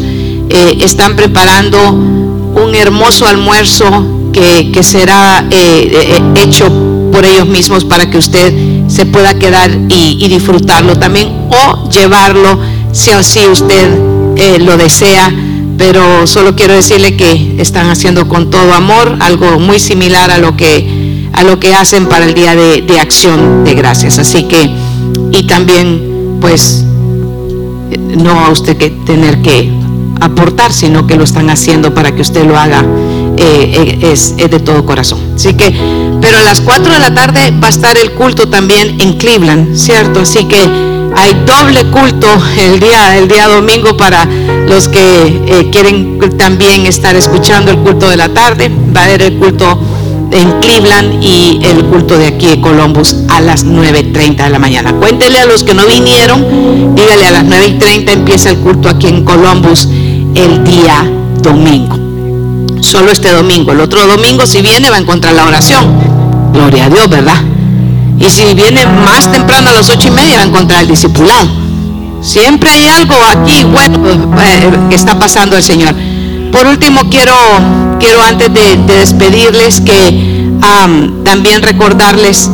eh, 0.49 0.77
están 0.81 1.15
preparando 1.15 1.91
un 1.91 2.73
hermoso 2.73 3.27
almuerzo 3.27 3.85
que, 4.33 4.71
será 4.81 5.45
eh, 5.51 6.17
eh, 6.17 6.21
hecho 6.41 6.71
por 7.11 7.25
ellos 7.25 7.47
mismos 7.47 7.85
para 7.85 8.09
que 8.09 8.17
usted 8.17 8.53
se 8.87 9.05
pueda 9.05 9.37
quedar 9.37 9.69
y, 9.89 10.27
disfrutarlo 10.27 10.95
también 10.97 11.29
o 11.49 11.89
llevarlo 11.89 12.59
si 12.91 13.11
así 13.11 13.41
usted 13.47 13.89
lo 14.61 14.77
desea. 14.77 15.31
Pero 15.77 16.27
solo 16.27 16.55
quiero 16.55 16.73
decirle 16.73 17.15
que 17.15 17.55
están 17.59 17.89
haciendo 17.89 18.27
con 18.27 18.49
todo 18.49 18.73
amor 18.73 19.17
algo 19.19 19.59
muy 19.59 19.79
similar 19.79 20.31
a 20.31 20.37
lo 20.37 20.57
que, 20.57 21.29
a 21.33 21.43
lo 21.43 21.59
que 21.59 21.75
hacen 21.75 22.07
para 22.07 22.25
el 22.25 22.33
día 22.33 22.55
de, 22.55 22.81
de 22.81 22.99
acción 22.99 23.63
de 23.63 23.75
gracias. 23.75 24.19
Así 24.19 24.43
que, 24.43 24.71
y 25.31 25.43
también 25.43 26.37
pues 26.41 26.83
no 28.17 28.31
a 28.31 28.49
usted 28.49 28.77
que 28.77 28.89
tener 28.89 29.41
que 29.41 29.69
aportar, 30.19 30.71
sino 30.73 31.07
que 31.07 31.15
lo 31.15 31.23
están 31.23 31.49
haciendo 31.49 31.93
para 31.93 32.13
que 32.13 32.21
usted 32.21 32.45
lo 32.45 32.57
haga 32.57 32.83
eh, 33.37 33.97
eh, 34.01 34.11
es, 34.11 34.35
de 34.35 34.59
todo 34.59 34.85
corazón. 34.85 35.19
Así 35.35 35.53
que, 35.53 35.73
pero 36.21 36.37
a 36.37 36.41
las 36.41 36.61
4 36.61 36.91
de 36.91 36.99
la 36.99 37.13
tarde 37.13 37.51
va 37.51 37.67
a 37.67 37.69
estar 37.69 37.97
el 37.97 38.11
culto 38.11 38.49
también 38.49 38.99
en 38.99 39.13
Cleveland, 39.13 39.75
¿cierto? 39.75 40.21
Así 40.21 40.43
que 40.45 40.57
hay 41.15 41.33
doble 41.45 41.85
culto 41.85 42.27
el 42.57 42.79
día, 42.79 43.17
el 43.17 43.27
día 43.27 43.47
domingo 43.47 43.95
para 43.95 44.25
los 44.67 44.89
que 44.89 44.99
eh, 45.47 45.69
quieren 45.71 46.19
también 46.37 46.85
estar 46.85 47.15
escuchando 47.15 47.71
el 47.71 47.77
culto 47.77 48.09
de 48.09 48.17
la 48.17 48.29
tarde. 48.29 48.69
Va 48.95 49.01
a 49.01 49.05
haber 49.05 49.21
el 49.21 49.37
culto 49.37 49.79
en 50.31 50.59
Cleveland 50.59 51.23
y 51.23 51.59
el 51.63 51.85
culto 51.85 52.17
de 52.17 52.27
aquí 52.27 52.47
de 52.47 52.61
Columbus 52.61 53.15
a 53.29 53.41
las 53.41 53.65
9.30 53.65 54.43
de 54.43 54.49
la 54.49 54.59
mañana. 54.59 54.93
Cuéntele 54.93 55.39
a 55.39 55.45
los 55.45 55.63
que 55.63 55.73
no 55.73 55.85
vinieron, 55.85 56.93
dígale 56.95 57.25
a 57.25 57.31
las 57.31 57.45
9.30 57.45 58.11
empieza 58.11 58.49
el 58.49 58.57
culto 58.57 58.89
aquí 58.89 59.07
en 59.07 59.23
Columbus 59.23 59.87
el 60.35 60.63
día 60.63 61.09
domingo. 61.41 61.97
Solo 62.81 63.11
este 63.11 63.31
domingo. 63.31 63.71
El 63.71 63.81
otro 63.81 64.05
domingo, 64.07 64.45
si 64.45 64.61
viene, 64.61 64.89
va 64.89 64.97
a 64.97 64.99
encontrar 64.99 65.33
la 65.33 65.45
oración. 65.45 65.85
Gloria 66.53 66.85
a 66.85 66.89
Dios, 66.89 67.09
¿verdad? 67.09 67.41
Y 68.19 68.29
si 68.29 68.53
viene 68.53 68.85
más 68.85 69.31
temprano 69.31 69.69
a 69.69 69.73
las 69.73 69.89
ocho 69.89 70.07
y 70.07 70.11
media, 70.11 70.37
va 70.37 70.43
a 70.43 70.47
encontrar 70.47 70.81
el 70.81 70.87
discipulado. 70.87 71.47
Siempre 72.21 72.69
hay 72.69 72.87
algo 72.87 73.15
aquí 73.31 73.63
bueno 73.63 73.99
eh, 74.41 74.71
que 74.89 74.95
está 74.95 75.17
pasando 75.17 75.55
el 75.55 75.63
Señor. 75.63 75.95
Por 76.51 76.67
último, 76.67 77.09
quiero, 77.09 77.35
quiero 77.99 78.21
antes 78.23 78.53
de, 78.53 78.77
despedirles 78.87 79.81
que 79.81 80.39
también 81.23 81.61
recordarles, 81.61 82.49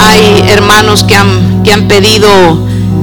hay 0.00 0.44
hermanos 0.48 1.02
que 1.02 1.16
han, 1.16 1.62
que 1.64 1.72
han 1.72 1.88
pedido 1.88 2.28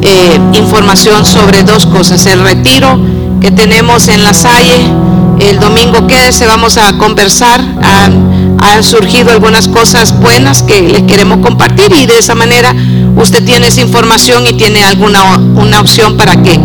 eh, 0.01 0.39
información 0.53 1.25
sobre 1.25 1.63
dos 1.63 1.85
cosas, 1.85 2.25
el 2.27 2.41
retiro 2.41 2.97
que 3.45 3.51
tenemos 3.51 4.07
en 4.07 4.23
la 4.23 4.33
Salle. 4.33 4.91
El 5.39 5.59
domingo 5.59 6.07
que 6.07 6.31
se 6.31 6.47
vamos 6.47 6.79
a 6.79 6.97
conversar. 6.97 7.61
Han, 7.61 8.33
surgido 8.81 9.31
algunas 9.31 9.67
cosas 9.67 10.19
buenas 10.19 10.63
que 10.63 10.81
les 10.81 11.03
queremos 11.03 11.37
compartir 11.37 11.93
y 11.93 12.07
de 12.07 12.17
esa 12.17 12.35
manera 12.35 12.75
usted 13.15 13.45
tiene 13.45 13.67
esa 13.67 13.79
información 13.79 14.45
y 14.47 14.53
tiene 14.53 14.83
alguna 14.83 15.37
una 15.37 15.79
opción 15.79 16.17
para 16.17 16.41
que 16.43 16.59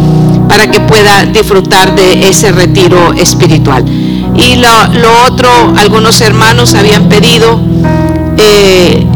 para 0.48 0.68
que 0.70 0.80
pueda 0.80 1.24
disfrutar 1.26 1.94
de 1.94 2.28
ese 2.28 2.50
retiro 2.50 3.12
espiritual. 3.12 3.84
Y 3.86 4.56
lo, 4.56 4.70
otro, 5.26 5.48
algunos 5.76 6.20
hermanos 6.20 6.74
habían 6.74 7.08
pedido 7.08 7.60
eh, 8.38 9.06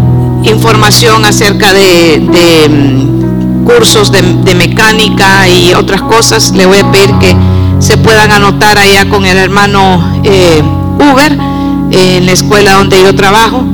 información 0.45 1.25
acerca 1.25 1.73
de, 1.73 2.69
mm, 2.69 3.14
cursos 3.65 4.13
de, 4.13 4.23
mecánica 4.55 5.49
y 5.49 5.75
otras 5.75 6.03
cosas. 6.03 6.53
Le 6.53 6.67
voy 6.67 6.79
a 6.79 6.91
pedir 6.93 7.13
que 7.19 7.35
se 7.81 7.97
puedan 7.97 8.31
anotar 8.31 8.79
allá 8.79 9.09
con 9.09 9.25
el 9.27 9.37
hermano 9.37 10.21
eh, 10.23 10.63
Uber 10.99 11.37
en 11.91 12.27
la 12.27 12.33
escuela 12.33 12.75
donde 12.75 13.03
yo 13.03 13.15
trabajo. 13.15 13.65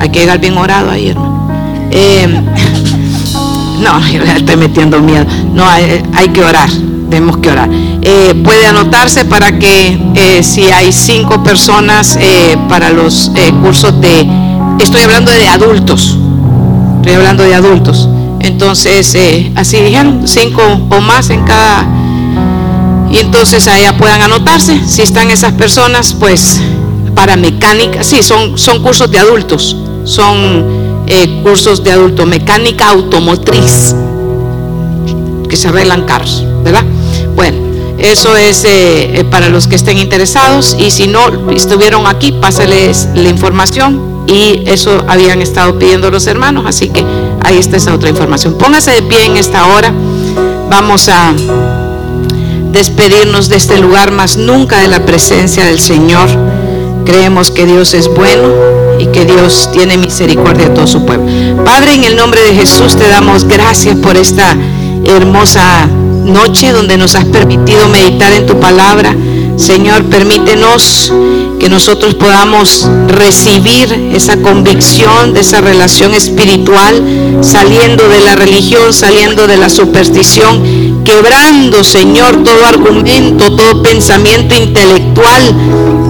Hay 0.00 0.10
que 0.10 0.20
llegar 0.20 0.40
bien 0.40 0.56
orado 0.56 0.90
ahí, 0.90 1.08
hermano. 1.08 1.50
Eh, 1.90 2.26
no, 3.80 3.98
estoy 4.36 4.56
metiendo 4.56 5.00
miedo. 5.00 5.24
No, 5.52 5.64
hay, 5.68 6.28
que 6.32 6.42
orar. 6.42 6.68
Tenemos 7.10 7.38
que 7.38 7.50
orar. 7.50 7.68
Eh, 8.02 8.34
puede 8.44 8.66
anotarse 8.66 9.24
para 9.24 9.58
que 9.58 10.40
si 10.42 10.70
hay 10.70 10.92
cinco 10.92 11.42
personas 11.42 12.18
para 12.68 12.90
los 12.90 13.30
cursos 13.62 14.00
de, 14.00 14.28
estoy 14.80 15.02
hablando 15.02 15.30
de 15.30 15.46
adultos, 15.46 16.16
estoy 17.00 17.14
hablando 17.14 17.44
de 17.44 17.54
adultos. 17.54 18.08
Entonces, 18.46 19.16
así 19.54 19.80
dijeron, 19.80 20.22
cinco 20.26 20.62
o 20.90 21.00
más 21.00 21.30
en 21.30 21.42
cada 21.44 21.86
y 23.10 23.18
entonces 23.18 23.66
allá 23.68 23.96
puedan 23.96 24.22
anotarse. 24.22 24.80
Si 24.86 25.02
están 25.02 25.30
esas 25.30 25.52
personas, 25.52 26.14
pues 26.14 26.60
para 27.14 27.36
mecánica, 27.36 28.02
sí, 28.02 28.22
son, 28.22 28.58
son 28.58 28.82
cursos 28.82 29.10
de 29.10 29.18
adultos, 29.18 29.76
son 30.04 31.04
eh, 31.06 31.40
cursos 31.42 31.82
de 31.82 31.92
adulto, 31.92 32.26
mecánica 32.26 32.88
automotriz, 32.90 33.94
que 35.48 35.56
se 35.56 35.68
arreglan 35.68 36.04
carros, 36.04 36.44
¿verdad? 36.62 36.84
Bueno, 37.34 37.58
eso 37.98 38.36
es 38.36 38.64
eh, 38.64 39.20
eh, 39.20 39.24
para 39.24 39.48
los 39.48 39.66
que 39.66 39.76
estén 39.76 39.98
interesados 39.98 40.76
y 40.78 40.90
si 40.90 41.06
no 41.06 41.50
estuvieron 41.50 42.06
aquí, 42.06 42.32
pásenles 42.32 43.08
la 43.14 43.28
información 43.30 44.15
y 44.26 44.62
eso 44.66 45.04
habían 45.08 45.42
estado 45.42 45.78
pidiendo 45.78 46.10
los 46.10 46.26
hermanos, 46.26 46.64
así 46.66 46.88
que 46.88 47.04
ahí 47.44 47.58
está 47.58 47.76
esa 47.76 47.94
otra 47.94 48.08
información. 48.08 48.56
Póngase 48.58 48.90
de 48.92 49.02
pie 49.02 49.26
en 49.26 49.36
esta 49.36 49.66
hora, 49.66 49.92
vamos 50.68 51.08
a 51.08 51.32
despedirnos 52.72 53.48
de 53.48 53.56
este 53.56 53.78
lugar, 53.78 54.10
más 54.10 54.36
nunca 54.36 54.78
de 54.80 54.88
la 54.88 55.04
presencia 55.04 55.64
del 55.64 55.78
Señor. 55.78 56.28
Creemos 57.04 57.50
que 57.50 57.64
Dios 57.66 57.94
es 57.94 58.08
bueno 58.08 58.48
y 58.98 59.06
que 59.06 59.24
Dios 59.24 59.70
tiene 59.72 59.96
misericordia 59.96 60.68
de 60.68 60.74
todo 60.74 60.86
su 60.86 61.06
pueblo. 61.06 61.26
Padre, 61.64 61.94
en 61.94 62.04
el 62.04 62.16
nombre 62.16 62.42
de 62.42 62.54
Jesús 62.54 62.96
te 62.96 63.08
damos 63.08 63.44
gracias 63.44 63.96
por 63.96 64.16
esta 64.16 64.56
hermosa 65.04 65.88
noche 66.24 66.72
donde 66.72 66.96
nos 66.96 67.14
has 67.14 67.24
permitido 67.26 67.88
meditar 67.88 68.32
en 68.32 68.46
tu 68.46 68.58
palabra. 68.58 69.14
Señor, 69.56 70.04
permítenos 70.04 71.12
que 71.58 71.68
nosotros 71.68 72.14
podamos 72.14 72.88
recibir 73.08 74.10
esa 74.14 74.36
convicción 74.36 75.32
de 75.32 75.40
esa 75.40 75.60
relación 75.60 76.14
espiritual, 76.14 77.02
saliendo 77.40 78.08
de 78.08 78.20
la 78.20 78.36
religión, 78.36 78.92
saliendo 78.92 79.46
de 79.46 79.56
la 79.56 79.70
superstición, 79.70 81.02
quebrando, 81.04 81.82
Señor, 81.84 82.44
todo 82.44 82.66
argumento, 82.66 83.56
todo 83.56 83.82
pensamiento 83.82 84.54
intelectual 84.54 85.54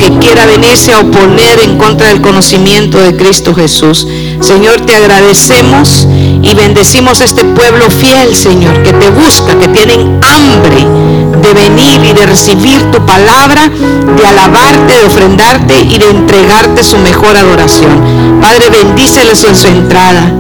que 0.01 0.11
quiera 0.19 0.47
venirse 0.47 0.93
a 0.93 1.01
oponer 1.01 1.61
en 1.61 1.79
contra 1.79 2.09
del 2.09 2.21
conocimiento 2.21 2.99
de 2.99 3.17
Cristo 3.17 3.55
Jesús. 3.55 4.07
Señor, 4.41 4.81
te 4.81 4.95
agradecemos 4.95 6.07
y 6.43 6.55
bendecimos 6.55 7.21
a 7.21 7.25
este 7.25 7.45
pueblo 7.45 7.89
fiel, 7.91 8.35
Señor, 8.35 8.83
que 8.83 8.93
te 8.93 9.09
busca, 9.11 9.59
que 9.59 9.69
tienen 9.69 10.21
hambre 10.23 11.06
de 11.47 11.55
venir 11.55 12.05
y 12.05 12.13
de 12.13 12.27
recibir 12.27 12.91
tu 12.91 13.05
palabra, 13.07 13.69
de 13.69 14.27
alabarte, 14.27 14.99
de 14.99 15.05
ofrendarte 15.05 15.81
y 15.81 15.99
de 15.99 16.11
entregarte 16.11 16.83
su 16.83 16.99
mejor 16.99 17.37
adoración. 17.37 18.41
Padre, 18.41 18.71
bendícelos 18.71 19.45
en 19.45 19.57
su 19.57 19.69
entrada, 19.69 20.33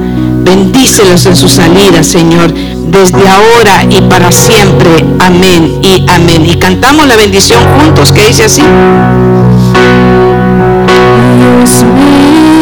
bendícelos 0.42 1.26
en 1.26 1.36
su 1.36 1.48
salida, 1.48 2.02
Señor, 2.02 2.52
desde 2.52 3.28
ahora 3.28 3.84
y 3.88 4.00
para 4.02 4.32
siempre. 4.32 5.04
Amén 5.20 5.80
y 5.82 6.04
amén. 6.11 6.44
Y 6.46 6.57
cantamos 6.57 7.07
la 7.07 7.16
bendición 7.16 7.62
juntos, 7.78 8.11
que 8.11 8.26
dice 8.26 8.44
así. 8.44 8.62
Dios 11.38 11.82
mío. 11.82 12.55